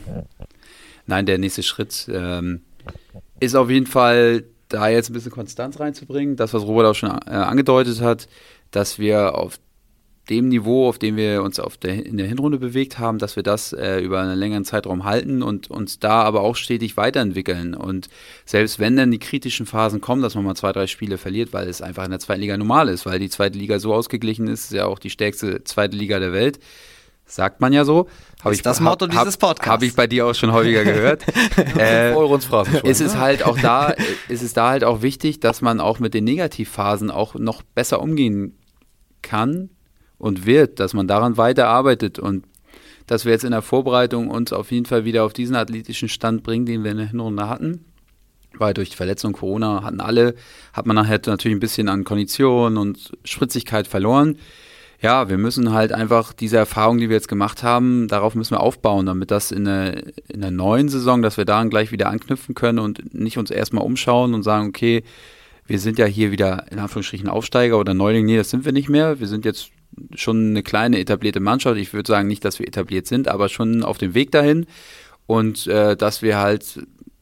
[1.06, 2.60] nein, der nächste Schritt ähm,
[3.40, 6.36] ist auf jeden Fall, da jetzt ein bisschen Konstanz reinzubringen.
[6.36, 8.28] Das, was Robert auch schon äh, angedeutet hat,
[8.70, 9.58] dass wir auf
[10.28, 13.42] dem Niveau, auf dem wir uns auf der, in der Hinrunde bewegt haben, dass wir
[13.42, 17.74] das äh, über einen längeren Zeitraum halten und uns da aber auch stetig weiterentwickeln.
[17.74, 18.08] Und
[18.44, 21.68] selbst wenn dann die kritischen Phasen kommen, dass man mal zwei, drei Spiele verliert, weil
[21.68, 24.64] es einfach in der zweiten Liga normal ist, weil die zweite Liga so ausgeglichen ist,
[24.64, 26.58] ist ja auch die stärkste zweite Liga der Welt.
[27.24, 28.08] Sagt man ja so.
[28.42, 29.70] Hab ist ich, das Motto hab, dieses Podcasts.
[29.70, 31.24] Habe ich bei dir auch schon häufiger gehört.
[31.76, 32.12] äh,
[32.84, 33.94] es ist halt auch da,
[34.28, 38.00] ist es da halt auch wichtig, dass man auch mit den Negativphasen auch noch besser
[38.00, 38.56] umgehen
[39.20, 39.68] kann,
[40.18, 42.44] und wird, dass man daran weiterarbeitet und
[43.06, 46.42] dass wir jetzt in der Vorbereitung uns auf jeden Fall wieder auf diesen athletischen Stand
[46.42, 47.84] bringen, den wir in der Hinrunde hatten.
[48.56, 50.34] Weil durch die Verletzung Corona hatten alle,
[50.72, 54.36] hat man nachher natürlich ein bisschen an Kondition und Spritzigkeit verloren.
[55.00, 58.60] Ja, wir müssen halt einfach diese Erfahrung, die wir jetzt gemacht haben, darauf müssen wir
[58.60, 62.56] aufbauen, damit das in der, in der neuen Saison, dass wir daran gleich wieder anknüpfen
[62.56, 65.04] können und nicht uns erstmal umschauen und sagen, okay,
[65.66, 68.26] wir sind ja hier wieder in Anführungsstrichen Aufsteiger oder Neuling.
[68.26, 69.20] Nee, das sind wir nicht mehr.
[69.20, 69.70] Wir sind jetzt
[70.14, 71.78] schon eine kleine etablierte Mannschaft.
[71.78, 74.66] Ich würde sagen nicht, dass wir etabliert sind, aber schon auf dem Weg dahin.
[75.26, 76.80] Und äh, dass wir halt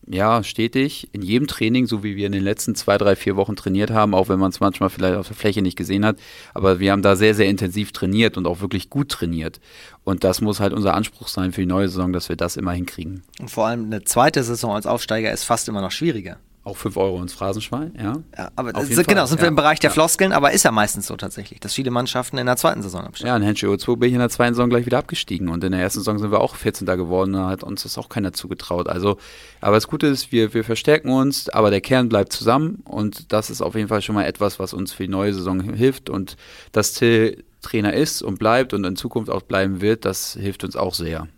[0.09, 3.57] ja stetig in jedem Training, so wie wir in den letzten zwei, drei, vier Wochen
[3.57, 6.19] trainiert haben, auch wenn man es manchmal vielleicht auf der Fläche nicht gesehen hat,
[6.55, 9.61] aber wir haben da sehr, sehr intensiv trainiert und auch wirklich gut trainiert.
[10.05, 12.73] Und das muss halt unser Anspruch sein für die neue Saison, dass wir das immer
[12.73, 13.25] hinkriegen.
[13.41, 16.39] Und vor allem eine zweite Saison als Aufsteiger ist fast immer noch schwieriger.
[16.67, 18.17] Auch 5 Euro ins Phrasenschwein, ja.
[18.37, 19.95] ja aber das, genau, sind wir im Bereich der ja.
[19.95, 23.29] Floskeln, aber ist ja meistens so tatsächlich, dass viele Mannschaften in der zweiten Saison absteigen.
[23.29, 25.71] Ja, in Henschel O2 bin ich in der zweiten Saison gleich wieder abgestiegen und in
[25.71, 26.85] der ersten Saison sind wir auch 14.
[26.85, 28.89] geworden, da hat uns das auch keiner zugetraut.
[28.89, 29.17] Also,
[29.61, 33.49] aber das Gute ist, wir, wir verstärken uns, aber der Kern bleibt zusammen und das
[33.49, 36.37] ist auf jeden Fall schon mal etwas, was uns für die neue Saison hilft und
[36.73, 40.77] dass Till Trainer ist und bleibt und in Zukunft auch bleiben wird, das hilft uns
[40.77, 41.29] auch sehr.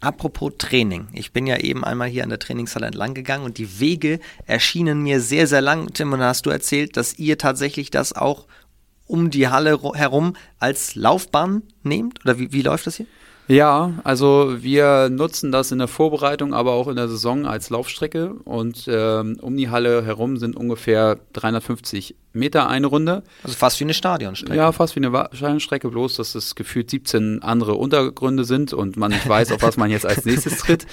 [0.00, 1.08] Apropos Training.
[1.12, 5.02] Ich bin ja eben einmal hier an der Trainingshalle entlang gegangen und die Wege erschienen
[5.02, 5.92] mir sehr, sehr lang.
[5.92, 8.46] Tim, und hast du erzählt, dass ihr tatsächlich das auch
[9.06, 12.24] um die Halle herum als Laufbahn nehmt?
[12.24, 13.06] Oder wie, wie läuft das hier?
[13.50, 18.34] Ja, also wir nutzen das in der Vorbereitung, aber auch in der Saison als Laufstrecke.
[18.44, 23.24] Und ähm, um die Halle herum sind ungefähr 350 Meter eine Runde.
[23.42, 24.56] Also fast wie eine Stadionstrecke.
[24.56, 29.10] Ja, fast wie eine Stadionstrecke, bloß dass es gefühlt 17 andere Untergründe sind und man
[29.10, 30.86] nicht weiß, auf was man jetzt als nächstes tritt.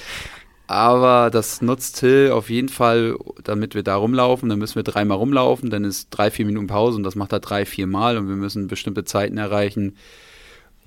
[0.66, 4.50] Aber das nutzt Till auf jeden Fall, damit wir da rumlaufen.
[4.50, 7.40] Dann müssen wir dreimal rumlaufen, dann ist drei, vier Minuten Pause und das macht er
[7.40, 9.96] drei, vier Mal und wir müssen bestimmte Zeiten erreichen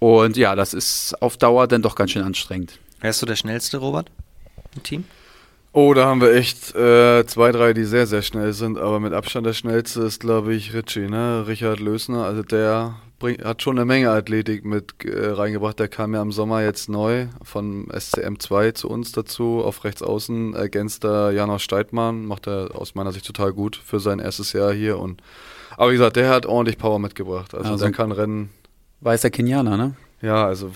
[0.01, 2.79] und ja, das ist auf Dauer dann doch ganz schön anstrengend.
[3.01, 4.11] Wärst du der Schnellste, Robert,
[4.75, 5.05] im Team?
[5.73, 9.13] Oh, da haben wir echt äh, zwei, drei, die sehr, sehr schnell sind, aber mit
[9.13, 11.45] Abstand der schnellste ist, glaube ich, Ritchie, ne?
[11.47, 12.25] Richard Lösner.
[12.25, 15.79] Also der bring, hat schon eine Menge Athletik mit äh, reingebracht.
[15.79, 19.63] Der kam ja im Sommer jetzt neu von SCM2 zu uns dazu.
[19.65, 24.01] Auf rechts außen ergänzt er Janosch Steitmann, macht er aus meiner Sicht total gut für
[24.01, 24.99] sein erstes Jahr hier.
[24.99, 25.23] Und
[25.77, 27.55] aber wie gesagt, der hat ordentlich Power mitgebracht.
[27.55, 28.51] Also, also der kann rennen
[29.01, 29.95] Weißer Kenianer, ne?
[30.23, 30.71] Ja, also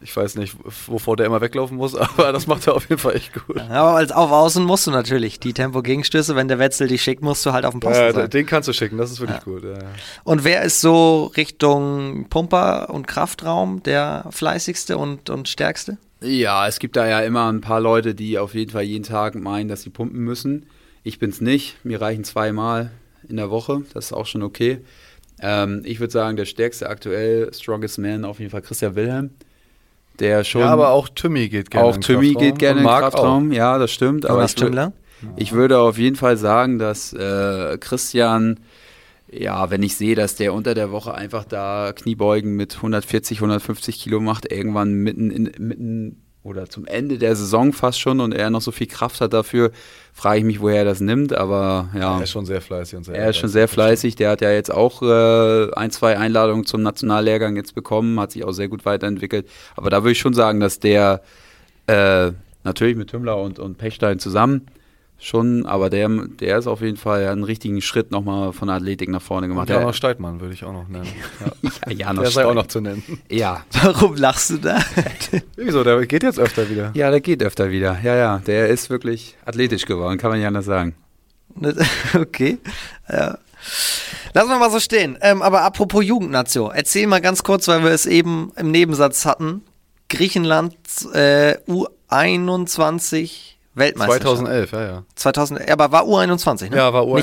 [0.00, 3.16] ich weiß nicht, wovor der immer weglaufen muss, aber das macht er auf jeden Fall
[3.16, 3.56] echt gut.
[3.56, 7.22] Ja, aber als auf Außen musst du natürlich die Tempo-Gegenstöße, wenn der Wetzel dich schickt,
[7.22, 8.30] musst du halt auf den Posten ja, sein.
[8.30, 9.44] Den kannst du schicken, das ist wirklich ja.
[9.44, 9.64] gut.
[9.64, 9.78] Ja.
[10.24, 15.98] Und wer ist so Richtung Pumper und Kraftraum der fleißigste und, und stärkste?
[16.20, 19.34] Ja, es gibt da ja immer ein paar Leute, die auf jeden Fall jeden Tag
[19.34, 20.66] meinen, dass sie pumpen müssen.
[21.02, 22.90] Ich bin's nicht, mir reichen zweimal
[23.28, 24.80] in der Woche, das ist auch schon okay.
[25.40, 29.30] Ähm, ich würde sagen, der stärkste aktuell, Strongest Man, auf jeden Fall Christian Wilhelm.
[30.18, 30.62] Der schon.
[30.62, 33.90] Ja, aber auch Timmy geht gerne Auch Timmy geht gerne in den Kraftraum, ja, das
[33.90, 34.24] stimmt.
[34.26, 34.92] Aber was Tümmler?
[35.36, 38.60] Ich würde auf jeden Fall sagen, dass äh, Christian,
[39.30, 43.98] ja, wenn ich sehe, dass der unter der Woche einfach da Kniebeugen mit 140, 150
[43.98, 48.50] Kilo macht, irgendwann mitten, in, mitten oder zum Ende der Saison fast schon und er
[48.50, 49.72] noch so viel Kraft hat dafür,
[50.14, 51.34] frage ich mich, woher er das nimmt.
[51.34, 52.16] Aber ja.
[52.16, 54.14] Er ist schon sehr fleißig und sehr Er ist schon sehr fleißig.
[54.14, 58.44] Der hat ja jetzt auch äh, ein, zwei Einladungen zum Nationallehrgang jetzt bekommen, hat sich
[58.44, 59.48] auch sehr gut weiterentwickelt.
[59.74, 61.22] Aber da würde ich schon sagen, dass der
[61.88, 62.30] äh,
[62.62, 64.66] natürlich mit Tümmler und, und Pechstein zusammen
[65.18, 69.08] schon, aber der, der ist auf jeden Fall einen richtigen Schritt nochmal von der Athletik
[69.08, 69.68] nach vorne gemacht.
[69.68, 71.06] Und Janosch Steitmann würde ich auch noch nennen.
[71.88, 73.02] Ja, ja Der sei auch noch zu nennen.
[73.30, 73.64] Ja.
[73.82, 74.78] Warum lachst du da?
[75.56, 75.84] Wieso?
[75.84, 76.90] Der geht jetzt öfter wieder.
[76.94, 77.98] Ja, der geht öfter wieder.
[78.02, 78.38] Ja, ja.
[78.46, 80.94] Der ist wirklich athletisch geworden, kann man ja anders sagen.
[82.14, 82.58] Okay.
[83.08, 83.38] Ja.
[84.34, 85.16] Lassen wir mal so stehen.
[85.22, 89.62] Ähm, aber apropos Jugendnation, erzähl mal ganz kurz, weil wir es eben im Nebensatz hatten.
[90.08, 90.76] Griechenland
[91.14, 94.38] äh, U21 Weltmeisterschaft.
[94.38, 95.02] 2011, ja, ja.
[95.14, 96.76] 2000, aber war U21, ne?
[96.76, 97.14] Ja, war U21,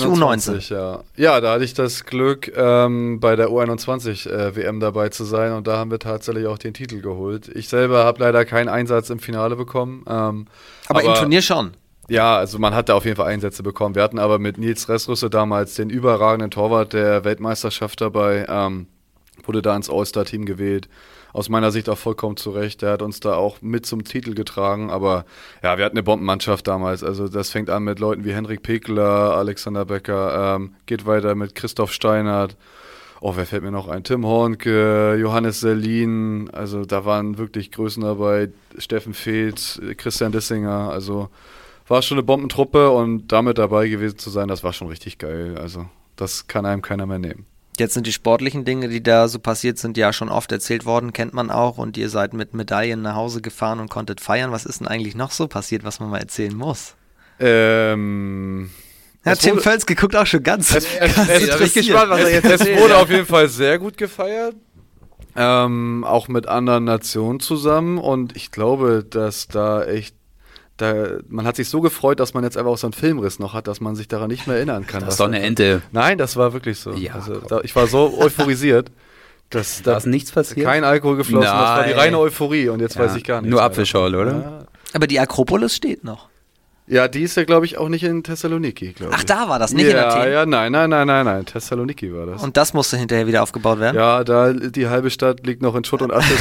[0.54, 0.74] Nicht U19.
[0.74, 1.00] ja.
[1.16, 5.54] Ja, da hatte ich das Glück, ähm, bei der U21 äh, WM dabei zu sein
[5.54, 7.50] und da haben wir tatsächlich auch den Titel geholt.
[7.50, 10.06] Ich selber habe leider keinen Einsatz im Finale bekommen.
[10.08, 10.46] Ähm,
[10.88, 11.72] aber, im Turnier schon.
[12.08, 13.96] Ja, also man hat da auf jeden Fall Einsätze bekommen.
[13.96, 18.88] Wir hatten aber mit Nils Ressrusse damals den überragenden Torwart der Weltmeisterschaft dabei, ähm,
[19.44, 20.88] wurde da ins All-Star-Team gewählt
[21.34, 22.82] aus meiner Sicht auch vollkommen zurecht.
[22.84, 24.92] Der hat uns da auch mit zum Titel getragen.
[24.92, 25.26] Aber
[25.64, 27.04] ja, wir hatten eine Bombenmannschaft damals.
[27.04, 31.56] Also das fängt an mit Leuten wie Henrik Pekler, Alexander Becker, ähm, geht weiter mit
[31.56, 32.56] Christoph Steinert.
[33.20, 34.04] Oh, wer fällt mir noch ein?
[34.04, 41.30] Tim Hornke, Johannes Selin, also da waren wirklich Größen dabei, Steffen Feeth, Christian Dissinger, also
[41.88, 45.58] war schon eine Bombentruppe und damit dabei gewesen zu sein, das war schon richtig geil.
[45.58, 45.86] Also
[46.18, 47.46] das kann einem keiner mehr nehmen.
[47.78, 51.12] Jetzt sind die sportlichen Dinge, die da so passiert sind, ja schon oft erzählt worden,
[51.12, 51.78] kennt man auch.
[51.78, 54.52] Und ihr seid mit Medaillen nach Hause gefahren und konntet feiern.
[54.52, 56.96] Was ist denn eigentlich noch so passiert, was man mal erzählen muss?
[57.40, 58.70] Ähm.
[59.26, 60.76] Ja, Tim Völz geguckt auch schon ganz.
[60.76, 63.98] Es, es, ganz es, gespannt, was er jetzt Es wurde auf jeden Fall sehr gut
[63.98, 64.56] gefeiert.
[65.36, 67.98] Ähm, auch mit anderen Nationen zusammen.
[67.98, 70.16] Und ich glaube, dass da echt
[70.84, 73.54] da, man hat sich so gefreut, dass man jetzt einfach auch so einen Filmriss noch
[73.54, 75.00] hat, dass man sich daran nicht mehr erinnern kann.
[75.00, 75.82] Das ist doch eine Ente.
[75.92, 76.92] Nein, das war wirklich so.
[76.94, 78.92] Ja, also, da, ich war so euphorisiert.
[79.50, 80.66] Dass da ist nichts passiert?
[80.66, 81.60] Kein Alkohol geflossen, Nein.
[81.60, 83.02] das war die reine Euphorie und jetzt ja.
[83.02, 83.52] weiß ich gar nicht.
[83.52, 84.32] Nur Apfelschorle, oder?
[84.32, 84.60] Ja.
[84.94, 86.28] Aber die Akropolis steht noch.
[86.86, 89.20] Ja, die ist ja, glaube ich, auch nicht in Thessaloniki, glaube ich.
[89.20, 90.34] Ach, da war das, nicht ja, in Athen?
[90.34, 92.44] Ja, nein, nein, nein, nein, nein, Thessaloniki war das.
[92.44, 93.96] Und das musste hinterher wieder aufgebaut werden?
[93.96, 96.34] Ja, da die halbe Stadt liegt noch in Schutt und Asche.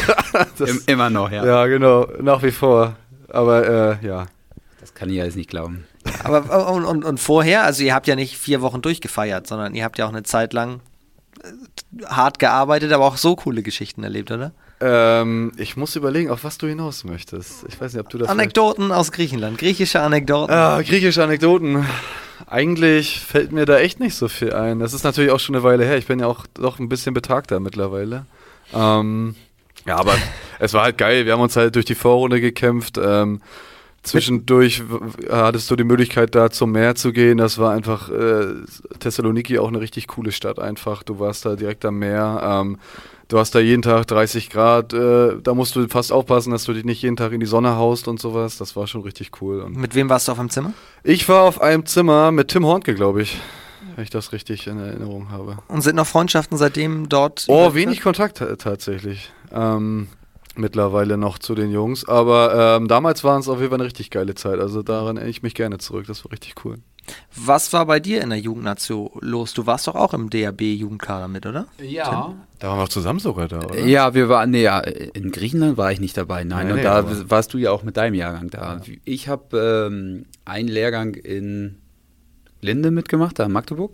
[0.86, 1.44] Immer noch, ja.
[1.44, 2.96] Ja, genau, nach wie vor.
[3.32, 4.26] Aber äh, ja.
[4.80, 5.84] Das kann ich alles nicht glauben.
[6.24, 9.84] Aber und, und, und vorher, also ihr habt ja nicht vier Wochen durchgefeiert, sondern ihr
[9.84, 10.80] habt ja auch eine Zeit lang
[11.42, 14.52] äh, hart gearbeitet, aber auch so coole Geschichten erlebt, oder?
[14.80, 17.64] Ähm, ich muss überlegen, auf was du hinaus möchtest.
[17.68, 18.28] Ich weiß nicht, ob du das.
[18.28, 20.52] Anekdoten aus Griechenland, griechische Anekdoten.
[20.52, 21.86] Ah, griechische Anekdoten.
[22.48, 24.80] Eigentlich fällt mir da echt nicht so viel ein.
[24.80, 25.96] Das ist natürlich auch schon eine Weile her.
[25.96, 28.26] Ich bin ja auch doch ein bisschen betagter mittlerweile.
[28.74, 29.36] Ähm,
[29.86, 30.14] ja, aber
[30.58, 31.26] es war halt geil.
[31.26, 32.98] Wir haben uns halt durch die Vorrunde gekämpft.
[33.02, 33.40] Ähm,
[34.02, 34.82] Zwischendurch
[35.30, 37.38] hattest du die Möglichkeit, da zum Meer zu gehen.
[37.38, 38.46] Das war einfach äh,
[38.98, 41.04] Thessaloniki auch eine richtig coole Stadt einfach.
[41.04, 42.40] Du warst da direkt am Meer.
[42.42, 42.78] Ähm,
[43.28, 44.92] du hast da jeden Tag 30 Grad.
[44.92, 47.76] Äh, da musst du fast aufpassen, dass du dich nicht jeden Tag in die Sonne
[47.76, 48.58] haust und sowas.
[48.58, 49.60] Das war schon richtig cool.
[49.60, 50.72] Und mit wem warst du auf einem Zimmer?
[51.04, 53.38] Ich war auf einem Zimmer mit Tim Hornke, glaube ich.
[53.94, 55.58] Wenn ich das richtig in Erinnerung habe.
[55.68, 57.44] Und sind noch Freundschaften seitdem dort?
[57.46, 59.30] Oh, wenig Kontakt tatsächlich.
[59.52, 60.08] Ähm,
[60.56, 62.06] mittlerweile noch zu den Jungs.
[62.06, 64.58] Aber ähm, damals war es auf jeden Fall eine richtig geile Zeit.
[64.58, 66.06] Also daran erinnere ich mich gerne zurück.
[66.06, 66.78] Das war richtig cool.
[67.34, 69.54] Was war bei dir in der Jugendnation los?
[69.54, 71.66] Du warst doch auch im DAB-Jugendkader mit, oder?
[71.80, 72.04] Ja.
[72.04, 72.40] Tim?
[72.58, 73.80] Da waren wir auch zusammen sogar da, oder?
[73.80, 76.66] Ja, wir waren, nee, ja, in Griechenland war ich nicht dabei, nein.
[76.66, 77.30] nein und nee, da aber.
[77.30, 78.76] warst du ja auch mit deinem Jahrgang da.
[78.76, 78.94] Ja.
[79.04, 81.78] Ich habe ähm, einen Lehrgang in
[82.60, 83.92] Linde mitgemacht, da in Magdeburg.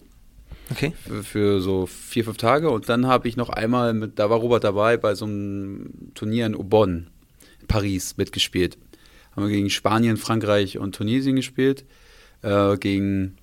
[0.71, 0.93] Okay.
[1.23, 2.71] Für, so vier, fünf Tage.
[2.71, 6.47] Und dann habe ich noch einmal mit, da war Robert dabei, bei so einem Turnier
[6.47, 7.07] in Aubonne,
[7.67, 8.79] Paris, mitgespielt.
[9.35, 11.85] Haben wir gegen Spanien, Frankreich und Tunesien gespielt.
[12.43, 13.37] Äh, gegen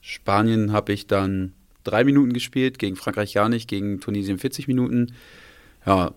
[0.00, 1.52] Spanien habe ich dann
[1.84, 5.14] drei Minuten gespielt, gegen Frankreich gar nicht, gegen Tunesien 40 Minuten.
[5.86, 6.14] Ja,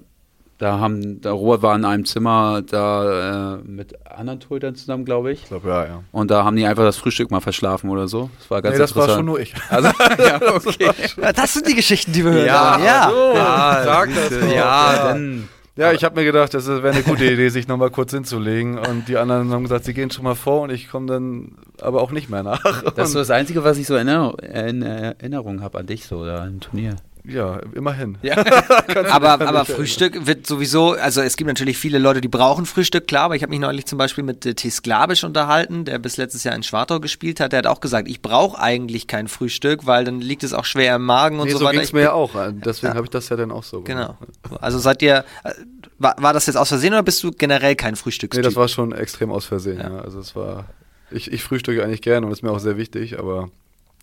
[0.59, 5.31] da haben, der Robert war in einem Zimmer da äh, mit anderen Torhütern zusammen, glaube
[5.31, 5.43] ich.
[5.43, 6.03] Ich glaube, ja, ja.
[6.11, 8.29] Und da haben die einfach das Frühstück mal verschlafen oder so.
[8.39, 9.53] Das war ganz nee, das war schon nur ich.
[9.69, 9.89] Also,
[10.19, 10.91] ja, okay.
[11.17, 12.45] das, das sind die Geschichten, die wir hören.
[12.45, 13.09] Ja, ja.
[13.09, 15.49] So, ja, sag das ja, ja, dann.
[15.75, 18.77] Ja, ich habe mir gedacht, das wäre eine gute Idee, sich nochmal kurz hinzulegen.
[18.77, 22.01] Und die anderen haben gesagt, sie gehen schon mal vor und ich komme dann aber
[22.01, 22.83] auch nicht mehr nach.
[22.95, 26.45] Das ist so das Einzige, was ich so in Erinnerung habe an dich, so da
[26.45, 26.95] im Turnier.
[27.25, 28.17] Ja, immerhin.
[28.21, 28.35] Ja.
[29.09, 33.23] aber aber Frühstück wird sowieso, also es gibt natürlich viele Leute, die brauchen Frühstück, klar,
[33.23, 36.43] aber ich habe mich neulich zum Beispiel mit äh, Tis Glabisch unterhalten, der bis letztes
[36.43, 37.53] Jahr in Schwartau gespielt hat.
[37.53, 40.97] Der hat auch gesagt, ich brauche eigentlich kein Frühstück, weil dann liegt es auch schwer
[40.97, 41.83] im Magen und nee, so, so weiter.
[41.85, 42.95] So mir ja auch, deswegen ja.
[42.95, 44.17] habe ich das ja dann auch so gemacht.
[44.43, 44.57] Genau.
[44.59, 45.51] Also seid ihr, äh,
[45.99, 48.43] war, war das jetzt aus Versehen oder bist du generell kein Frühstückstyp?
[48.43, 49.89] Nee, das war schon extrem aus Versehen, ja.
[49.89, 49.99] ja.
[49.99, 50.65] Also es war,
[51.09, 53.49] ich, ich frühstücke eigentlich gerne und ist mir auch sehr wichtig, aber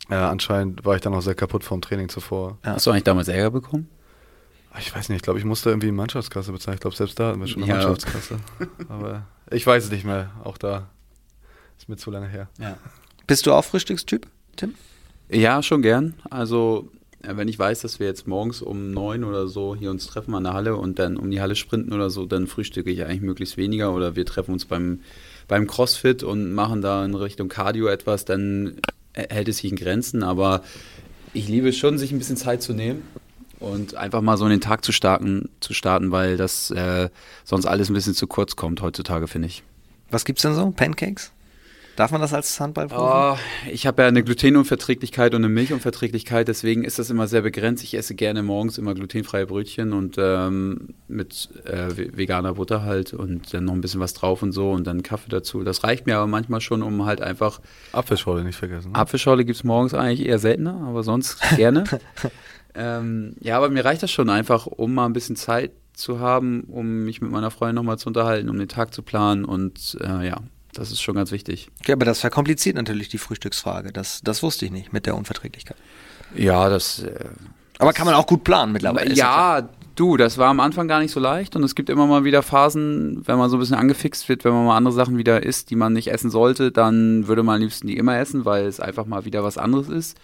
[0.08, 2.58] ja, anscheinend war ich dann auch sehr kaputt vom Training zuvor.
[2.64, 2.74] Ja.
[2.74, 3.88] Hast du eigentlich damals Ärger bekommen?
[4.78, 6.76] Ich weiß nicht, ich glaube, ich musste irgendwie eine Mannschaftskasse bezahlen.
[6.76, 7.78] Ich glaube, selbst da hatten wir schon eine ja.
[7.78, 8.38] Mannschaftskasse.
[8.88, 10.30] Aber ich weiß es nicht mehr.
[10.44, 10.88] Auch da
[11.76, 12.48] ist mir zu lange her.
[12.58, 12.76] Ja.
[13.26, 14.26] Bist du auch Frühstückstyp,
[14.56, 14.74] Tim?
[15.28, 16.14] Ja, schon gern.
[16.30, 16.88] Also,
[17.22, 20.44] wenn ich weiß, dass wir jetzt morgens um neun oder so hier uns treffen an
[20.44, 23.56] der Halle und dann um die Halle sprinten oder so, dann frühstücke ich eigentlich möglichst
[23.56, 25.00] weniger oder wir treffen uns beim,
[25.48, 28.80] beim Crossfit und machen da in Richtung Cardio etwas, dann
[29.14, 30.62] hält es sich in Grenzen, aber
[31.32, 33.02] ich liebe es schon, sich ein bisschen Zeit zu nehmen
[33.58, 37.10] und einfach mal so in den Tag zu starten, zu starten weil das äh,
[37.44, 39.62] sonst alles ein bisschen zu kurz kommt heutzutage, finde ich.
[40.10, 40.70] Was gibt's denn so?
[40.70, 41.30] Pancakes?
[42.00, 42.98] Darf man das als Handballprofi?
[42.98, 47.84] Oh, ich habe ja eine Glutenunverträglichkeit und eine Milchunverträglichkeit, deswegen ist das immer sehr begrenzt.
[47.84, 53.52] Ich esse gerne morgens immer glutenfreie Brötchen und ähm, mit äh, veganer Butter halt und
[53.52, 55.62] dann noch ein bisschen was drauf und so und dann Kaffee dazu.
[55.62, 57.60] Das reicht mir aber manchmal schon, um halt einfach.
[57.92, 58.94] Apfelschorle nicht vergessen.
[58.94, 61.84] Apfelschorle gibt es morgens eigentlich eher seltener, aber sonst gerne.
[62.74, 66.62] ähm, ja, aber mir reicht das schon einfach, um mal ein bisschen Zeit zu haben,
[66.62, 70.26] um mich mit meiner Freundin nochmal zu unterhalten, um den Tag zu planen und äh,
[70.26, 70.38] ja,
[70.72, 71.70] das ist schon ganz wichtig.
[71.86, 73.92] Ja, aber das verkompliziert natürlich die Frühstücksfrage.
[73.92, 75.76] Das, das wusste ich nicht mit der Unverträglichkeit.
[76.34, 77.02] Ja, das.
[77.02, 77.24] Äh,
[77.78, 79.14] aber kann man auch gut planen mittlerweile.
[79.14, 82.24] Ja, du, das war am Anfang gar nicht so leicht und es gibt immer mal
[82.24, 85.42] wieder Phasen, wenn man so ein bisschen angefixt wird, wenn man mal andere Sachen wieder
[85.42, 88.66] isst, die man nicht essen sollte, dann würde man am liebsten die immer essen, weil
[88.66, 90.18] es einfach mal wieder was anderes ist.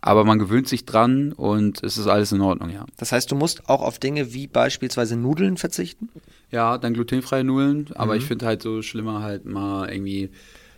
[0.00, 2.86] Aber man gewöhnt sich dran und es ist alles in Ordnung, ja.
[2.96, 6.08] Das heißt, du musst auch auf Dinge wie beispielsweise Nudeln verzichten?
[6.50, 7.86] Ja, dann glutenfreie Nudeln.
[7.94, 8.20] Aber mhm.
[8.20, 10.30] ich finde halt so schlimmer halt mal irgendwie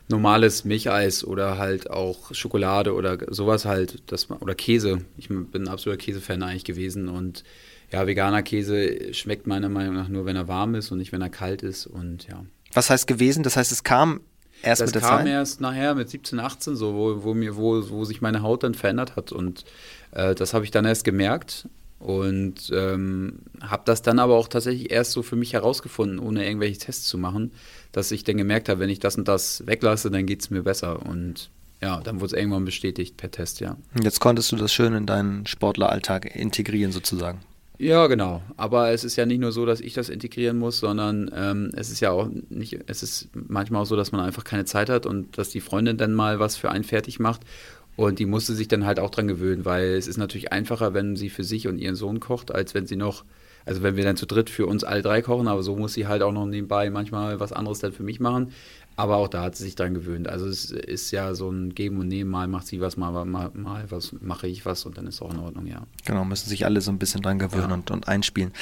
[0.08, 5.02] normales Milcheis oder halt auch Schokolade oder sowas halt, das, oder Käse.
[5.16, 7.44] Ich bin ein absoluter Käsefan eigentlich gewesen und
[7.92, 11.22] ja, veganer Käse schmeckt meiner Meinung nach nur, wenn er warm ist und nicht, wenn
[11.22, 12.44] er kalt ist und ja.
[12.72, 13.42] Was heißt gewesen?
[13.42, 14.20] Das heißt, es kam
[14.62, 15.26] Erst das kam Zeit?
[15.26, 18.74] erst nachher mit 17, 18 so, wo, wo, mir, wo, wo sich meine Haut dann
[18.74, 19.32] verändert hat.
[19.32, 19.64] Und
[20.12, 21.66] äh, das habe ich dann erst gemerkt
[22.00, 26.78] und ähm, habe das dann aber auch tatsächlich erst so für mich herausgefunden, ohne irgendwelche
[26.78, 27.52] Tests zu machen,
[27.92, 30.62] dass ich dann gemerkt habe, wenn ich das und das weglasse, dann geht es mir
[30.62, 31.04] besser.
[31.04, 31.50] Und
[31.82, 33.76] ja, dann wurde es irgendwann bestätigt per Test, ja.
[34.02, 37.40] Jetzt konntest du das schön in deinen Sportleralltag integrieren sozusagen.
[37.82, 38.42] Ja, genau.
[38.58, 41.90] Aber es ist ja nicht nur so, dass ich das integrieren muss, sondern ähm, es
[41.90, 45.06] ist ja auch nicht, es ist manchmal auch so, dass man einfach keine Zeit hat
[45.06, 47.40] und dass die Freundin dann mal was für einen fertig macht.
[47.96, 51.16] Und die musste sich dann halt auch dran gewöhnen, weil es ist natürlich einfacher, wenn
[51.16, 53.24] sie für sich und ihren Sohn kocht, als wenn sie noch,
[53.64, 56.06] also wenn wir dann zu dritt für uns alle drei kochen, aber so muss sie
[56.06, 58.52] halt auch noch nebenbei manchmal was anderes dann für mich machen.
[59.00, 60.28] Aber auch da hat sie sich dran gewöhnt.
[60.28, 63.50] Also es ist ja so ein Geben und Nehmen, mal macht sie was, mal, mal,
[63.54, 65.84] mal was mache ich was und dann ist auch in Ordnung, ja.
[66.04, 67.74] Genau, müssen sich alle so ein bisschen dran gewöhnen ja.
[67.76, 68.52] und, und einspielen.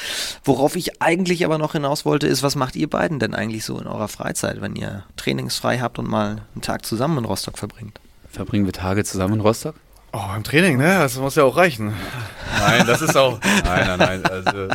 [0.45, 3.81] Worauf ich eigentlich aber noch hinaus wollte, ist, was macht ihr beiden denn eigentlich so
[3.81, 7.99] in eurer Freizeit, wenn ihr trainingsfrei habt und mal einen Tag zusammen in Rostock verbringt?
[8.31, 9.75] Verbringen wir Tage zusammen in Rostock?
[10.13, 11.01] Oh, im Training, ne?
[11.01, 11.93] Das muss ja auch reichen.
[12.61, 13.41] Nein, das ist auch.
[13.65, 14.25] Nein, nein, nein.
[14.25, 14.69] Also,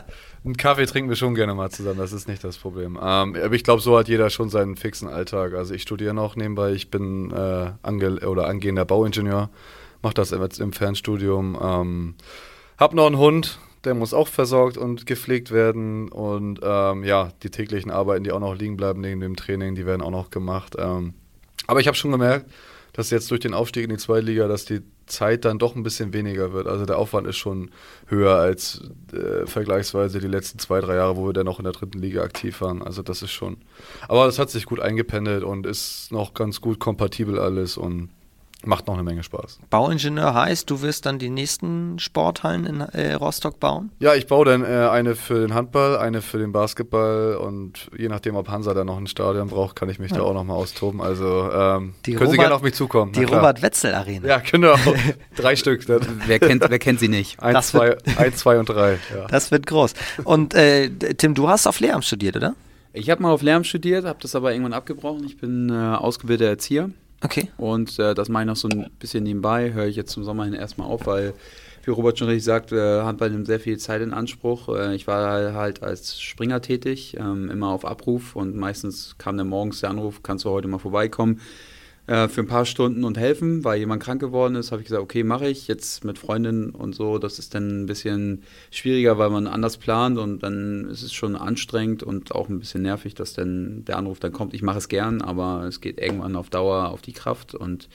[0.46, 2.98] einen Kaffee trinken wir schon gerne mal zusammen, das ist nicht das Problem.
[3.02, 5.54] Ähm, aber ich glaube, so hat jeder schon seinen fixen Alltag.
[5.54, 9.50] Also ich studiere noch nebenbei, ich bin äh, ange oder angehender Bauingenieur,
[10.02, 11.58] mache das jetzt im Fernstudium.
[11.62, 12.16] Ähm,
[12.78, 16.10] hab noch einen Hund, der muss auch versorgt und gepflegt werden.
[16.10, 19.86] Und ähm, ja, die täglichen Arbeiten, die auch noch liegen bleiben neben dem Training, die
[19.86, 20.76] werden auch noch gemacht.
[20.78, 21.14] Ähm,
[21.68, 22.50] aber ich habe schon gemerkt,
[22.94, 25.84] dass jetzt durch den Aufstieg in die zweite Liga, dass die Zeit dann doch ein
[25.84, 26.68] bisschen weniger wird.
[26.68, 27.72] Also der Aufwand ist schon
[28.08, 28.82] höher als
[29.12, 32.24] äh, vergleichsweise die letzten zwei, drei Jahre, wo wir dann noch in der dritten Liga
[32.24, 32.82] aktiv waren.
[32.82, 33.58] Also das ist schon.
[34.08, 38.10] Aber das hat sich gut eingependelt und ist noch ganz gut kompatibel alles und
[38.66, 39.60] Macht noch eine Menge Spaß.
[39.70, 43.92] Bauingenieur heißt, du wirst dann die nächsten Sporthallen in äh, Rostock bauen?
[44.00, 48.08] Ja, ich baue dann äh, eine für den Handball, eine für den Basketball und je
[48.08, 50.18] nachdem, ob Hansa da noch ein Stadion braucht, kann ich mich ja.
[50.18, 51.02] da auch noch mal austoben.
[51.02, 53.12] Also ähm, können Robert, Sie gerne auf mich zukommen.
[53.12, 54.28] Die Robert-Wetzel-Arena.
[54.28, 54.76] Ja, genau.
[55.36, 55.86] drei Stück.
[55.88, 57.42] wer, kennt, wer kennt sie nicht?
[57.42, 59.00] Eins, zwei, eins, zwei und drei.
[59.14, 59.28] Ja.
[59.28, 59.94] Das wird groß.
[60.24, 62.56] Und äh, Tim, du hast auf Lehramt studiert, oder?
[62.94, 65.26] Ich habe mal auf Lehramt studiert, habe das aber irgendwann abgebrochen.
[65.26, 66.92] Ich bin äh, ausgebildeter Erzieher.
[67.24, 67.50] Okay.
[67.58, 70.46] Und äh, das mache ich noch so ein bisschen nebenbei, höre ich jetzt zum Sommer
[70.46, 71.34] hin erstmal auf, weil,
[71.84, 74.70] wie Robert schon richtig sagt, äh, Handball nimmt sehr viel Zeit in Anspruch.
[74.70, 79.48] Äh, ich war halt als Springer tätig, ähm, immer auf Abruf und meistens kam dann
[79.48, 81.40] morgens der Anruf, kannst du heute mal vorbeikommen
[82.06, 85.04] äh, für ein paar Stunden und helfen, weil jemand krank geworden ist, habe ich gesagt,
[85.04, 85.68] okay, mache ich.
[85.68, 90.18] Jetzt mit Freundin und so, das ist dann ein bisschen schwieriger, weil man anders plant
[90.18, 94.20] und dann ist es schon anstrengend und auch ein bisschen nervig, dass dann der Anruf
[94.20, 94.54] dann kommt.
[94.54, 97.88] Ich mache es gern, aber es geht irgendwann auf Dauer auf die Kraft und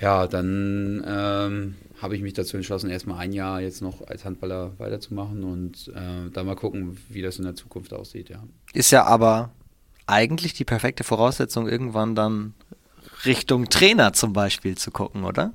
[0.00, 4.72] ja, dann ähm, habe ich mich dazu entschlossen, erstmal ein Jahr jetzt noch als Handballer
[4.78, 8.42] weiterzumachen und äh, da mal gucken, wie das in der Zukunft aussieht, ja.
[8.72, 9.50] Ist ja aber
[10.06, 12.54] eigentlich die perfekte Voraussetzung, irgendwann dann
[13.26, 15.52] Richtung Trainer zum Beispiel zu gucken, oder?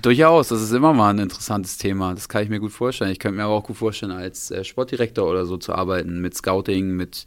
[0.00, 2.14] Durchaus, das ist immer mal ein interessantes Thema.
[2.14, 3.10] Das kann ich mir gut vorstellen.
[3.10, 6.36] Ich könnte mir aber auch gut vorstellen, als äh, Sportdirektor oder so zu arbeiten, mit
[6.36, 7.24] Scouting, mit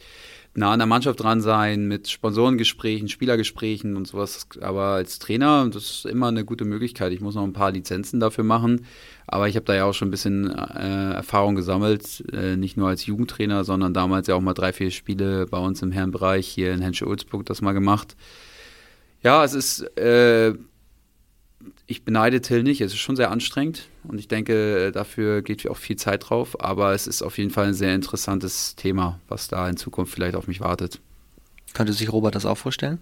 [0.53, 4.47] nah an der Mannschaft dran sein, mit Sponsorengesprächen, Spielergesprächen und sowas.
[4.61, 7.13] Aber als Trainer, das ist immer eine gute Möglichkeit.
[7.13, 8.86] Ich muss noch ein paar Lizenzen dafür machen.
[9.25, 12.89] Aber ich habe da ja auch schon ein bisschen äh, Erfahrung gesammelt, äh, nicht nur
[12.89, 16.73] als Jugendtrainer, sondern damals ja auch mal drei, vier Spiele bei uns im Herrenbereich hier
[16.73, 18.15] in Hensche-Ulzburg das mal gemacht.
[19.24, 20.53] Ja, es ist, äh,
[21.86, 25.78] ich beneide Till nicht, es ist schon sehr anstrengend und ich denke, dafür geht auch
[25.78, 29.69] viel Zeit drauf, aber es ist auf jeden Fall ein sehr interessantes Thema, was da
[29.69, 30.99] in Zukunft vielleicht auf mich wartet.
[31.74, 32.99] Könnte sich Robert das auch vorstellen?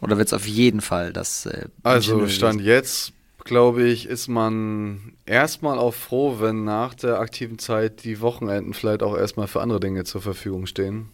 [0.00, 1.46] Oder wird es auf jeden Fall das?
[1.46, 3.12] Äh, also Stand jetzt,
[3.44, 9.02] glaube ich, ist man erstmal auch froh, wenn nach der aktiven Zeit die Wochenenden vielleicht
[9.02, 11.08] auch erstmal für andere Dinge zur Verfügung stehen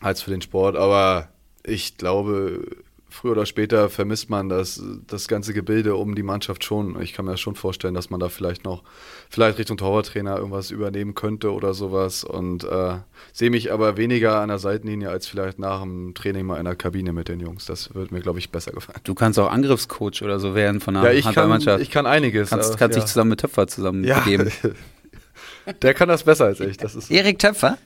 [0.00, 0.76] als für den Sport.
[0.76, 1.28] Aber
[1.64, 2.64] ich glaube,
[3.10, 7.00] früher oder später vermisst man das, das ganze Gebilde um die Mannschaft schon.
[7.00, 8.82] Ich kann mir schon vorstellen, dass man da vielleicht noch,
[9.30, 12.24] vielleicht Richtung Torwarttrainer irgendwas übernehmen könnte oder sowas.
[12.24, 12.96] Und äh,
[13.32, 16.76] sehe mich aber weniger an der Seitenlinie als vielleicht nach dem Training mal in der
[16.76, 17.66] Kabine mit den Jungs.
[17.66, 19.00] Das würde mir, glaube ich, besser gefallen.
[19.04, 21.78] Du kannst auch Angriffscoach oder so werden von einer ja, ich Handballmannschaft.
[21.78, 22.50] Kann, ich kann einiges.
[22.50, 23.02] Kannst, kannst ja.
[23.02, 24.24] dich zusammen mit Töpfer zusammen ja.
[25.82, 26.76] Der kann das besser als ich.
[26.78, 27.76] Das ist Erik Töpfer?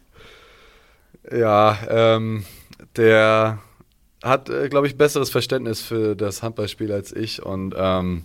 [1.30, 2.44] Ja, ähm,
[2.96, 3.58] der
[4.22, 7.42] hat, äh, glaube ich, besseres Verständnis für das Handballspiel als ich.
[7.42, 8.24] Und ähm,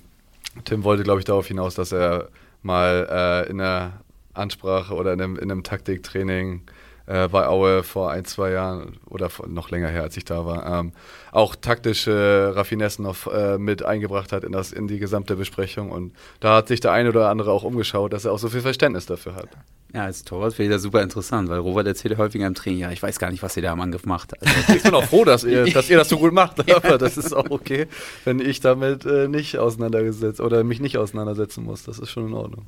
[0.66, 2.30] Tim wollte, glaube ich, darauf hinaus, dass er
[2.62, 3.94] mal äh, in einer
[4.34, 6.62] Ansprache oder in einem, in einem Taktiktraining
[7.08, 10.46] äh, bei Aue vor ein, zwei Jahren oder vor, noch länger her, als ich da
[10.46, 10.92] war, ähm,
[11.32, 15.92] auch taktische Raffinessen noch äh, mit eingebracht hat in, das, in die gesamte Besprechung.
[15.92, 18.62] Und da hat sich der eine oder andere auch umgeschaut, dass er auch so viel
[18.62, 19.50] Verständnis dafür hat.
[19.94, 22.92] Ja, als Torwart finde ich das super interessant, weil Robert erzählt häufiger im Training, ja,
[22.92, 24.34] ich weiß gar nicht, was ihr da am Angriff macht.
[24.42, 27.18] Also, ich bin auch froh, dass ihr, dass ihr das so gut macht, aber das
[27.18, 27.88] ist auch okay,
[28.26, 31.84] wenn ich damit äh, nicht auseinandergesetzt oder mich nicht auseinandersetzen muss.
[31.84, 32.66] Das ist schon in Ordnung.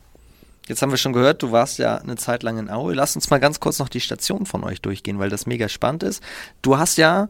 [0.70, 2.94] Jetzt haben wir schon gehört, du warst ja eine Zeit lang in Aue.
[2.94, 6.04] Lass uns mal ganz kurz noch die Station von euch durchgehen, weil das mega spannend
[6.04, 6.24] ist.
[6.62, 7.28] Du hast ja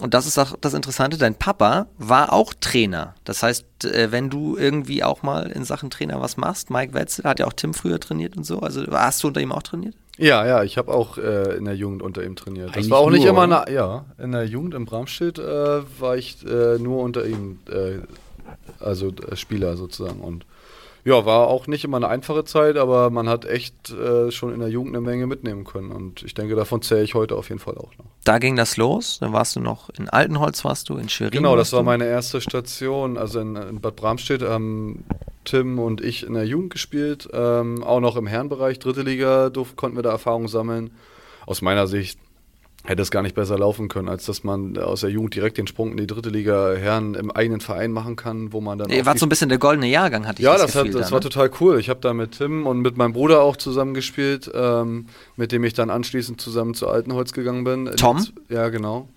[0.00, 3.14] und das ist auch das Interessante, dein Papa war auch Trainer.
[3.24, 7.24] Das heißt, äh, wenn du irgendwie auch mal in Sachen Trainer was machst, Mike Wetzel
[7.24, 9.94] hat ja auch Tim früher trainiert und so, also hast du unter ihm auch trainiert?
[10.16, 12.68] Ja, ja, ich habe auch äh, in der Jugend unter ihm trainiert.
[12.68, 16.16] Eigentlich das war auch nicht immer, na, ja, in der Jugend in Bramstedt äh, war
[16.16, 18.00] ich äh, nur unter ihm, äh,
[18.84, 20.44] also äh, Spieler sozusagen und
[21.04, 24.60] ja, war auch nicht immer eine einfache Zeit, aber man hat echt äh, schon in
[24.60, 25.90] der Jugend eine Menge mitnehmen können.
[25.90, 28.06] Und ich denke, davon zähle ich heute auf jeden Fall auch noch.
[28.24, 29.18] Da ging das los.
[29.20, 31.32] Dann warst du noch in Altenholz, warst du in Schwerin.
[31.32, 33.16] Genau, das war meine erste Station.
[33.16, 35.04] Also in, in Bad Bramstedt haben
[35.44, 37.28] Tim und ich in der Jugend gespielt.
[37.32, 40.90] Ähm, auch noch im Herrenbereich, dritte Liga, durf, konnten wir da Erfahrung sammeln.
[41.46, 42.18] Aus meiner Sicht
[42.84, 45.66] hätte es gar nicht besser laufen können, als dass man aus der Jugend direkt den
[45.66, 48.90] Sprung in die dritte Liga Herren im eigenen Verein machen kann, wo man dann.
[48.90, 51.06] Ihr wart so ein bisschen der goldene Jahrgang, hatte ich ja, das Ja, das, das
[51.06, 51.24] da, war ne?
[51.24, 51.78] total cool.
[51.78, 55.06] Ich habe da mit Tim und mit meinem Bruder auch zusammen gespielt, ähm,
[55.36, 57.90] mit dem ich dann anschließend zusammen zu Altenholz gegangen bin.
[57.96, 58.24] Tom?
[58.48, 59.08] Ja, genau.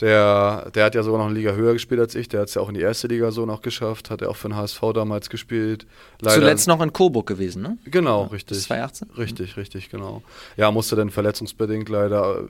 [0.00, 2.28] Der, der hat ja sogar noch eine Liga höher gespielt als ich.
[2.28, 4.10] Der hat es ja auch in die erste Liga so noch geschafft.
[4.10, 5.86] Hat er auch für den HSV damals gespielt.
[6.20, 7.78] Leider Zuletzt noch in Coburg gewesen, ne?
[7.84, 8.60] Genau, ja, richtig.
[8.60, 9.10] 2018?
[9.18, 10.22] Richtig, richtig, genau.
[10.56, 12.44] Ja, musste dann verletzungsbedingt leider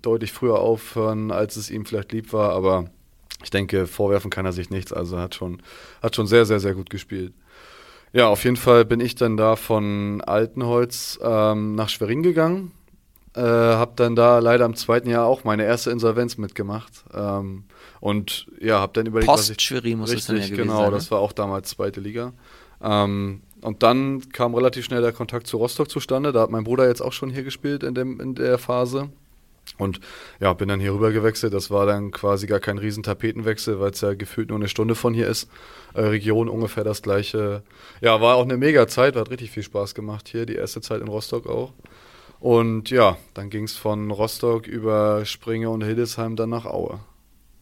[0.00, 2.86] deutlich früher aufhören, als es ihm vielleicht lieb war, aber
[3.42, 4.92] ich denke, vorwerfen kann er sich nichts.
[4.92, 5.60] Also hat schon,
[6.02, 7.32] hat schon sehr, sehr, sehr gut gespielt.
[8.12, 12.72] Ja, auf jeden Fall bin ich dann da von Altenholz ähm, nach Schwerin gegangen.
[13.34, 17.04] Äh, habe dann da leider im zweiten Jahr auch meine erste Insolvenz mitgemacht.
[17.14, 17.64] Ähm,
[18.00, 19.60] und ja, habe dann überlegt, Post was ich.
[19.60, 20.96] Schwerin muss richtig, es dann ja genau, sein, ne?
[20.96, 22.32] das war auch damals zweite Liga.
[22.82, 26.32] Ähm, und dann kam relativ schnell der Kontakt zu Rostock zustande.
[26.32, 29.08] Da hat mein Bruder jetzt auch schon hier gespielt in, dem, in der Phase.
[29.78, 30.00] Und
[30.40, 31.54] ja, bin dann hier rüber gewechselt.
[31.54, 34.94] Das war dann quasi gar kein riesen Tapetenwechsel, weil es ja gefühlt nur eine Stunde
[34.94, 35.48] von hier ist.
[35.94, 37.62] Äh, Region ungefähr das gleiche.
[38.00, 41.00] Ja, war auch eine mega Zeit, hat richtig viel Spaß gemacht hier, die erste Zeit
[41.00, 41.72] in Rostock auch.
[42.42, 46.98] Und ja, dann ging es von Rostock über Springe und Hildesheim dann nach Aue.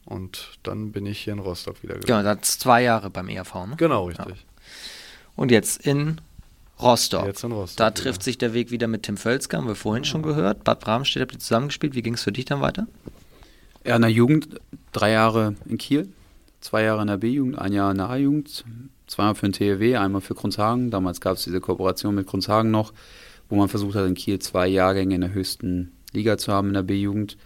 [0.06, 2.06] Und dann bin ich hier in Rostock wieder gewesen.
[2.06, 3.74] Genau, das zwei Jahre beim ERV, ne?
[3.76, 4.26] Genau, richtig.
[4.26, 4.34] Ja.
[5.36, 6.22] Und jetzt in
[6.80, 7.26] Rostock.
[7.26, 7.76] Jetzt in Rostock.
[7.76, 10.64] Da trifft sich der Weg wieder mit Tim Völzker, haben wir vorhin schon gehört.
[10.64, 11.94] Bad Bramstedt habt ihr zusammengespielt.
[11.94, 12.86] Wie ging es für dich dann weiter?
[13.84, 14.60] Ja, in der Jugend
[14.92, 16.08] drei Jahre in Kiel,
[16.62, 18.64] zwei Jahre in der B-Jugend, ein Jahr in der A-Jugend,
[19.06, 20.90] zweimal für den THW, einmal für Grundshagen.
[20.90, 22.94] Damals gab es diese Kooperation mit Grundshagen noch,
[23.50, 26.74] wo man versucht hat, in Kiel zwei Jahrgänge in der höchsten Liga zu haben in
[26.74, 27.36] der B-Jugend.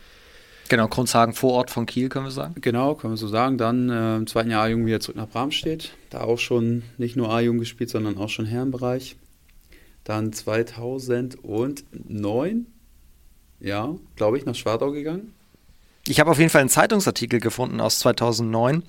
[0.68, 2.54] Genau, Grundshagen vor Ort von Kiel, können wir sagen.
[2.60, 3.58] Genau, können wir so sagen.
[3.58, 5.92] Dann äh, im zweiten Jahr A-Jugend wieder zurück nach Bramstedt.
[6.10, 9.16] Da auch schon nicht nur A-Jugend gespielt, sondern auch schon Herrenbereich.
[10.04, 12.66] Dann 2009,
[13.60, 15.34] ja, glaube ich, nach Schwartau gegangen.
[16.06, 18.82] Ich habe auf jeden Fall einen Zeitungsartikel gefunden aus 2009.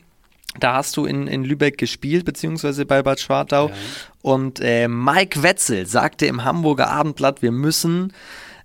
[0.60, 3.70] Da hast du in, in Lübeck gespielt, beziehungsweise bei Bad Schwartau.
[3.70, 3.76] Ja.
[4.22, 8.14] Und äh, Mike Wetzel sagte im Hamburger Abendblatt, wir müssen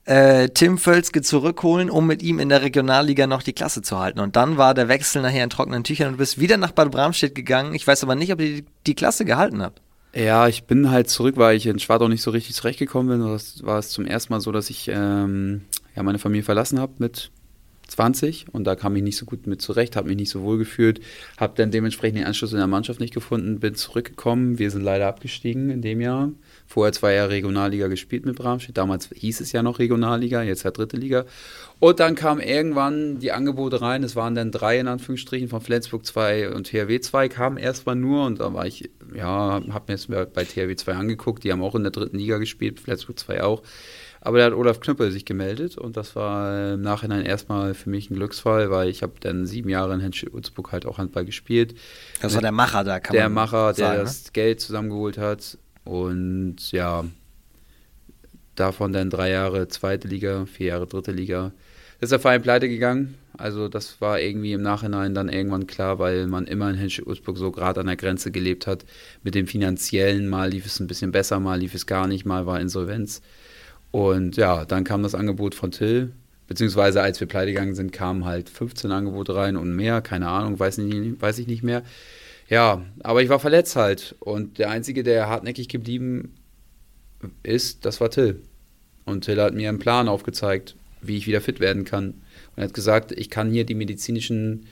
[0.04, 4.20] äh, Tim Völzke zurückholen, um mit ihm in der Regionalliga noch die Klasse zu halten.
[4.20, 6.90] Und dann war der Wechsel nachher in trockenen Tüchern und du bist wieder nach Bad
[6.90, 7.74] Bramstedt gegangen.
[7.74, 9.80] Ich weiß aber nicht, ob ihr die, die Klasse gehalten habt.
[10.14, 13.28] Ja, ich bin halt zurück, weil ich in Schwadau nicht so richtig zurechtgekommen bin.
[13.28, 15.62] Das war es zum ersten Mal so, dass ich ähm,
[15.94, 17.30] ja, meine Familie verlassen habe mit
[17.90, 20.58] 20 und da kam ich nicht so gut mit zurecht, habe mich nicht so wohl
[20.58, 21.00] gefühlt,
[21.36, 24.58] habe dann dementsprechend den Anschluss in der Mannschaft nicht gefunden, bin zurückgekommen.
[24.58, 26.30] Wir sind leider abgestiegen in dem Jahr.
[26.66, 28.78] Vorher zwei Jahre Regionalliga gespielt mit Bramstedt.
[28.78, 31.26] Damals hieß es ja noch Regionalliga, jetzt ja dritte Liga.
[31.80, 34.04] Und dann kamen irgendwann die Angebote rein.
[34.04, 38.26] Es waren dann drei in Anführungsstrichen von Flensburg 2 und THW 2 kamen erstmal nur
[38.26, 41.42] und da war ich, ja, habe mir jetzt bei THW 2 angeguckt.
[41.42, 43.62] Die haben auch in der dritten Liga gespielt, Flensburg 2 auch.
[44.22, 48.10] Aber da hat Olaf Knüppel sich gemeldet und das war im Nachhinein erstmal für mich
[48.10, 51.74] ein Glücksfall, weil ich habe dann sieben Jahre in Henschel-Ulzburg halt auch Handball gespielt.
[52.20, 54.30] Das war der Macher da, kann der man Macher, der sagen, das ne?
[54.32, 57.04] Geld zusammengeholt hat und ja,
[58.56, 61.52] davon dann drei Jahre zweite Liga, vier Jahre dritte Liga.
[61.98, 63.14] Das ist der Verein pleite gegangen.
[63.36, 67.50] Also das war irgendwie im Nachhinein dann irgendwann klar, weil man immer in Henschel-Ulzburg so
[67.50, 68.84] gerade an der Grenze gelebt hat.
[69.22, 72.44] Mit dem Finanziellen, mal lief es ein bisschen besser, mal lief es gar nicht, mal
[72.44, 73.22] war Insolvenz.
[73.90, 76.12] Und ja, dann kam das Angebot von Till,
[76.46, 80.58] beziehungsweise als wir pleite gegangen sind, kamen halt 15 Angebote rein und mehr, keine Ahnung,
[80.58, 81.82] weiß, nicht, weiß ich nicht mehr.
[82.48, 86.34] Ja, aber ich war verletzt halt und der Einzige, der hartnäckig geblieben
[87.42, 88.40] ist, das war Till.
[89.04, 92.08] Und Till hat mir einen Plan aufgezeigt, wie ich wieder fit werden kann.
[92.10, 94.66] Und er hat gesagt, ich kann hier die medizinischen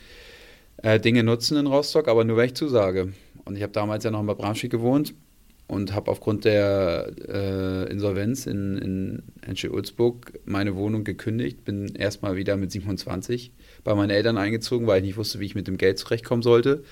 [0.78, 3.12] äh, Dinge nutzen in Rostock, aber nur wenn ich zusage.
[3.44, 5.14] Und ich habe damals ja noch in Bad Bramstedt gewohnt
[5.68, 12.56] und habe aufgrund der äh, Insolvenz in, in Henschel-Ulzburg meine Wohnung gekündigt, bin erstmal wieder
[12.56, 13.52] mit 27
[13.84, 16.82] bei meinen Eltern eingezogen, weil ich nicht wusste, wie ich mit dem Geld zurechtkommen sollte.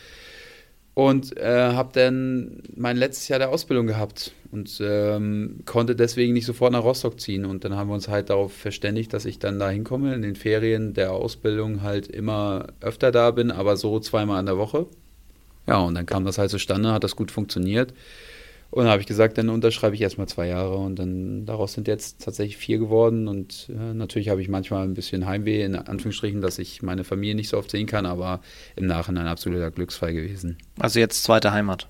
[0.93, 6.47] Und äh, habe dann mein letztes Jahr der Ausbildung gehabt und ähm, konnte deswegen nicht
[6.47, 7.45] sofort nach Rostock ziehen.
[7.45, 10.37] Und dann haben wir uns halt darauf verständigt, dass ich dann da hinkomme, in den
[10.37, 14.87] Ferien der Ausbildung halt immer öfter da bin, aber so zweimal in der Woche.
[15.67, 17.93] Ja, und dann kam das halt zustande, hat das gut funktioniert.
[18.71, 21.89] Und dann habe ich gesagt, dann unterschreibe ich erstmal zwei Jahre und dann daraus sind
[21.89, 23.29] jetzt tatsächlich vier geworden.
[23.29, 27.35] Und äh, natürlich habe ich manchmal ein bisschen Heimweh, in Anführungsstrichen, dass ich meine Familie
[27.35, 28.41] nicht so oft sehen kann, aber
[28.75, 30.59] im Nachhinein absoluter Glücksfall gewesen.
[30.79, 31.89] Also jetzt zweite Heimat.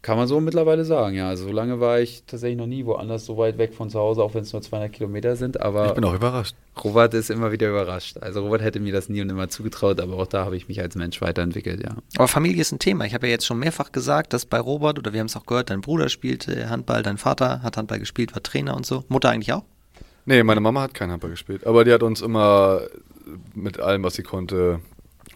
[0.00, 1.28] Kann man so mittlerweile sagen, ja.
[1.28, 4.22] Also so lange war ich tatsächlich noch nie woanders so weit weg von zu Hause,
[4.22, 5.60] auch wenn es nur 200 Kilometer sind.
[5.60, 6.54] Aber ich bin auch überrascht.
[6.84, 8.18] Robert ist immer wieder überrascht.
[8.18, 10.80] Also Robert hätte mir das nie und immer zugetraut, aber auch da habe ich mich
[10.80, 11.96] als Mensch weiterentwickelt, ja.
[12.16, 13.06] Aber Familie ist ein Thema.
[13.06, 15.46] Ich habe ja jetzt schon mehrfach gesagt, dass bei Robert, oder wir haben es auch
[15.46, 19.02] gehört, dein Bruder spielte Handball, dein Vater hat Handball gespielt, war Trainer und so.
[19.08, 19.64] Mutter eigentlich auch?
[20.26, 21.66] Nee, meine Mama hat keinen Handball gespielt.
[21.66, 22.82] Aber die hat uns immer
[23.54, 24.80] mit allem, was sie konnte,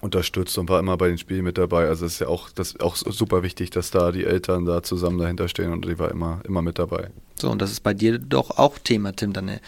[0.03, 1.87] unterstützt und war immer bei den Spielen mit dabei.
[1.87, 5.17] Also es ist ja auch, das auch super wichtig, dass da die Eltern da zusammen
[5.19, 7.11] dahinter stehen und die war immer, immer mit dabei.
[7.39, 9.33] So, und das ist bei dir doch auch Thema, Tim.
[9.33, 9.61] Deine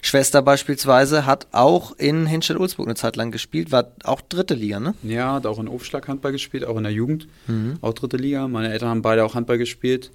[0.00, 4.94] Schwester beispielsweise hat auch in Hinstedt-Ulzburg eine Zeit lang gespielt, war auch dritte Liga, ne?
[5.02, 7.78] Ja, hat auch in Aufschlag Handball gespielt, auch in der Jugend, mhm.
[7.80, 8.46] auch dritte Liga.
[8.46, 10.12] Meine Eltern haben beide auch Handball gespielt.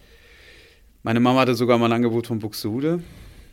[1.04, 3.04] Meine Mama hatte sogar mal ein Angebot von Buxtehude.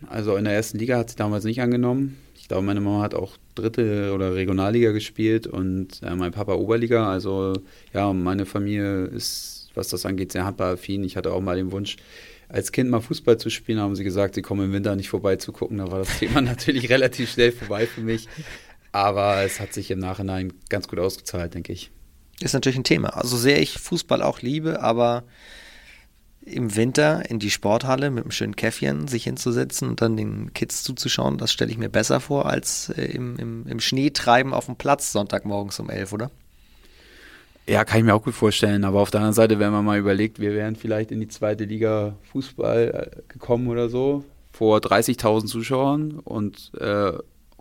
[0.08, 2.16] Also in der ersten Liga hat sie damals nicht angenommen.
[2.46, 7.10] Ich glaube, meine Mama hat auch dritte oder Regionalliga gespielt und äh, mein Papa Oberliga.
[7.10, 7.54] Also
[7.92, 11.02] ja, meine Familie ist, was das angeht, sehr handballaffin.
[11.02, 11.96] Ich hatte auch mal den Wunsch,
[12.48, 15.34] als Kind mal Fußball zu spielen, haben sie gesagt, sie kommen im Winter nicht vorbei
[15.34, 15.78] zu gucken.
[15.78, 18.28] Da war das Thema natürlich relativ schnell vorbei für mich.
[18.92, 21.90] Aber es hat sich im Nachhinein ganz gut ausgezahlt, denke ich.
[22.40, 23.08] Ist natürlich ein Thema.
[23.16, 25.24] Also sehr ich Fußball auch liebe, aber
[26.46, 30.84] im Winter in die Sporthalle mit einem schönen Käffchen sich hinzusetzen und dann den Kids
[30.84, 34.66] zuzuschauen, das stelle ich mir besser vor, als äh, im, im, im Schnee treiben auf
[34.66, 36.30] dem Platz Sonntagmorgens um elf, oder?
[37.68, 38.84] Ja, kann ich mir auch gut vorstellen.
[38.84, 41.64] Aber auf der anderen Seite, wenn man mal überlegt, wir wären vielleicht in die zweite
[41.64, 47.12] Liga Fußball äh, gekommen oder so, vor 30.000 Zuschauern und äh,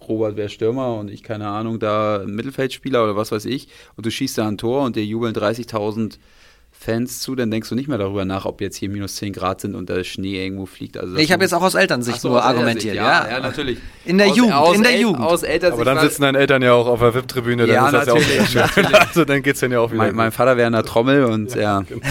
[0.07, 4.11] Robert wäre Stürmer und ich, keine Ahnung, da Mittelfeldspieler oder was weiß ich, und du
[4.11, 6.19] schießt da ein Tor und dir jubeln 30.000
[6.85, 9.59] Fans zu, dann denkst du nicht mehr darüber nach, ob jetzt hier minus 10 Grad
[9.59, 10.97] sind und der Schnee irgendwo fliegt.
[10.97, 12.95] Also ich habe jetzt auch aus Elternsicht so, nur aus argumentiert.
[12.95, 13.79] Ja, ja, ja, natürlich.
[14.05, 15.21] In der aus, Jugend, aus in der El Jugend.
[15.21, 18.07] Aus Aber dann sitzen deine Eltern ja auch auf der VIP-Tribüne, dann ja, ist das
[18.07, 18.85] natürlich, ja auch schön.
[18.93, 20.03] Also dann geht es dann ja auch wieder.
[20.03, 21.83] Mein, mein Vater wäre in der Trommel und ja.
[21.89, 22.01] Genau.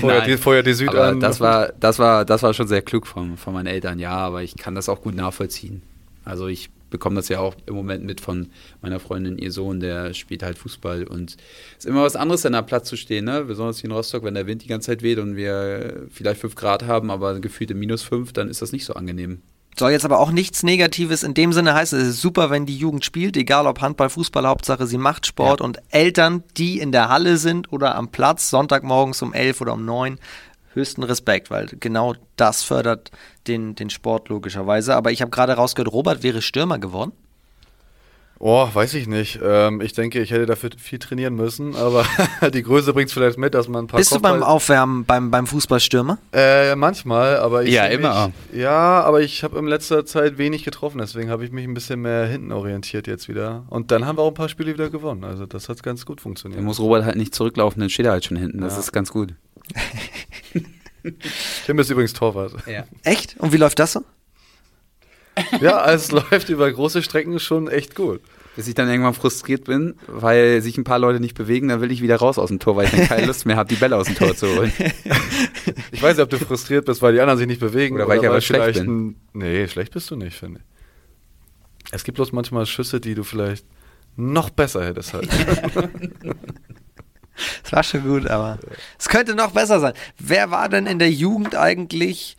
[0.00, 1.20] vorher, die, vorher die Süd aber an.
[1.20, 4.42] Das war, das, war, das war schon sehr klug von, von meinen Eltern, ja, aber
[4.42, 5.82] ich kann das auch gut nachvollziehen.
[6.24, 8.50] Also ich bekomme das ja auch im Moment mit von
[8.82, 11.36] meiner Freundin, ihr Sohn, der spielt halt Fußball und
[11.78, 13.44] es ist immer was anderes, an der Platz zu stehen, ne?
[13.44, 16.54] besonders hier in Rostock, wenn der Wind die ganze Zeit weht und wir vielleicht 5
[16.54, 19.42] Grad haben, aber gefühlte minus 5, dann ist das nicht so angenehm.
[19.78, 22.78] Soll jetzt aber auch nichts Negatives in dem Sinne heißen, es ist super, wenn die
[22.78, 25.66] Jugend spielt, egal ob Handball, Fußball, Hauptsache sie macht Sport ja.
[25.66, 29.84] und Eltern, die in der Halle sind oder am Platz, Sonntagmorgens um 11 oder um
[29.84, 30.18] 9,
[30.76, 33.10] höchsten Respekt, weil genau das fördert
[33.48, 34.94] den, den Sport logischerweise.
[34.94, 37.12] Aber ich habe gerade rausgehört, Robert wäre Stürmer geworden.
[38.38, 39.40] Oh, weiß ich nicht.
[39.42, 42.04] Ähm, ich denke, ich hätte dafür viel trainieren müssen, aber
[42.52, 45.04] die Größe bringt es vielleicht mit, dass man ein paar Bist Kopfball du beim Aufwärmen
[45.06, 46.18] beim, beim Fußballstürmer?
[46.32, 47.72] Äh, manchmal, aber ich.
[47.72, 48.32] Ja, immer.
[48.52, 51.72] Mich, ja, aber ich habe in letzter Zeit wenig getroffen, deswegen habe ich mich ein
[51.72, 53.64] bisschen mehr hinten orientiert jetzt wieder.
[53.70, 55.24] Und dann haben wir auch ein paar Spiele wieder gewonnen.
[55.24, 56.58] Also das hat ganz gut funktioniert.
[56.58, 58.60] Dann muss Robert halt nicht zurücklaufen, dann steht er halt schon hinten.
[58.60, 58.80] Das ja.
[58.80, 59.34] ist ganz gut.
[61.66, 62.54] Tim ist übrigens Torwart.
[62.66, 62.84] Ja.
[63.04, 63.36] Echt?
[63.38, 64.04] Und wie läuft das so?
[65.60, 68.20] ja, es läuft über große Strecken schon echt gut.
[68.56, 71.92] Bis ich dann irgendwann frustriert bin, weil sich ein paar Leute nicht bewegen, dann will
[71.92, 73.96] ich wieder raus aus dem Tor, weil ich dann keine Lust mehr habe, die Bälle
[73.96, 74.72] aus dem Tor zu holen.
[75.92, 77.96] ich weiß nicht, ob du frustriert bist, weil die anderen sich nicht bewegen.
[77.96, 79.08] Oder weil oder ich aber schlecht bin.
[79.08, 81.92] Ein, nee, schlecht bist du nicht, finde ich.
[81.92, 83.66] Es gibt bloß manchmal Schüsse, die du vielleicht
[84.16, 85.28] noch besser hättest halt.
[87.62, 88.58] Das war schon gut, aber
[88.98, 89.92] es könnte noch besser sein.
[90.18, 92.36] Wer war denn in der Jugend eigentlich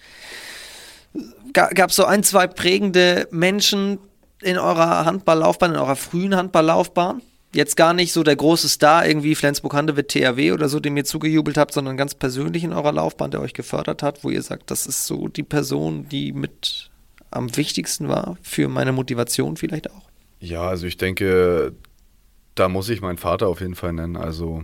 [1.53, 3.99] gab es so ein, zwei prägende Menschen
[4.41, 7.21] in eurer Handballlaufbahn, in eurer frühen Handballlaufbahn?
[7.53, 11.57] Jetzt gar nicht so der große Star, irgendwie Flensburg-Handewitt THW oder so, dem ihr zugejubelt
[11.57, 14.85] habt, sondern ganz persönlich in eurer Laufbahn, der euch gefördert hat, wo ihr sagt, das
[14.85, 16.91] ist so die Person, die mit
[17.31, 20.03] am wichtigsten war für meine Motivation vielleicht auch?
[20.39, 21.73] Ja, also ich denke,
[22.53, 24.17] da muss ich meinen Vater auf jeden Fall nennen.
[24.17, 24.63] Also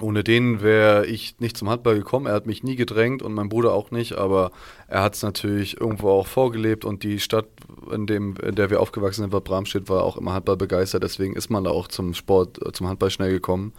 [0.00, 2.26] ohne den wäre ich nicht zum Handball gekommen.
[2.26, 4.52] Er hat mich nie gedrängt und mein Bruder auch nicht, aber
[4.86, 7.46] er hat es natürlich irgendwo auch vorgelebt und die Stadt,
[7.90, 11.02] in, dem, in der wir aufgewachsen sind, war Bramstedt, war auch immer Handball begeistert.
[11.02, 13.72] Deswegen ist man da auch zum Sport, äh, zum Handball schnell gekommen.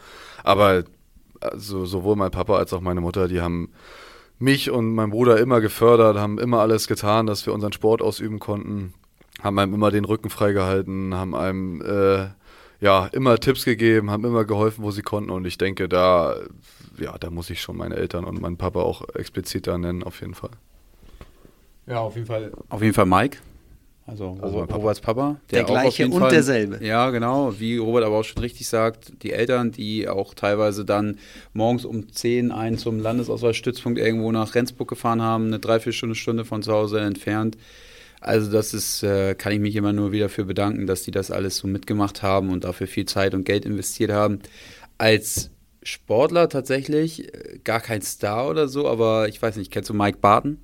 [0.44, 0.84] Aber
[1.42, 3.70] also sowohl mein Papa als auch meine Mutter, die haben
[4.40, 8.40] mich und meinen Bruder immer gefördert, haben immer alles getan, dass wir unseren Sport ausüben
[8.40, 8.94] konnten,
[9.42, 12.28] haben einem immer den Rücken freigehalten, haben einem äh,
[12.82, 15.32] ja, immer Tipps gegeben, haben immer geholfen, wo sie konnten.
[15.32, 16.36] Und ich denke, da,
[17.00, 20.22] ja, da muss ich schon meine Eltern und meinen Papa auch explizit da nennen, auf
[20.22, 20.52] jeden Fall.
[21.88, 22.52] Ja, auf jeden Fall.
[22.70, 23.38] Auf jeden Fall Mike.
[24.06, 24.76] Also, also Papa.
[24.76, 25.36] Roberts Papa.
[25.52, 26.84] Der, der gleiche und Fall, derselbe.
[26.84, 27.60] Ja, genau.
[27.60, 31.20] Wie Robert aber auch schon richtig sagt, die Eltern, die auch teilweise dann
[31.54, 36.64] morgens um 10 einen zum Landesauswahlstützpunkt irgendwo nach Rendsburg gefahren haben, eine Dreiviertelstunde Stunde von
[36.64, 37.58] zu Hause entfernt
[38.22, 41.32] also das ist, äh, kann ich mich immer nur wieder für bedanken, dass die das
[41.32, 44.40] alles so mitgemacht haben und dafür viel Zeit und Geld investiert haben.
[44.98, 45.52] Als
[45.84, 50.18] Sportler tatsächlich äh, gar kein Star oder so, aber ich weiß nicht, kennst du Mike
[50.20, 50.58] Barton?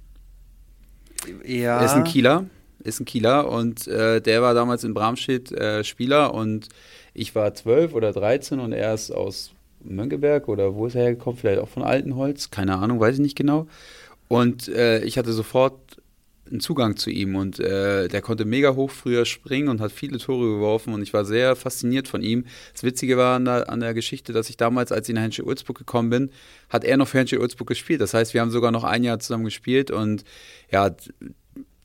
[1.45, 1.83] Ja.
[1.83, 2.45] Ist ein Kieler,
[2.83, 6.67] ist ein Kieler und äh, der war damals in Bramstedt äh, Spieler und
[7.13, 9.51] ich war zwölf oder dreizehn und er ist aus
[9.81, 11.39] Mönckeberg oder wo ist er hergekommen?
[11.39, 13.67] Vielleicht auch von Altenholz, keine Ahnung, weiß ich nicht genau.
[14.27, 15.79] Und äh, ich hatte sofort
[16.49, 20.17] einen Zugang zu ihm und äh, der konnte mega hoch früher springen und hat viele
[20.17, 22.45] Tore geworfen und ich war sehr fasziniert von ihm.
[22.73, 25.45] Das Witzige war an der, an der Geschichte, dass ich damals, als ich nach Henschel
[25.45, 26.31] Ulzburg gekommen bin,
[26.69, 28.01] hat er noch für Henschel Ulzburg gespielt.
[28.01, 30.23] Das heißt, wir haben sogar noch ein Jahr zusammen gespielt und
[30.71, 30.95] ja,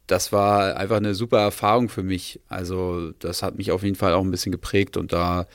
[0.06, 2.40] das war einfach eine super Erfahrung für mich.
[2.48, 5.46] Also das hat mich auf jeden Fall auch ein bisschen geprägt und da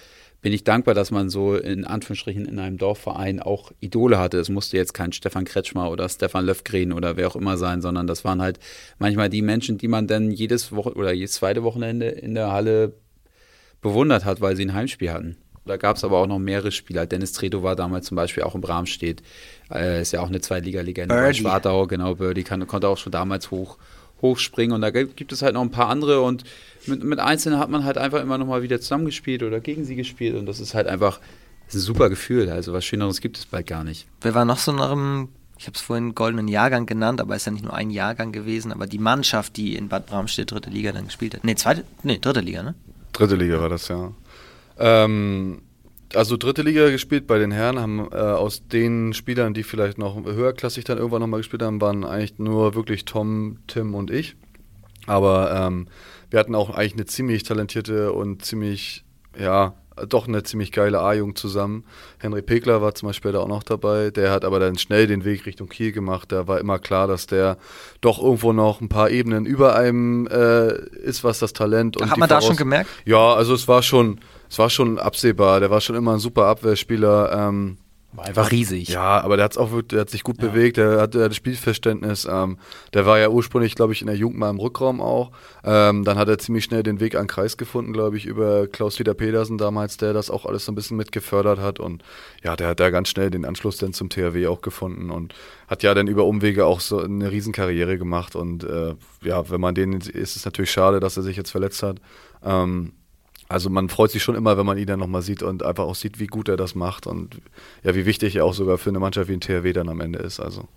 [0.45, 4.37] bin ich dankbar, dass man so in Anführungsstrichen in einem Dorfverein auch Idole hatte.
[4.37, 8.05] Es musste jetzt kein Stefan Kretschmer oder Stefan Löfgren oder wer auch immer sein, sondern
[8.05, 8.59] das waren halt
[8.99, 12.93] manchmal die Menschen, die man dann jedes Woche oder jedes zweite Wochenende in der Halle
[13.81, 15.35] bewundert hat, weil sie ein Heimspiel hatten.
[15.65, 17.07] Da gab es aber auch noch mehrere Spieler.
[17.07, 19.23] Dennis Treto war damals zum Beispiel auch im Bramstedt.
[19.73, 23.79] Äh, ist ja auch eine Zweitliga-Legende Schwartau, genau, Birdie kann, konnte auch schon damals hoch,
[24.21, 24.75] hochspringen.
[24.75, 26.43] Und da gibt es halt noch ein paar andere und
[26.87, 29.95] mit, mit Einzelnen hat man halt einfach immer noch mal wieder zusammengespielt oder gegen sie
[29.95, 31.19] gespielt und das ist halt einfach
[31.73, 32.49] ein super Gefühl.
[32.49, 34.07] Also was Schöneres gibt es bald gar nicht.
[34.21, 37.43] Wer war noch so nach einem, ich habe es vorhin goldenen Jahrgang genannt, aber es
[37.43, 40.69] ist ja nicht nur ein Jahrgang gewesen, aber die Mannschaft, die in Bad Bramstedt dritte
[40.69, 41.43] Liga dann gespielt hat.
[41.43, 42.75] Nee, zweite, nee, dritte Liga, ne?
[43.13, 44.11] Dritte Liga war das, ja.
[44.77, 45.61] Ähm,
[46.13, 50.15] also dritte Liga gespielt bei den Herren, haben äh, aus den Spielern, die vielleicht noch
[50.23, 54.35] höherklassig dann irgendwann nochmal gespielt haben, waren eigentlich nur wirklich Tom, Tim und ich.
[55.07, 55.87] Aber ähm,
[56.35, 59.05] wir hatten auch eigentlich eine ziemlich talentierte und ziemlich,
[59.39, 59.73] ja,
[60.09, 61.85] doch eine ziemlich geile A-Jugend zusammen.
[62.19, 64.11] Henry Pekler war zum Beispiel da auch noch dabei.
[64.11, 66.33] Der hat aber dann schnell den Weg Richtung Kiel gemacht.
[66.33, 67.57] Da war immer klar, dass der
[68.01, 72.17] doch irgendwo noch ein paar Ebenen über einem äh, ist, was das Talent und Hat
[72.17, 72.89] man da schon gemerkt?
[73.05, 75.61] Ja, also es war schon, es war schon absehbar.
[75.61, 77.47] Der war schon immer ein super Abwehrspieler.
[77.47, 77.77] Ähm,
[78.17, 78.89] war einfach riesig.
[78.89, 80.47] Ja, aber der, hat's auch, der hat sich gut ja.
[80.47, 82.27] bewegt, der hatte das Spielverständnis.
[82.29, 82.57] Ähm,
[82.93, 85.31] der war ja ursprünglich, glaube ich, in der Jugend mal im Rückraum auch.
[85.63, 88.67] Ähm, dann hat er ziemlich schnell den Weg an den Kreis gefunden, glaube ich, über
[88.67, 91.79] Klaus-Dieter Pedersen damals, der das auch alles so ein bisschen mit gefördert hat.
[91.79, 92.03] Und
[92.43, 95.33] ja, der hat da ganz schnell den Anschluss dann zum THW auch gefunden und
[95.67, 98.35] hat ja dann über Umwege auch so eine Riesenkarriere gemacht.
[98.35, 101.83] Und äh, ja, wenn man den ist es natürlich schade, dass er sich jetzt verletzt
[101.83, 101.97] hat.
[102.43, 102.93] Ähm,
[103.47, 105.95] also man freut sich schon immer, wenn man ihn dann nochmal sieht und einfach auch
[105.95, 107.41] sieht, wie gut er das macht und
[107.83, 110.19] ja, wie wichtig er auch sogar für eine Mannschaft wie ein THW dann am Ende
[110.19, 110.39] ist.
[110.39, 110.67] Also.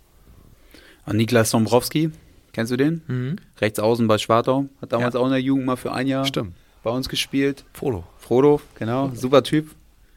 [1.05, 2.11] Und Niklas Dombrowski,
[2.53, 3.01] kennst du den?
[3.07, 3.35] Mhm.
[3.59, 5.19] Rechts außen bei Schwartau, hat damals ja.
[5.19, 6.53] auch in der Jugend mal für ein Jahr Stimmt.
[6.83, 7.65] bei uns gespielt.
[7.73, 8.03] Frodo.
[8.17, 9.71] Frodo, genau, super Typ.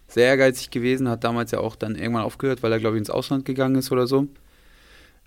[0.08, 3.08] Sehr ehrgeizig gewesen, hat damals ja auch dann irgendwann aufgehört, weil er, glaube ich, ins
[3.08, 4.26] Ausland gegangen ist oder so.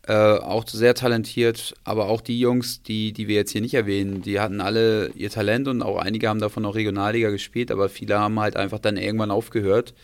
[0.07, 4.21] Äh, auch sehr talentiert, aber auch die Jungs, die, die wir jetzt hier nicht erwähnen,
[4.21, 8.19] die hatten alle ihr Talent und auch einige haben davon auch Regionalliga gespielt, aber viele
[8.19, 9.95] haben halt einfach dann irgendwann aufgehört,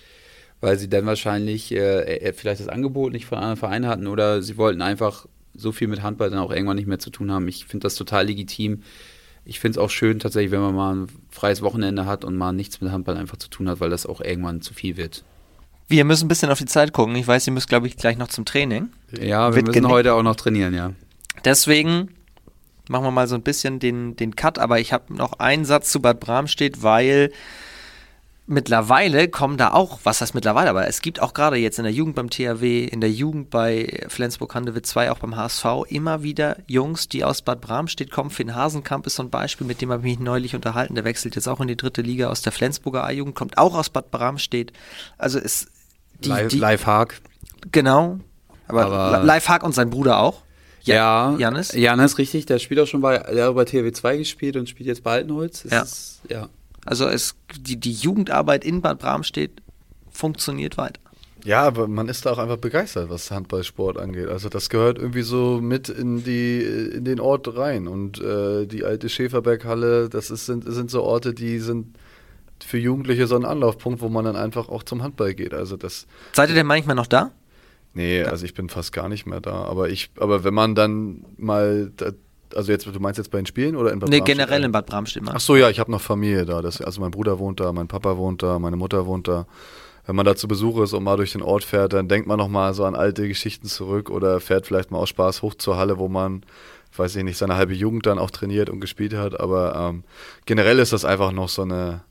[0.60, 4.42] weil sie dann wahrscheinlich äh, äh vielleicht das Angebot nicht von anderen Vereinen hatten oder
[4.42, 7.48] sie wollten einfach so viel mit Handball dann auch irgendwann nicht mehr zu tun haben.
[7.48, 8.82] Ich finde das total legitim.
[9.46, 12.54] Ich finde es auch schön tatsächlich, wenn man mal ein freies Wochenende hat und mal
[12.54, 15.24] nichts mit Handball einfach zu tun hat, weil das auch irgendwann zu viel wird.
[15.92, 17.16] Wir müssen ein bisschen auf die Zeit gucken.
[17.16, 18.90] Ich weiß, ihr müsst, glaube ich, gleich noch zum Training.
[19.12, 20.94] Ja, wir Wird müssen heute auch noch trainieren, ja.
[21.44, 22.10] Deswegen
[22.88, 25.92] machen wir mal so ein bisschen den, den Cut, aber ich habe noch einen Satz
[25.92, 27.32] zu Bad Bramstedt, weil
[28.48, 31.94] mittlerweile kommen da auch, was heißt mittlerweile, aber es gibt auch gerade jetzt in der
[31.94, 37.10] Jugend beim THW, in der Jugend bei Flensburg-Handewitt 2, auch beim HSV, immer wieder Jungs,
[37.10, 38.30] die aus Bad Bramstedt kommen.
[38.30, 40.96] Finn Hasenkamp ist so ein Beispiel, mit dem habe ich mich neulich unterhalten.
[40.96, 43.90] Der wechselt jetzt auch in die dritte Liga aus der Flensburger A-Jugend, kommt auch aus
[43.90, 44.72] Bad Bramstedt.
[45.18, 45.68] Also es
[46.24, 47.22] die, Live, die, Lifehack.
[47.72, 48.20] Genau.
[48.68, 50.42] Aber, aber Lifehack und sein Bruder auch.
[50.84, 51.74] Ja, Janis?
[51.74, 52.46] Janis, richtig.
[52.48, 55.14] Der spielt auch schon bei, der hat bei THW 2 gespielt und spielt jetzt bei
[55.14, 55.66] Altenholz.
[55.70, 55.82] Ja.
[55.82, 56.50] Ist, ja.
[56.86, 59.62] Also es, die, die Jugendarbeit in Bad Bramstedt
[60.10, 61.00] funktioniert weiter.
[61.44, 64.28] Ja, aber man ist da auch einfach begeistert, was Handballsport angeht.
[64.28, 67.88] Also das gehört irgendwie so mit in die in den Ort rein.
[67.88, 71.96] Und äh, die alte Schäferberghalle, das ist, sind, sind so Orte, die sind
[72.64, 75.54] für Jugendliche so ein Anlaufpunkt, wo man dann einfach auch zum Handball geht.
[75.54, 76.08] Also das.
[76.34, 77.32] Seid ihr denn manchmal noch da?
[77.94, 79.64] Nee, also ich bin fast gar nicht mehr da.
[79.66, 81.92] Aber ich, aber wenn man dann mal,
[82.56, 84.38] also jetzt, du meinst jetzt bei den Spielen oder in Bad nee, Bramstedt?
[84.38, 85.24] Nee, generell in Bad Bramstedt.
[85.28, 86.62] Ach so, ja, ich habe noch Familie da.
[86.62, 89.46] Das, also mein Bruder wohnt da, mein Papa wohnt da, meine Mutter wohnt da.
[90.06, 92.38] Wenn man da zu Besuch ist und mal durch den Ort fährt, dann denkt man
[92.38, 95.78] noch mal so an alte Geschichten zurück oder fährt vielleicht mal aus Spaß hoch zur
[95.78, 96.44] Halle, wo man,
[96.96, 99.40] weiß ich nicht, seine halbe Jugend dann auch trainiert und gespielt hat.
[99.40, 100.04] Aber ähm,
[100.46, 102.02] generell ist das einfach noch so eine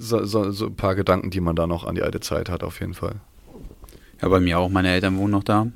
[0.00, 2.64] so, so, so ein paar Gedanken, die man da noch an die alte Zeit hat,
[2.64, 3.16] auf jeden Fall.
[4.20, 4.70] Ja, bei mir auch.
[4.70, 5.66] Meine Eltern wohnen noch da.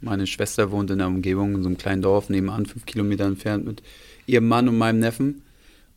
[0.00, 3.64] Meine Schwester wohnt in der Umgebung, in so einem kleinen Dorf nebenan, fünf Kilometer entfernt,
[3.64, 3.82] mit
[4.26, 5.42] ihrem Mann und meinem Neffen.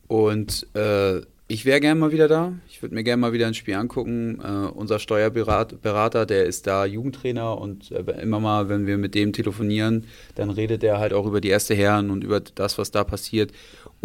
[0.07, 2.53] Und äh, ich wäre gerne mal wieder da.
[2.69, 4.39] Ich würde mir gerne mal wieder ein Spiel angucken.
[4.43, 9.33] Äh, unser Steuerberater, der ist da Jugendtrainer und äh, immer mal, wenn wir mit dem
[9.33, 13.03] telefonieren, dann redet er halt auch über die erste Herren und über das, was da
[13.03, 13.51] passiert.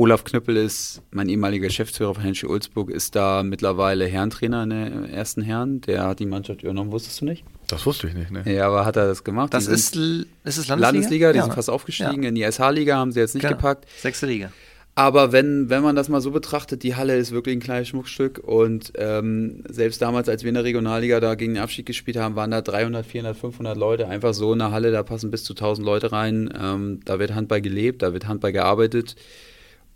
[0.00, 5.10] Olaf Knüppel ist mein ehemaliger Geschäftsführer von Henschel Ulzburg, ist da mittlerweile Herrentrainer in der
[5.12, 5.82] ersten Herren.
[5.82, 7.44] Der hat die Mannschaft übernommen, wusstest du nicht?
[7.66, 8.42] Das wusste ich nicht, ne?
[8.50, 9.52] Ja, aber hat er das gemacht?
[9.52, 10.76] Das ist, ist es Landesliga?
[10.78, 11.44] Landesliga, die ja.
[11.44, 12.22] sind fast aufgestiegen.
[12.22, 12.30] Ja.
[12.30, 13.56] In die SH-Liga haben sie jetzt nicht genau.
[13.56, 13.86] gepackt.
[14.00, 14.50] Sechste Liga.
[14.94, 18.38] Aber wenn, wenn man das mal so betrachtet, die Halle ist wirklich ein kleines Schmuckstück
[18.38, 22.36] und ähm, selbst damals, als wir in der Regionalliga da gegen den Abstieg gespielt haben,
[22.36, 25.52] waren da 300, 400, 500 Leute einfach so in der Halle, da passen bis zu
[25.52, 26.50] 1000 Leute rein.
[26.58, 29.16] Ähm, da wird Handball gelebt, da wird Handball gearbeitet.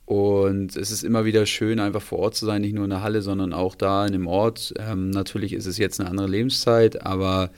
[0.06, 3.02] Und es ist immer wieder schön, einfach vor Ort zu sein, nicht nur in der
[3.02, 4.74] Halle, sondern auch da in dem Ort.
[4.78, 7.50] Ähm, natürlich ist es jetzt eine andere Lebenszeit, aber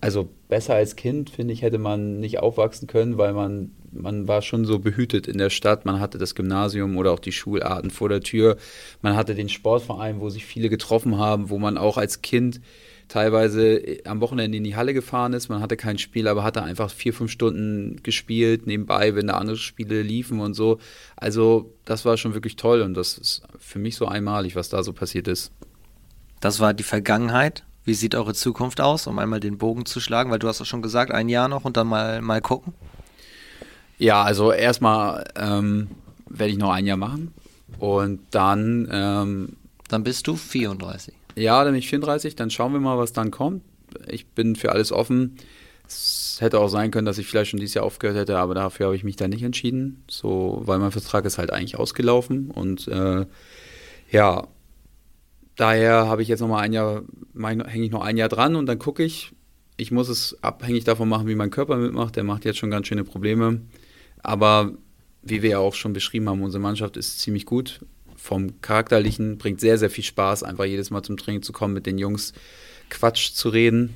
[0.00, 4.42] also besser als Kind, finde ich, hätte man nicht aufwachsen können, weil man, man war
[4.42, 5.84] schon so behütet in der Stadt.
[5.84, 8.56] Man hatte das Gymnasium oder auch die Schularten vor der Tür.
[9.00, 12.60] Man hatte den Sportverein, wo sich viele getroffen haben, wo man auch als Kind
[13.08, 15.48] teilweise am Wochenende in die Halle gefahren ist.
[15.48, 19.56] Man hatte kein Spiel, aber hatte einfach vier, fünf Stunden gespielt nebenbei, wenn da andere
[19.56, 20.78] Spiele liefen und so.
[21.16, 24.82] Also das war schon wirklich toll und das ist für mich so einmalig, was da
[24.82, 25.52] so passiert ist.
[26.40, 27.64] Das war die Vergangenheit.
[27.84, 30.30] Wie sieht eure Zukunft aus, um einmal den Bogen zu schlagen?
[30.30, 32.72] Weil du hast ja schon gesagt, ein Jahr noch und dann mal, mal gucken.
[33.98, 35.88] Ja, also erstmal ähm,
[36.28, 37.32] werde ich noch ein Jahr machen
[37.78, 38.88] und dann...
[38.90, 39.56] Ähm,
[39.88, 41.14] dann bist du 34.
[41.36, 43.62] Ja, dann bin ich 34, dann schauen wir mal, was dann kommt.
[44.08, 45.36] Ich bin für alles offen.
[45.86, 48.86] Es hätte auch sein können, dass ich vielleicht schon dieses Jahr aufgehört hätte, aber dafür
[48.86, 50.02] habe ich mich dann nicht entschieden.
[50.08, 53.26] So, weil mein Vertrag ist halt eigentlich ausgelaufen und äh,
[54.10, 54.46] ja,
[55.56, 57.02] daher habe ich jetzt noch mal ein Jahr,
[57.36, 59.32] hänge ich noch ein Jahr dran und dann gucke ich.
[59.76, 62.14] Ich muss es abhängig davon machen, wie mein Körper mitmacht.
[62.14, 63.60] Der macht jetzt schon ganz schöne Probleme.
[64.22, 64.72] Aber
[65.22, 67.80] wie wir ja auch schon beschrieben haben, unsere Mannschaft ist ziemlich gut
[68.24, 71.84] vom Charakterlichen, bringt sehr, sehr viel Spaß, einfach jedes Mal zum Training zu kommen, mit
[71.84, 72.32] den Jungs
[72.88, 73.92] Quatsch zu reden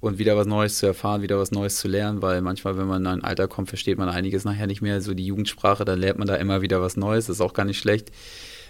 [0.00, 3.02] und wieder was Neues zu erfahren, wieder was Neues zu lernen, weil manchmal, wenn man
[3.02, 6.18] in ein Alter kommt, versteht man einiges nachher nicht mehr, so die Jugendsprache, dann lernt
[6.18, 8.12] man da immer wieder was Neues, das ist auch gar nicht schlecht.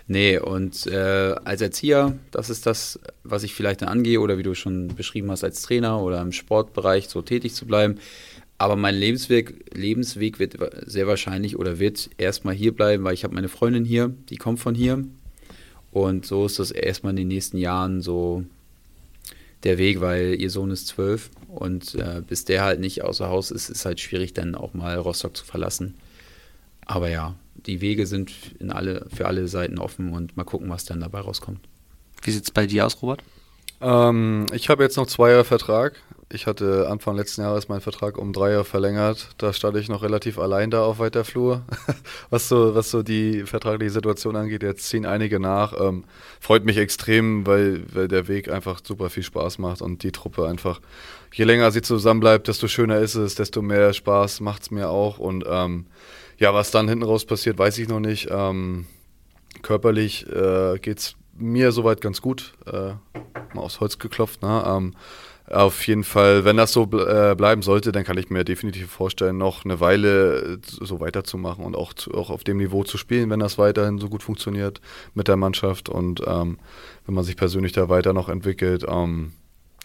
[0.07, 4.43] Nee, und äh, als Erzieher, das ist das, was ich vielleicht dann angehe, oder wie
[4.45, 7.99] du schon beschrieben hast, als Trainer oder im Sportbereich so tätig zu bleiben.
[8.65, 13.35] Aber mein Lebensweg, Lebensweg wird sehr wahrscheinlich oder wird erstmal hier bleiben, weil ich habe
[13.35, 15.05] meine Freundin hier, die kommt von hier.
[15.93, 18.43] Und so ist das erstmal in den nächsten Jahren so
[19.65, 23.51] der Weg, weil ihr Sohn ist zwölf und äh, bis der halt nicht außer Haus
[23.51, 25.97] ist, ist halt schwierig, dann auch mal Rostock zu verlassen.
[26.87, 27.35] Aber ja,
[27.67, 31.21] die Wege sind in alle, für alle Seiten offen und mal gucken, was dann dabei
[31.21, 31.61] rauskommt.
[32.23, 33.23] Wie sieht es bei dir aus, Robert?
[33.83, 36.01] Ähm, ich habe jetzt noch zwei Jahre Vertrag.
[36.31, 39.29] Ich hatte Anfang letzten Jahres meinen Vertrag um drei Jahre verlängert.
[39.39, 41.63] Da stand ich noch relativ allein da auf weiter Flur.
[42.31, 45.79] was, so, was so die vertragliche Situation angeht, jetzt ziehen einige nach.
[45.79, 46.05] Ähm,
[46.41, 50.47] freut mich extrem, weil, weil der Weg einfach super viel Spaß macht und die Truppe
[50.47, 50.81] einfach,
[51.33, 54.89] je länger sie zusammen bleibt, desto schöner ist es, desto mehr Spaß macht es mir
[54.89, 55.19] auch.
[55.19, 55.87] Und ähm,
[56.39, 58.29] ja, was dann hinten raus passiert, weiß ich noch nicht.
[58.31, 58.87] Ähm,
[59.63, 62.55] körperlich äh, geht es mir soweit ganz gut.
[62.67, 62.95] Äh,
[63.55, 64.43] mal aufs Holz geklopft.
[64.43, 64.63] Ne?
[65.51, 69.37] Auf jeden Fall, wenn das so äh, bleiben sollte, dann kann ich mir definitiv vorstellen,
[69.37, 73.29] noch eine Weile äh, so weiterzumachen und auch, zu, auch auf dem Niveau zu spielen,
[73.29, 74.81] wenn das weiterhin so gut funktioniert
[75.13, 76.59] mit der Mannschaft und ähm,
[77.05, 78.87] wenn man sich persönlich da weiter noch entwickelt.
[78.89, 79.33] Ähm,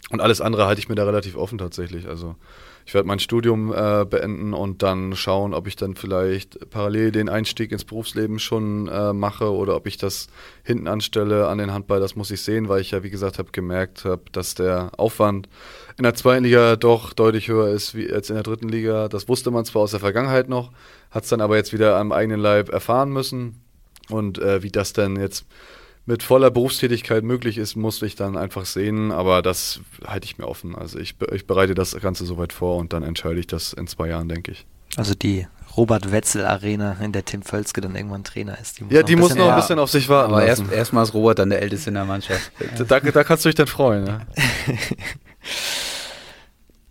[0.08, 2.08] und alles andere halte ich mir da relativ offen tatsächlich.
[2.08, 2.36] Also
[2.86, 7.28] ich werde mein Studium äh, beenden und dann schauen, ob ich dann vielleicht parallel den
[7.28, 10.28] Einstieg ins Berufsleben schon äh, mache oder ob ich das
[10.64, 12.00] hinten anstelle an den Handball.
[12.00, 15.48] Das muss ich sehen, weil ich ja, wie gesagt, habe gemerkt, hab, dass der Aufwand
[15.98, 19.08] in der zweiten Liga doch deutlich höher ist wie als in der dritten Liga.
[19.08, 20.72] Das wusste man zwar aus der Vergangenheit noch,
[21.10, 23.60] hat es dann aber jetzt wieder am eigenen Leib erfahren müssen.
[24.08, 25.46] Und äh, wie das dann jetzt
[26.06, 29.12] mit voller Berufstätigkeit möglich ist, muss ich dann einfach sehen.
[29.12, 30.74] Aber das halte ich mir offen.
[30.74, 34.08] Also ich, ich bereite das Ganze soweit vor und dann entscheide ich das in zwei
[34.08, 34.66] Jahren, denke ich.
[34.96, 35.46] Also die
[35.76, 38.78] Robert Wetzel Arena, in der Tim Völzke dann irgendwann Trainer ist.
[38.78, 40.32] Die muss ja, die muss noch ein bisschen auf sich warten.
[40.32, 42.50] Aber erst, erstmal ist Robert dann der Älteste in der Mannschaft.
[42.76, 44.06] da, da, kannst du dich dann freuen.
[44.06, 44.20] Ja.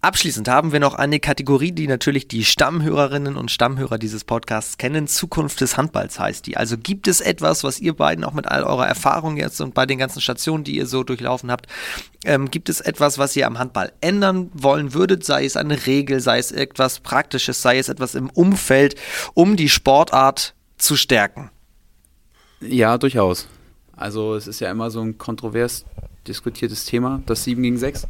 [0.02, 5.08] Abschließend haben wir noch eine Kategorie, die natürlich die Stammhörerinnen und Stammhörer dieses Podcasts kennen.
[5.08, 6.56] Zukunft des Handballs heißt die.
[6.56, 9.86] Also gibt es etwas, was ihr beiden auch mit all eurer Erfahrung jetzt und bei
[9.86, 11.68] den ganzen Stationen, die ihr so durchlaufen habt,
[12.24, 15.26] ähm, gibt es etwas, was ihr am Handball ändern wollen würdet?
[15.26, 18.96] Sei es eine Regel, sei es etwas Praktisches, sei es etwas im Umfeld,
[19.34, 21.52] um die Sportart zu stärken?
[22.62, 23.50] Ja, durchaus.
[23.98, 25.84] Also es ist ja immer so ein kontrovers
[26.26, 28.08] diskutiertes Thema, das 7 gegen 6.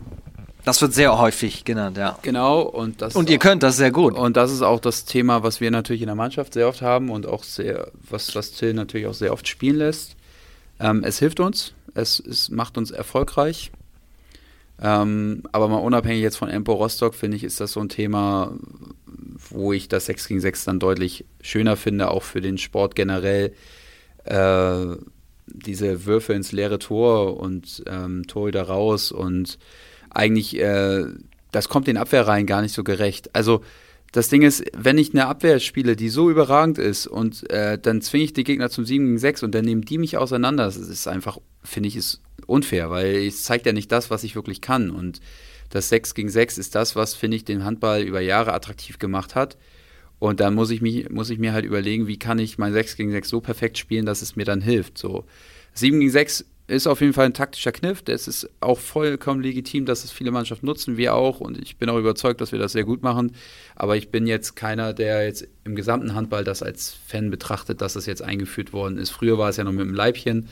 [0.65, 2.17] Das wird sehr häufig genannt, ja.
[2.21, 4.13] Genau, und das Und ihr könnt das sehr gut.
[4.13, 7.09] Und das ist auch das Thema, was wir natürlich in der Mannschaft sehr oft haben
[7.09, 10.15] und auch sehr, was, was Till natürlich auch sehr oft spielen lässt.
[10.79, 13.71] Ähm, es hilft uns, es, es macht uns erfolgreich.
[14.81, 18.53] Ähm, aber mal unabhängig jetzt von Empo Rostock, finde ich, ist das so ein Thema,
[19.49, 23.53] wo ich das 6 gegen 6 dann deutlich schöner finde, auch für den Sport generell.
[24.25, 24.95] Äh,
[25.47, 29.57] diese Würfe ins leere Tor und ähm, Tor wieder raus und
[30.11, 31.05] eigentlich, äh,
[31.51, 33.33] das kommt den Abwehrreihen gar nicht so gerecht.
[33.33, 33.61] Also
[34.11, 38.01] das Ding ist, wenn ich eine Abwehr spiele, die so überragend ist und äh, dann
[38.01, 40.77] zwinge ich die Gegner zum 7 gegen 6 und dann nehmen die mich auseinander, das
[40.77, 44.61] ist einfach, finde ich, ist unfair, weil es zeigt ja nicht das, was ich wirklich
[44.61, 44.89] kann.
[44.89, 45.21] Und
[45.69, 49.35] das 6 gegen 6 ist das, was, finde ich, den Handball über Jahre attraktiv gemacht
[49.35, 49.57] hat.
[50.17, 52.97] Und dann muss ich, mich, muss ich mir halt überlegen, wie kann ich mein 6
[52.97, 54.97] gegen 6 so perfekt spielen, dass es mir dann hilft.
[54.97, 55.25] So
[55.73, 58.03] 7 gegen 6 ist auf jeden Fall ein taktischer Kniff.
[58.07, 61.39] Es ist auch vollkommen legitim, dass es viele Mannschaften nutzen, wir auch.
[61.39, 63.33] Und ich bin auch überzeugt, dass wir das sehr gut machen.
[63.75, 67.93] Aber ich bin jetzt keiner, der jetzt im gesamten Handball das als Fan betrachtet, dass
[67.93, 69.09] das jetzt eingeführt worden ist.
[69.09, 70.47] Früher war es ja noch mit dem Leibchen.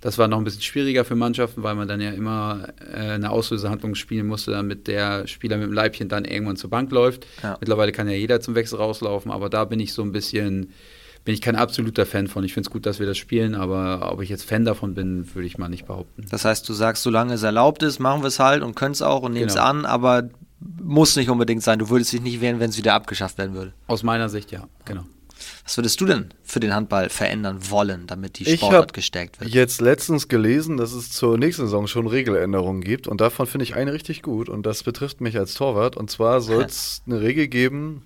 [0.00, 3.30] Das war noch ein bisschen schwieriger für Mannschaften, weil man dann ja immer äh, eine
[3.30, 7.26] Auslösehandlung spielen musste, damit der Spieler mit dem Leibchen dann irgendwann zur Bank läuft.
[7.42, 7.58] Ja.
[7.60, 10.72] Mittlerweile kann ja jeder zum Wechsel rauslaufen, aber da bin ich so ein bisschen
[11.24, 12.44] bin ich kein absoluter Fan von.
[12.44, 15.34] Ich finde es gut, dass wir das spielen, aber ob ich jetzt Fan davon bin,
[15.34, 16.26] würde ich mal nicht behaupten.
[16.30, 19.02] Das heißt, du sagst, solange es erlaubt ist, machen wir es halt und können es
[19.02, 19.66] auch und nehmen es genau.
[19.66, 20.30] an, aber
[20.60, 21.78] muss nicht unbedingt sein.
[21.78, 23.72] Du würdest dich nicht wehren, wenn es wieder abgeschafft werden würde.
[23.86, 25.04] Aus meiner Sicht ja, genau.
[25.64, 29.48] Was würdest du denn für den Handball verändern wollen, damit die Sportart gestärkt wird?
[29.48, 33.46] Ich habe jetzt letztens gelesen, dass es zur nächsten Saison schon Regeländerungen gibt und davon
[33.46, 37.02] finde ich eine richtig gut und das betrifft mich als Torwart und zwar soll es
[37.06, 38.02] eine Regel geben,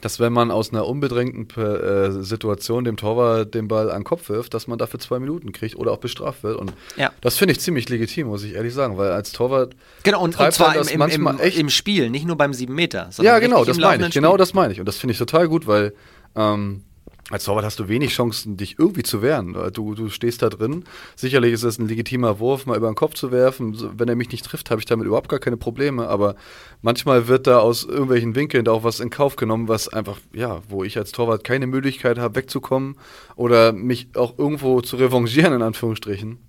[0.00, 4.28] dass wenn man aus einer unbedrängten äh, Situation dem Torwart den Ball an den Kopf
[4.28, 6.56] wirft, dass man dafür zwei Minuten kriegt oder auch bestraft wird.
[6.56, 7.12] Und ja.
[7.20, 9.74] das finde ich ziemlich legitim, muss ich ehrlich sagen, weil als Torwart.
[10.02, 13.10] Genau, und, und zwar im, im, im, Spiel, nicht nur beim sieben Meter.
[13.18, 14.14] Ja, genau, das meine ich.
[14.14, 14.80] Genau das meine ich.
[14.80, 15.94] Und das finde ich total gut, weil
[16.34, 16.82] ähm,
[17.30, 19.56] als Torwart hast du wenig Chancen, dich irgendwie zu wehren.
[19.72, 20.84] Du, du stehst da drin.
[21.16, 23.76] Sicherlich ist es ein legitimer Wurf, mal über den Kopf zu werfen.
[23.98, 26.06] Wenn er mich nicht trifft, habe ich damit überhaupt gar keine Probleme.
[26.06, 26.36] Aber
[26.82, 30.62] manchmal wird da aus irgendwelchen Winkeln da auch was in Kauf genommen, was einfach, ja,
[30.68, 32.96] wo ich als Torwart keine Möglichkeit habe, wegzukommen
[33.34, 36.45] oder mich auch irgendwo zu revanchieren, in Anführungsstrichen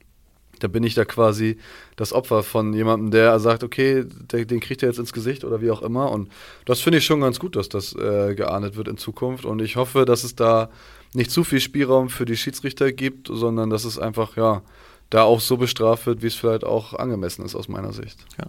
[0.59, 1.57] da bin ich da quasi
[1.95, 5.61] das Opfer von jemandem, der sagt, okay, der, den kriegt er jetzt ins Gesicht oder
[5.61, 6.11] wie auch immer.
[6.11, 6.29] Und
[6.65, 9.45] das finde ich schon ganz gut, dass das äh, geahndet wird in Zukunft.
[9.45, 10.69] Und ich hoffe, dass es da
[11.13, 14.61] nicht zu viel Spielraum für die Schiedsrichter gibt, sondern dass es einfach, ja,
[15.09, 18.17] da auch so bestraft wird, wie es vielleicht auch angemessen ist aus meiner Sicht.
[18.39, 18.47] Ja.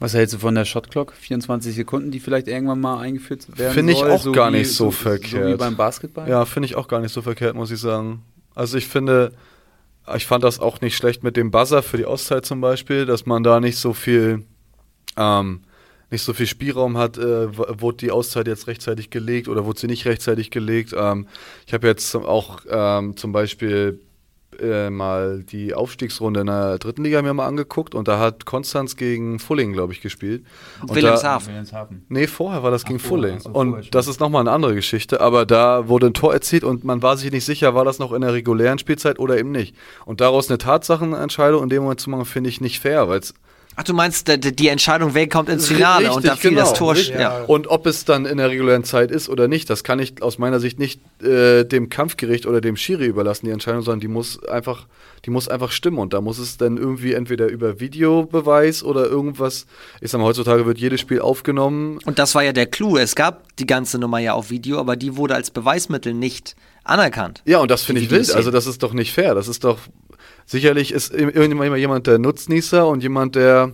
[0.00, 1.12] Was hältst du von der Shotclock?
[1.12, 4.58] 24 Sekunden, die vielleicht irgendwann mal eingeführt werden Finde ich soll, auch so gar wie,
[4.58, 5.44] nicht so, so verkehrt.
[5.44, 6.28] So wie beim Basketball?
[6.28, 8.22] Ja, finde ich auch gar nicht so verkehrt, muss ich sagen.
[8.54, 9.32] Also ich finde,
[10.16, 13.26] ich fand das auch nicht schlecht mit dem Buzzer für die Auszeit zum Beispiel, dass
[13.26, 14.44] man da nicht so viel,
[15.16, 15.62] ähm,
[16.10, 19.86] nicht so viel Spielraum hat, äh, wurde die Auszeit jetzt rechtzeitig gelegt oder wurde sie
[19.86, 20.94] nicht rechtzeitig gelegt.
[20.96, 21.26] Ähm,
[21.66, 24.00] ich habe jetzt auch ähm, zum Beispiel
[24.60, 28.96] äh, mal die Aufstiegsrunde in der dritten Liga mir mal angeguckt und da hat Konstanz
[28.96, 30.44] gegen Fulling, glaube ich, gespielt.
[30.82, 31.48] Und Wilhelmshaven.
[31.48, 32.04] Wilhelmshaven.
[32.08, 33.46] Nee, vorher war das gegen vorher, Fulling.
[33.46, 36.84] also und das ist nochmal eine andere Geschichte, aber da wurde ein Tor erzielt und
[36.84, 39.74] man war sich nicht sicher, war das noch in der regulären Spielzeit oder eben nicht.
[40.04, 43.34] Und daraus eine Tatsachenentscheidung in dem Moment zu machen, finde ich nicht fair, weil es
[43.76, 46.78] Ach, du meinst, die, Entscheidung, wer kommt ins Finale und da Richtig, fiel das genau,
[46.78, 46.94] Tor.
[46.94, 47.18] richtig.
[47.18, 47.42] Ja.
[47.44, 50.38] Und ob es dann in der regulären Zeit ist oder nicht, das kann ich aus
[50.38, 54.44] meiner Sicht nicht äh, dem Kampfgericht oder dem Schiri überlassen, die Entscheidung, sondern die muss
[54.46, 54.86] einfach,
[55.24, 55.98] die muss einfach stimmen.
[55.98, 59.66] Und da muss es dann irgendwie entweder über Videobeweis oder irgendwas,
[60.00, 61.98] ich sag mal, heutzutage wird jedes Spiel aufgenommen.
[62.04, 62.96] Und das war ja der Clou.
[62.96, 67.42] Es gab die ganze Nummer ja auf Video, aber die wurde als Beweismittel nicht anerkannt.
[67.46, 68.30] Ja, und das finde ich wild.
[68.32, 69.34] Also das ist doch nicht fair.
[69.34, 69.78] Das ist doch,
[70.46, 73.72] sicherlich ist immer jemand der Nutznießer und jemand der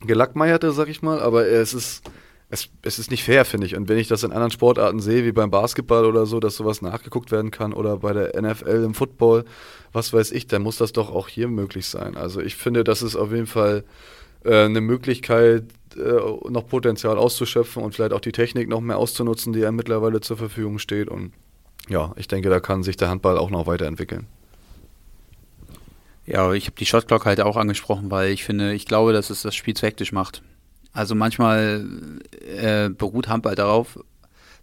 [0.00, 2.02] Gelackmeierte, sag ich mal, aber es ist,
[2.48, 3.76] es, es ist nicht fair, finde ich.
[3.76, 6.82] Und wenn ich das in anderen Sportarten sehe, wie beim Basketball oder so, dass sowas
[6.82, 9.44] nachgeguckt werden kann oder bei der NFL im Football,
[9.92, 12.16] was weiß ich, dann muss das doch auch hier möglich sein.
[12.16, 13.84] Also ich finde, das ist auf jeden Fall
[14.44, 15.64] äh, eine Möglichkeit,
[15.96, 20.20] äh, noch Potenzial auszuschöpfen und vielleicht auch die Technik noch mehr auszunutzen, die ja mittlerweile
[20.20, 21.08] zur Verfügung steht.
[21.08, 21.32] Und
[21.88, 24.26] ja, ich denke, da kann sich der Handball auch noch weiterentwickeln.
[26.30, 29.42] Ja, ich habe die Shotclock halt auch angesprochen, weil ich finde, ich glaube, dass es
[29.42, 30.42] das Spiel zu hektisch macht.
[30.92, 31.84] Also manchmal
[32.56, 33.98] äh, beruht Handball darauf,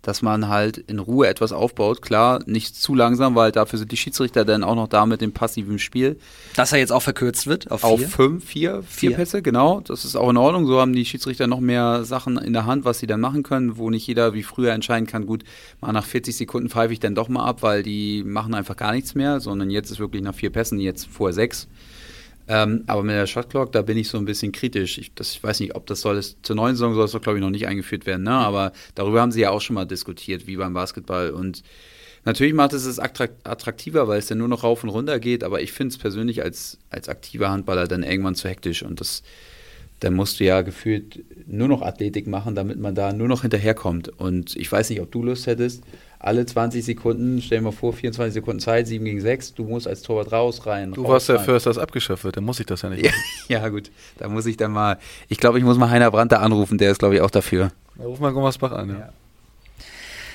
[0.07, 2.01] dass man halt in Ruhe etwas aufbaut.
[2.01, 5.33] Klar, nicht zu langsam, weil dafür sind die Schiedsrichter dann auch noch da mit dem
[5.33, 6.17] passiven Spiel.
[6.55, 8.07] Dass er jetzt auch verkürzt wird auf, Auf vier.
[8.07, 9.17] fünf, vier, vier Vier.
[9.17, 9.81] Pässe, genau.
[9.81, 10.65] Das ist auch in Ordnung.
[10.65, 13.77] So haben die Schiedsrichter noch mehr Sachen in der Hand, was sie dann machen können,
[13.77, 15.43] wo nicht jeder wie früher entscheiden kann, gut,
[15.81, 18.93] mal nach 40 Sekunden pfeife ich dann doch mal ab, weil die machen einfach gar
[18.93, 21.67] nichts mehr, sondern jetzt ist wirklich nach vier Pässen, jetzt vor sechs.
[22.49, 24.97] Ähm, aber mit der Shotclock, da bin ich so ein bisschen kritisch.
[24.97, 27.21] Ich, das, ich weiß nicht, ob das soll, das, zur neuen Saison soll es doch,
[27.21, 28.31] glaube ich, noch nicht eingeführt werden, ne?
[28.31, 31.31] aber darüber haben sie ja auch schon mal diskutiert, wie beim Basketball.
[31.31, 31.63] Und
[32.23, 35.43] natürlich macht es es attrakt- attraktiver, weil es dann nur noch rauf und runter geht,
[35.43, 39.23] aber ich finde es persönlich als, als aktiver Handballer dann irgendwann zu hektisch und das,
[39.99, 44.09] dann musst du ja gefühlt nur noch Athletik machen, damit man da nur noch hinterherkommt.
[44.19, 45.83] Und ich weiß nicht, ob du Lust hättest,
[46.27, 49.87] alle 20 Sekunden, stell dir mal vor, 24 Sekunden Zeit, 7 gegen 6, du musst
[49.87, 50.91] als Torwart raus, rein.
[50.91, 53.05] Du raus, warst ja dass das abgeschafft wird, dann muss ich das ja nicht.
[53.05, 53.11] Ja,
[53.47, 53.89] ja, gut.
[54.17, 54.97] Da muss ich dann mal.
[55.29, 57.71] Ich glaube, ich muss mal Heiner Brandt da anrufen, der ist, glaube ich, auch dafür.
[57.97, 59.09] Ja, Ruf mal Gummersbach an, ja.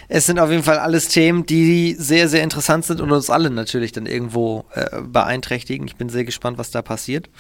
[0.09, 3.49] Es sind auf jeden Fall alles Themen, die sehr, sehr interessant sind und uns alle
[3.49, 5.87] natürlich dann irgendwo äh, beeinträchtigen.
[5.87, 7.31] Ich bin sehr gespannt, was da passiert.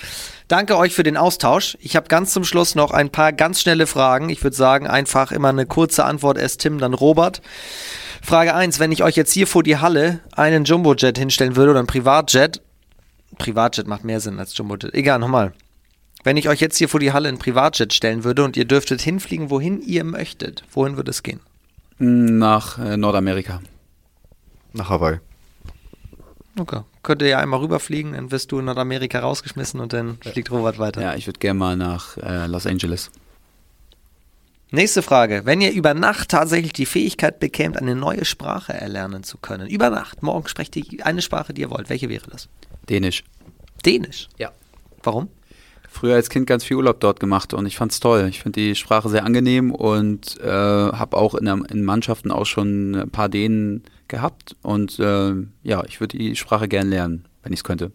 [0.49, 1.77] Danke euch für den Austausch.
[1.81, 4.31] Ich habe ganz zum Schluss noch ein paar ganz schnelle Fragen.
[4.31, 6.39] Ich würde sagen, einfach immer eine kurze Antwort.
[6.39, 7.43] Erst Tim, dann Robert.
[8.23, 8.79] Frage 1.
[8.79, 12.63] Wenn ich euch jetzt hier vor die Halle einen Jumbojet hinstellen würde oder ein Privatjet,
[13.37, 14.95] Privatjet macht mehr Sinn als Jumbojet.
[14.95, 15.53] Egal, nochmal.
[16.25, 19.01] Wenn ich euch jetzt hier vor die Halle ein Privatjet stellen würde und ihr dürftet
[19.01, 21.41] hinfliegen, wohin ihr möchtet, wohin würde es gehen?
[21.99, 23.61] Nach äh, Nordamerika.
[24.73, 25.19] Nach Hawaii.
[26.59, 26.83] Okay.
[27.03, 30.79] Könnt ihr ja einmal rüberfliegen, dann wirst du in Nordamerika rausgeschmissen und dann fliegt Robert
[30.79, 31.03] weiter.
[31.03, 33.11] Ja, ich würde gerne mal nach äh, Los Angeles.
[34.75, 35.43] Nächste Frage.
[35.45, 39.91] Wenn ihr über Nacht tatsächlich die Fähigkeit bekämt, eine neue Sprache erlernen zu können, über
[39.91, 42.49] Nacht, morgen sprecht ihr eine Sprache, die ihr wollt, welche wäre das?
[42.89, 43.23] Dänisch.
[43.85, 44.31] Dänisch.
[44.39, 44.51] Ja.
[45.03, 45.29] Warum?
[45.91, 48.27] Früher als Kind ganz viel Urlaub dort gemacht und ich fand's toll.
[48.31, 52.47] Ich finde die Sprache sehr angenehm und äh, habe auch in, der, in Mannschaften auch
[52.47, 55.35] schon ein paar Dänen gehabt und äh,
[55.65, 57.93] ja, ich würde die Sprache gern lernen, wenn ich es könnte.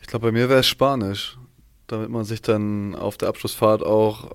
[0.00, 1.38] Ich glaube, bei mir wäre es Spanisch,
[1.88, 4.30] damit man sich dann auf der Abschlussfahrt auch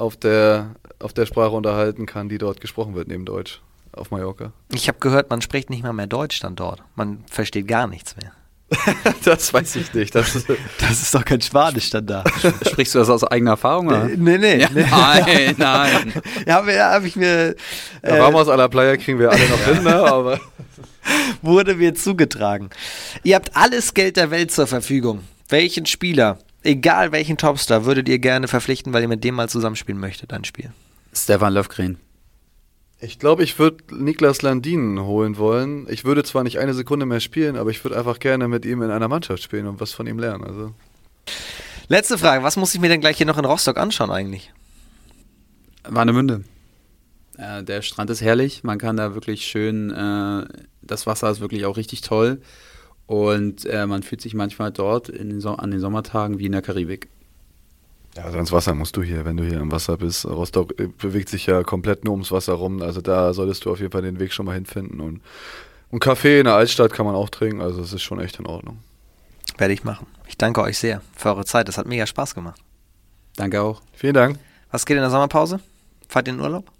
[0.00, 3.60] auf der, auf der Sprache unterhalten kann, die dort gesprochen wird, neben Deutsch,
[3.92, 4.52] auf Mallorca.
[4.72, 6.82] Ich habe gehört, man spricht nicht mal mehr Deutsch dann dort.
[6.94, 8.32] Man versteht gar nichts mehr.
[9.24, 10.14] das weiß ich nicht.
[10.14, 10.48] Das ist,
[10.78, 12.24] Das ist doch kein Spanisch dann da.
[12.66, 13.88] Sprichst du das aus eigener Erfahrung?
[13.88, 14.04] Oder?
[14.04, 14.60] nee, nee.
[14.60, 14.86] Ja, nee.
[14.88, 16.12] nein, nein.
[16.46, 17.54] Ja, habe hab ich mir, äh,
[18.02, 19.94] äh, Ramos à la Playa kriegen wir alle noch hin, ne?
[19.94, 20.40] aber
[21.42, 22.70] wurde mir zugetragen.
[23.24, 25.22] Ihr habt alles Geld der Welt zur Verfügung.
[25.48, 30.00] Welchen Spieler, egal welchen Topstar, würdet ihr gerne verpflichten, weil ihr mit dem mal zusammenspielen
[30.00, 30.70] möchtet, ein Spiel?
[31.12, 31.98] Stefan Löfgren.
[33.00, 35.86] ich glaube, ich würde Niklas Landin holen wollen.
[35.88, 38.82] Ich würde zwar nicht eine Sekunde mehr spielen, aber ich würde einfach gerne mit ihm
[38.82, 40.44] in einer Mannschaft spielen und was von ihm lernen.
[40.44, 40.74] Also.
[41.88, 44.52] Letzte Frage, was muss ich mir denn gleich hier noch in Rostock anschauen eigentlich?
[45.84, 46.44] Warnemünde.
[47.36, 48.62] Äh, der Strand ist herrlich.
[48.62, 50.46] Man kann da wirklich schön, äh,
[50.82, 52.40] das Wasser ist wirklich auch richtig toll.
[53.06, 56.52] Und äh, man fühlt sich manchmal dort in den so an den Sommertagen wie in
[56.52, 57.08] der Karibik.
[58.20, 60.26] Ja, also ans Wasser musst du hier, wenn du hier im Wasser bist.
[60.26, 62.82] Rostock äh, bewegt sich ja komplett nur ums Wasser rum.
[62.82, 65.00] Also da solltest du auf jeden Fall den Weg schon mal hinfinden.
[65.00, 65.22] Und
[65.90, 67.62] einen Kaffee in der Altstadt kann man auch trinken.
[67.62, 68.78] Also es ist schon echt in Ordnung.
[69.56, 70.06] Werde ich machen.
[70.28, 71.66] Ich danke euch sehr für eure Zeit.
[71.68, 72.60] Das hat mega Spaß gemacht.
[73.36, 73.80] Danke auch.
[73.94, 74.38] Vielen Dank.
[74.70, 75.60] Was geht in der Sommerpause?
[76.06, 76.70] Fahrt ihr in den Urlaub?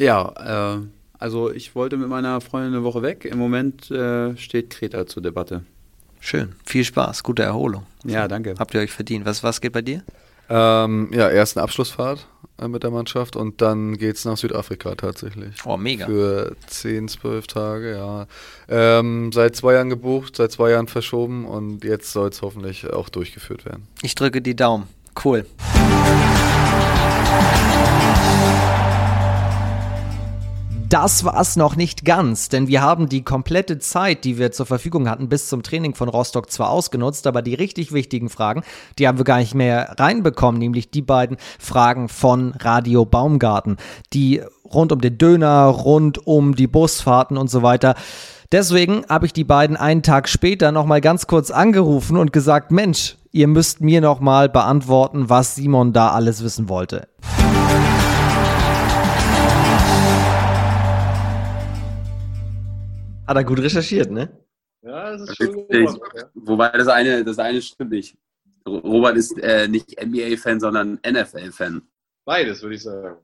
[0.00, 0.80] Ja, äh,
[1.18, 3.24] also ich wollte mit meiner Freundin eine Woche weg.
[3.24, 5.62] Im Moment äh, steht Kreta zur Debatte.
[6.20, 6.54] Schön.
[6.64, 7.22] Viel Spaß.
[7.22, 7.86] Gute Erholung.
[8.04, 8.54] Ja, danke.
[8.58, 9.24] Habt ihr euch verdient.
[9.24, 10.02] Was, was geht bei dir?
[10.50, 12.26] Ähm, ja, erst eine Abschlussfahrt
[12.58, 15.56] äh, mit der Mannschaft und dann geht es nach Südafrika tatsächlich.
[15.66, 16.06] Oh, mega.
[16.06, 18.26] Für 10, 12 Tage, ja.
[18.68, 23.10] Ähm, seit zwei Jahren gebucht, seit zwei Jahren verschoben und jetzt soll es hoffentlich auch
[23.10, 23.86] durchgeführt werden.
[24.02, 24.88] Ich drücke die Daumen.
[25.22, 25.44] Cool.
[30.88, 35.10] Das war's noch nicht ganz, denn wir haben die komplette Zeit, die wir zur Verfügung
[35.10, 38.62] hatten, bis zum Training von Rostock zwar ausgenutzt, aber die richtig wichtigen Fragen,
[38.98, 43.76] die haben wir gar nicht mehr reinbekommen, nämlich die beiden Fragen von Radio Baumgarten,
[44.14, 47.94] die rund um den Döner, rund um die Busfahrten und so weiter.
[48.50, 53.18] Deswegen habe ich die beiden einen Tag später nochmal ganz kurz angerufen und gesagt, Mensch,
[53.30, 57.08] ihr müsst mir nochmal beantworten, was Simon da alles wissen wollte.
[63.28, 64.30] Hat er gut recherchiert, ne?
[64.80, 66.30] Ja, das ist schon gemacht, ja.
[66.32, 68.16] Wobei das eine, das eine stimmt nicht.
[68.66, 71.82] Robert ist äh, nicht NBA-Fan, sondern NFL-Fan.
[72.24, 73.18] Beides, würde ich sagen.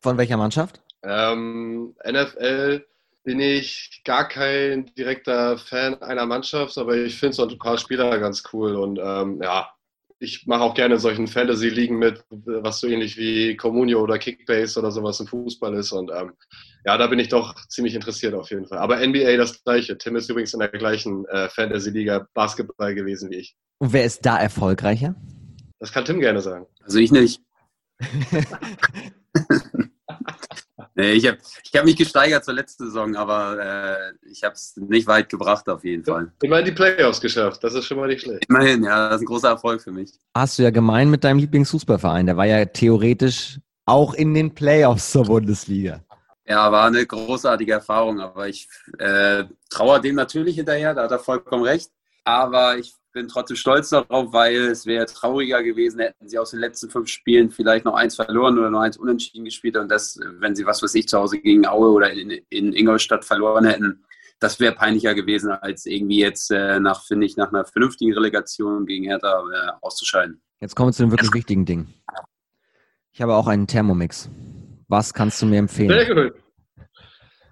[0.00, 0.82] Von welcher Mannschaft?
[1.02, 2.84] Ähm, NFL
[3.24, 8.18] bin ich gar kein direkter Fan einer Mannschaft, aber ich finde so ein paar Spieler
[8.18, 9.70] ganz cool und ähm, ja,
[10.18, 14.90] ich mache auch gerne solchen Fantasy-Ligen mit, was so ähnlich wie Communio oder Kickbase oder
[14.90, 15.92] sowas im Fußball ist.
[15.92, 16.32] Und ähm,
[16.84, 18.78] ja, da bin ich doch ziemlich interessiert auf jeden Fall.
[18.78, 19.98] Aber NBA das gleiche.
[19.98, 23.56] Tim ist übrigens in der gleichen äh, Fantasy-Liga Basketball gewesen wie ich.
[23.78, 25.14] Und wer ist da erfolgreicher?
[25.78, 26.66] Das kann Tim gerne sagen.
[26.82, 27.42] Also ich nicht.
[30.98, 34.74] Nee, ich habe ich hab mich gesteigert zur letzten Saison, aber äh, ich habe es
[34.76, 36.32] nicht weit gebracht auf jeden Fall.
[36.42, 38.46] Immerhin die Playoffs geschafft, das ist schon mal nicht schlecht.
[38.48, 40.12] Immerhin, ja, das ist ein großer Erfolg für mich.
[40.34, 45.12] Hast du ja gemein mit deinem Lieblingsfußballverein, der war ja theoretisch auch in den Playoffs
[45.12, 46.02] zur Bundesliga.
[46.46, 48.66] Ja, war eine großartige Erfahrung, aber ich
[48.98, 51.90] äh, traue dem natürlich hinterher, da hat er vollkommen recht.
[52.24, 56.60] Aber ich bin trotzdem stolz darauf, weil es wäre trauriger gewesen, hätten sie aus den
[56.60, 60.54] letzten fünf Spielen vielleicht noch eins verloren oder noch eins unentschieden gespielt und das, wenn
[60.54, 64.04] sie was weiß ich zu Hause gegen Aue oder in, in Ingolstadt verloren hätten,
[64.38, 68.84] das wäre peinlicher gewesen, als irgendwie jetzt äh, nach, finde ich, nach einer vernünftigen Relegation
[68.84, 70.42] gegen Hertha äh, auszuscheiden.
[70.60, 71.86] Jetzt kommen wir zu dem wirklich wichtigen Ding.
[73.12, 74.28] Ich habe auch einen Thermomix.
[74.88, 75.88] Was kannst du mir empfehlen?
[75.88, 76.34] Sehr gut.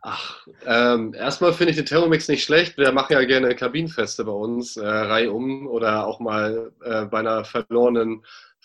[0.07, 2.77] Ach, ähm, erstmal finde ich den Thermomix nicht schlecht.
[2.77, 7.43] Wir machen ja gerne Kabinenfeste bei uns, äh, reihum oder auch mal äh, bei einer
[7.47, 8.23] verlorenen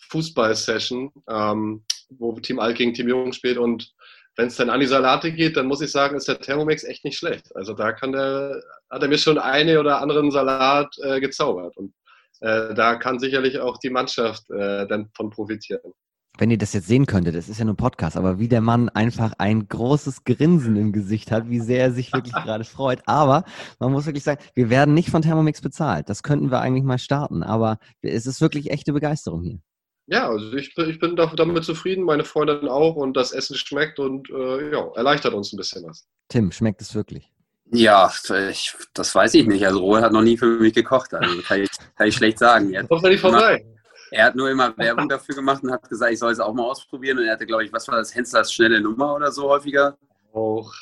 [0.09, 3.57] Fußball-Session, ähm, wo Team Alt gegen Team Jung spielt.
[3.57, 3.93] Und
[4.35, 7.05] wenn es dann an die Salate geht, dann muss ich sagen, ist der Thermomix echt
[7.05, 7.55] nicht schlecht.
[7.55, 11.77] Also da der, hat er mir schon eine oder anderen Salat äh, gezaubert.
[11.77, 11.93] Und
[12.41, 15.93] äh, da kann sicherlich auch die Mannschaft äh, dann von profitieren
[16.37, 18.61] wenn ihr das jetzt sehen könntet, das ist ja nur ein Podcast, aber wie der
[18.61, 23.01] Mann einfach ein großes Grinsen im Gesicht hat, wie sehr er sich wirklich gerade freut.
[23.07, 23.43] Aber
[23.79, 26.09] man muss wirklich sagen, wir werden nicht von Thermomix bezahlt.
[26.09, 29.59] Das könnten wir eigentlich mal starten, aber es ist wirklich echte Begeisterung hier.
[30.07, 34.29] Ja, also ich, ich bin damit zufrieden, meine Freundin auch und das Essen schmeckt und
[34.31, 36.07] äh, ja, erleichtert uns ein bisschen was.
[36.29, 37.31] Tim, schmeckt es wirklich?
[37.71, 38.11] Ja,
[38.49, 39.63] ich, das weiß ich nicht.
[39.67, 42.73] Also Robert hat noch nie für mich gekocht, also kann ich, kann ich schlecht sagen.
[42.87, 43.63] Kommt ja nicht vorbei.
[44.11, 46.63] Er hat nur immer Werbung dafür gemacht und hat gesagt, ich soll es auch mal
[46.63, 47.19] ausprobieren.
[47.19, 49.97] Und er hatte, glaube ich, was war das, Henslers schnelle Nummer oder so häufiger
[50.33, 50.73] auch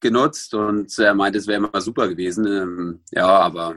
[0.00, 0.54] genutzt.
[0.54, 2.46] Und er meinte, es wäre immer super gewesen.
[2.46, 3.74] Ähm, ja, aber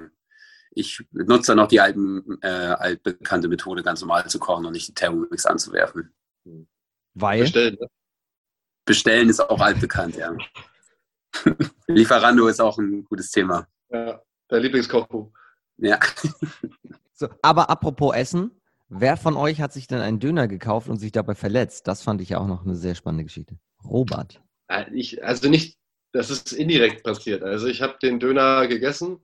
[0.72, 4.88] ich nutze dann auch die alten, äh, altbekannte Methode, ganz normal zu kochen und nicht
[4.88, 6.14] die Thermomix anzuwerfen.
[7.14, 7.42] Weil?
[7.42, 7.88] Bestellen, ne?
[8.86, 10.36] Bestellen ist auch altbekannt, ja.
[11.88, 13.68] Lieferando ist auch ein gutes Thema.
[13.90, 15.32] Ja, der Lieblingskochbuch.
[15.78, 16.00] Ja.
[17.14, 18.59] So, aber apropos Essen,
[18.90, 21.88] Wer von euch hat sich denn einen Döner gekauft und sich dabei verletzt?
[21.88, 23.60] Das fand ich ja auch noch eine sehr spannende Geschichte.
[23.84, 24.42] Robert.
[24.68, 25.78] Äh, ich, also nicht,
[26.12, 27.44] das ist indirekt passiert.
[27.44, 29.20] Also ich habe den Döner gegessen,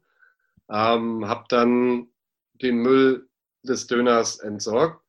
[0.69, 2.09] ähm, habe dann
[2.61, 3.27] den Müll
[3.63, 5.03] des Döners entsorgt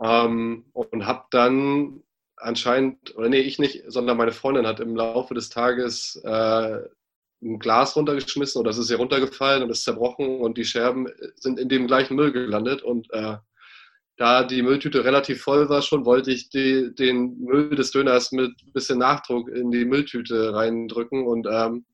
[0.00, 2.02] ähm, und habe dann
[2.36, 6.78] anscheinend, oder nee, ich nicht, sondern meine Freundin hat im Laufe des Tages äh,
[7.42, 11.60] ein Glas runtergeschmissen oder es ist ihr runtergefallen und ist zerbrochen und die Scherben sind
[11.60, 13.36] in dem gleichen Müll gelandet und äh,
[14.16, 18.52] da die Mülltüte relativ voll war schon, wollte ich die, den Müll des Döners mit
[18.62, 21.86] ein bisschen Nachdruck in die Mülltüte reindrücken und ähm,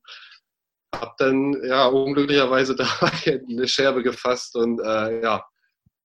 [0.93, 2.87] habe dann ja unglücklicherweise da
[3.23, 5.45] eine Scherbe gefasst und äh, ja,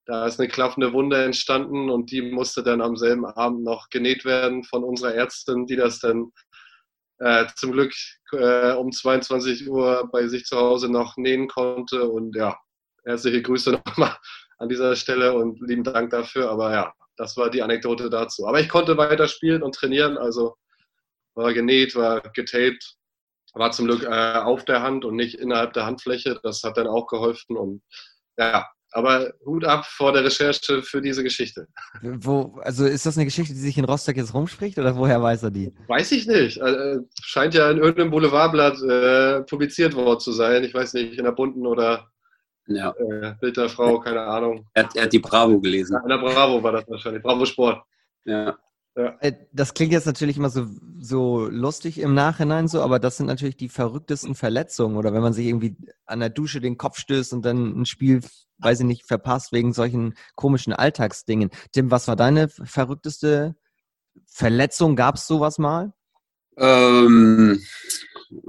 [0.05, 4.25] Da ist eine klaffende Wunde entstanden und die musste dann am selben Abend noch genäht
[4.25, 6.31] werden von unserer Ärztin, die das dann
[7.19, 7.93] äh, zum Glück
[8.33, 12.07] äh, um 22 Uhr bei sich zu Hause noch nähen konnte.
[12.09, 12.57] Und ja,
[13.05, 14.15] herzliche Grüße nochmal
[14.57, 16.49] an dieser Stelle und lieben Dank dafür.
[16.49, 18.47] Aber ja, das war die Anekdote dazu.
[18.47, 20.55] Aber ich konnte weiter spielen und trainieren, also
[21.35, 22.95] war genäht, war getaped,
[23.53, 26.39] war zum Glück äh, auf der Hand und nicht innerhalb der Handfläche.
[26.43, 27.81] Das hat dann auch geholfen und
[28.37, 31.67] ja, aber Hut ab vor der Recherche für diese Geschichte.
[32.01, 35.43] Wo, also ist das eine Geschichte, die sich in Rostock jetzt rumspricht oder woher weiß
[35.43, 35.73] er die?
[35.87, 36.57] Weiß ich nicht.
[36.57, 40.63] Äh, scheint ja in irgendeinem Boulevardblatt äh, publiziert worden zu sein.
[40.63, 42.09] Ich weiß nicht, in der Bunten oder
[42.67, 42.93] ja.
[42.97, 44.67] äh, Bild der Frau, keine Ahnung.
[44.73, 45.97] Er, er, hat die Bravo gelesen.
[46.01, 47.23] in der Bravo war das wahrscheinlich.
[47.23, 47.83] Bravo Sport.
[48.25, 48.57] Ja.
[48.97, 49.17] Ja.
[49.19, 50.67] Äh, das klingt jetzt natürlich immer so,
[50.99, 55.33] so lustig im Nachhinein so, aber das sind natürlich die verrücktesten Verletzungen oder wenn man
[55.33, 55.75] sich irgendwie
[56.05, 58.21] an der Dusche den Kopf stößt und dann ein Spiel,
[58.59, 61.49] weiß ich nicht, verpasst wegen solchen komischen Alltagsdingen.
[61.73, 63.55] Tim, was war deine verrückteste
[64.27, 64.95] Verletzung?
[64.95, 65.91] Gab es sowas mal?
[66.57, 67.61] Ähm,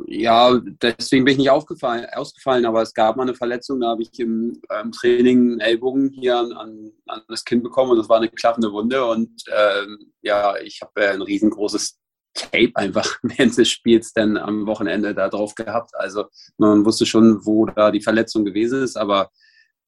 [0.06, 4.02] ja, deswegen bin ich nicht aufgefallen, ausgefallen, aber es gab mal eine Verletzung, da habe
[4.02, 8.18] ich im, im Training einen Ellbogen hier an, an, das Kinn bekommen und das war
[8.18, 11.98] eine klaffende Wunde und ähm, ja, ich habe äh, ein riesengroßes
[12.34, 15.92] Tape einfach während des Spiels dann am Wochenende da drauf gehabt.
[15.94, 16.26] Also
[16.58, 19.30] man wusste schon, wo da die Verletzung gewesen ist, aber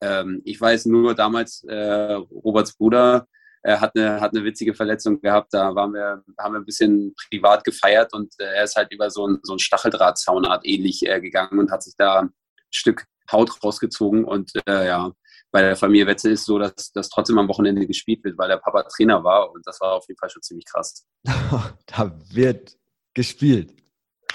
[0.01, 3.27] ähm, ich weiß nur damals, äh, Roberts Bruder,
[3.63, 5.53] er hat eine, hat eine witzige Verletzung gehabt.
[5.53, 9.11] Da waren wir, haben wir ein bisschen privat gefeiert und äh, er ist halt über
[9.11, 12.31] so ein, so ein Stacheldrahtzaunart ähnlich äh, gegangen und hat sich da ein
[12.71, 14.25] Stück Haut rausgezogen.
[14.25, 15.13] Und äh, ja,
[15.51, 18.49] bei der Familie Wetzel ist es so, dass das trotzdem am Wochenende gespielt wird, weil
[18.49, 21.07] der Papa Trainer war und das war auf jeden Fall schon ziemlich krass.
[21.25, 22.77] da wird
[23.15, 23.75] gespielt.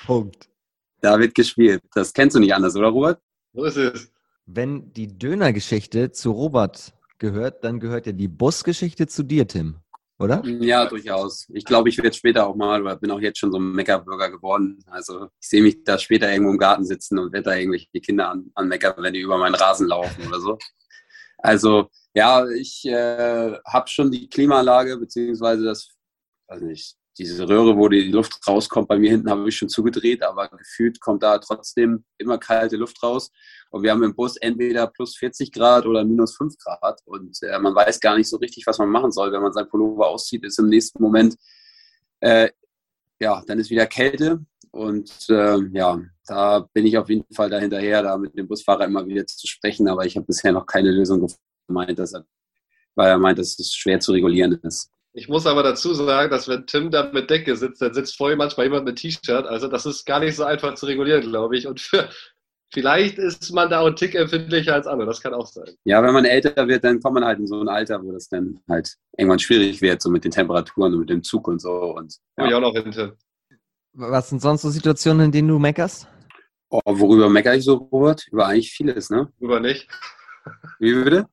[0.05, 0.49] Punkt.
[1.01, 1.81] Da wird gespielt.
[1.93, 3.21] Das kennst du nicht anders, oder Robert?
[3.53, 4.11] So ist es.
[4.45, 9.77] Wenn die Dönergeschichte zu Robert gehört, dann gehört ja die Busgeschichte zu dir, Tim,
[10.19, 10.43] oder?
[10.45, 11.47] Ja, durchaus.
[11.53, 14.29] Ich glaube, ich werde später auch mal, oder bin auch jetzt schon so ein Meckerbürger
[14.31, 14.83] geworden.
[14.87, 18.29] Also ich sehe mich da später irgendwo im Garten sitzen und werde da irgendwelche Kinder
[18.29, 20.57] an, an Mecker, wenn die über meinen Rasen laufen oder so.
[21.37, 25.89] Also ja, ich äh, habe schon die Klimaanlage, beziehungsweise das,
[26.47, 30.23] weiß nicht, diese Röhre, wo die Luft rauskommt, bei mir hinten habe ich schon zugedreht,
[30.23, 33.31] aber gefühlt kommt da trotzdem immer kalte Luft raus.
[33.69, 37.01] Und wir haben im Bus entweder plus 40 Grad oder minus 5 Grad.
[37.05, 39.31] Und äh, man weiß gar nicht so richtig, was man machen soll.
[39.31, 41.35] Wenn man sein Pullover auszieht, ist im nächsten Moment,
[42.19, 42.49] äh,
[43.19, 44.43] ja, dann ist wieder Kälte.
[44.71, 49.05] Und äh, ja, da bin ich auf jeden Fall dahinterher, da mit dem Busfahrer immer
[49.05, 49.87] wieder zu sprechen.
[49.87, 51.41] Aber ich habe bisher noch keine Lösung gefunden,
[52.95, 54.92] weil er meint, dass es schwer zu regulieren ist.
[55.15, 58.35] Ich muss aber dazu sagen, dass wenn Tim da mit Decke sitzt, dann sitzt vorher
[58.35, 59.45] manchmal jemand mit T-Shirt.
[59.45, 61.67] Also das ist gar nicht so einfach zu regulieren, glaube ich.
[61.67, 62.09] Und für,
[62.71, 65.05] vielleicht ist man da auch ein Tick empfindlicher als andere.
[65.05, 65.69] Das kann auch sein.
[65.83, 68.27] Ja, wenn man älter wird, dann kommt man halt in so ein Alter, wo das
[68.27, 71.95] dann halt irgendwann schwierig wird, so mit den Temperaturen und mit dem Zug und so.
[71.95, 72.47] Und, ja.
[72.47, 73.15] ich auch noch hinter.
[73.93, 76.07] Was sind sonst so Situationen, in denen du meckerst?
[76.71, 78.25] Oh, worüber meckere ich so, Robert?
[78.31, 79.31] Über eigentlich vieles, ne?
[79.37, 79.87] Worüber nicht.
[80.79, 81.27] Wie bitte?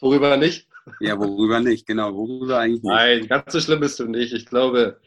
[0.00, 0.68] Worüber nicht?
[1.00, 2.92] Ja, worüber nicht, genau, worüber eigentlich nicht.
[2.92, 4.32] Nein, ganz so schlimm bist du nicht.
[4.32, 5.00] Ich glaube,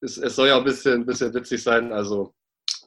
[0.00, 1.92] es, es soll ja auch ein bisschen, ein bisschen witzig sein.
[1.92, 2.34] Also,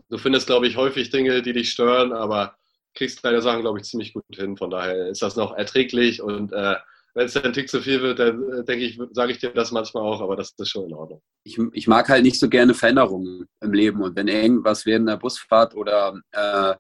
[0.10, 2.56] du findest, glaube ich, häufig Dinge, die dich stören, aber
[2.94, 4.58] kriegst deine Sachen, glaube ich, ziemlich gut hin.
[4.58, 6.76] Von daher ist das noch erträglich und äh,
[7.16, 9.52] wenn es dann ein Tick zu viel wird, dann äh, denke ich, sage ich dir
[9.52, 11.22] das manchmal auch, aber das ist schon in Ordnung.
[11.44, 15.18] Ich, ich mag halt nicht so gerne Veränderungen im Leben und wenn irgendwas während der
[15.18, 16.74] Busfahrt oder äh,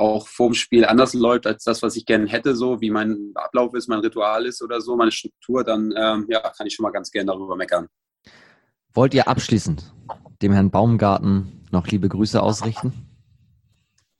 [0.00, 3.74] auch vorm Spiel anders läuft als das, was ich gerne hätte, so wie mein Ablauf
[3.74, 6.90] ist, mein Ritual ist oder so, meine Struktur, dann ähm, ja, kann ich schon mal
[6.90, 7.88] ganz gerne darüber meckern.
[8.92, 9.92] Wollt ihr abschließend
[10.42, 12.92] dem Herrn Baumgarten noch liebe Grüße ausrichten?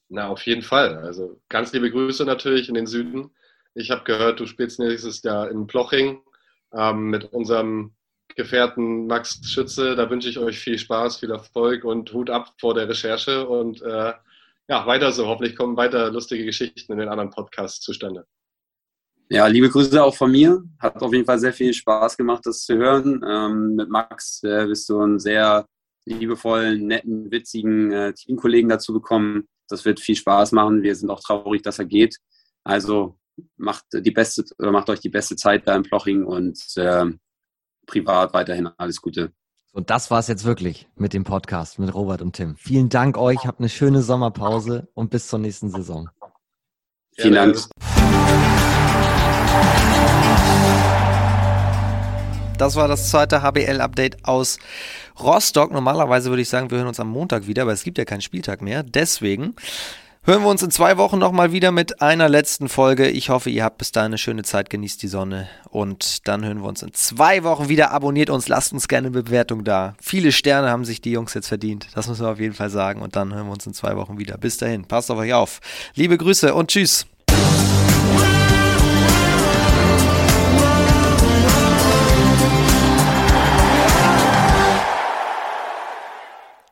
[0.08, 0.98] Na, auf jeden Fall.
[0.98, 3.30] Also ganz liebe Grüße natürlich in den Süden.
[3.74, 6.20] Ich habe gehört, du spielst nächstes Jahr in Ploching
[6.72, 7.94] ähm, mit unserem
[8.36, 9.96] Gefährten Max Schütze.
[9.96, 13.82] Da wünsche ich euch viel Spaß, viel Erfolg und Hut ab vor der Recherche und
[13.82, 14.12] äh,
[14.70, 15.26] ja, weiter so.
[15.26, 18.24] Hoffentlich kommen weiter lustige Geschichten in den anderen Podcasts zustande.
[19.28, 20.62] Ja, liebe Grüße auch von mir.
[20.78, 23.20] Hat auf jeden Fall sehr viel Spaß gemacht, das zu hören.
[23.28, 25.66] Ähm, mit Max äh, bist du einen sehr
[26.04, 29.48] liebevollen, netten, witzigen äh, Teamkollegen dazu bekommen.
[29.68, 30.82] Das wird viel Spaß machen.
[30.82, 32.18] Wir sind auch traurig, dass er geht.
[32.62, 33.18] Also
[33.56, 37.06] macht die beste macht euch die beste Zeit da in Ploching und äh,
[37.86, 39.32] privat weiterhin alles Gute.
[39.72, 42.56] Und das war es jetzt wirklich mit dem Podcast mit Robert und Tim.
[42.56, 46.08] Vielen Dank euch, habt eine schöne Sommerpause und bis zur nächsten Saison.
[47.16, 47.56] Vielen Dank.
[52.58, 54.58] Das war das zweite HBL-Update aus
[55.18, 55.70] Rostock.
[55.70, 58.20] Normalerweise würde ich sagen, wir hören uns am Montag wieder, aber es gibt ja keinen
[58.22, 58.82] Spieltag mehr.
[58.82, 59.54] Deswegen
[60.22, 63.08] hören wir uns in zwei Wochen nochmal wieder mit einer letzten Folge.
[63.08, 65.48] Ich hoffe, ihr habt bis dahin eine schöne Zeit, genießt die Sonne.
[65.70, 67.90] Und dann hören wir uns in zwei Wochen wieder.
[67.90, 69.94] Abonniert uns, lasst uns gerne eine Bewertung da.
[70.00, 71.88] Viele Sterne haben sich die Jungs jetzt verdient.
[71.94, 73.02] Das müssen wir auf jeden Fall sagen.
[73.02, 74.36] Und dann hören wir uns in zwei Wochen wieder.
[74.38, 75.60] Bis dahin, passt auf euch auf.
[75.94, 77.06] Liebe Grüße und tschüss.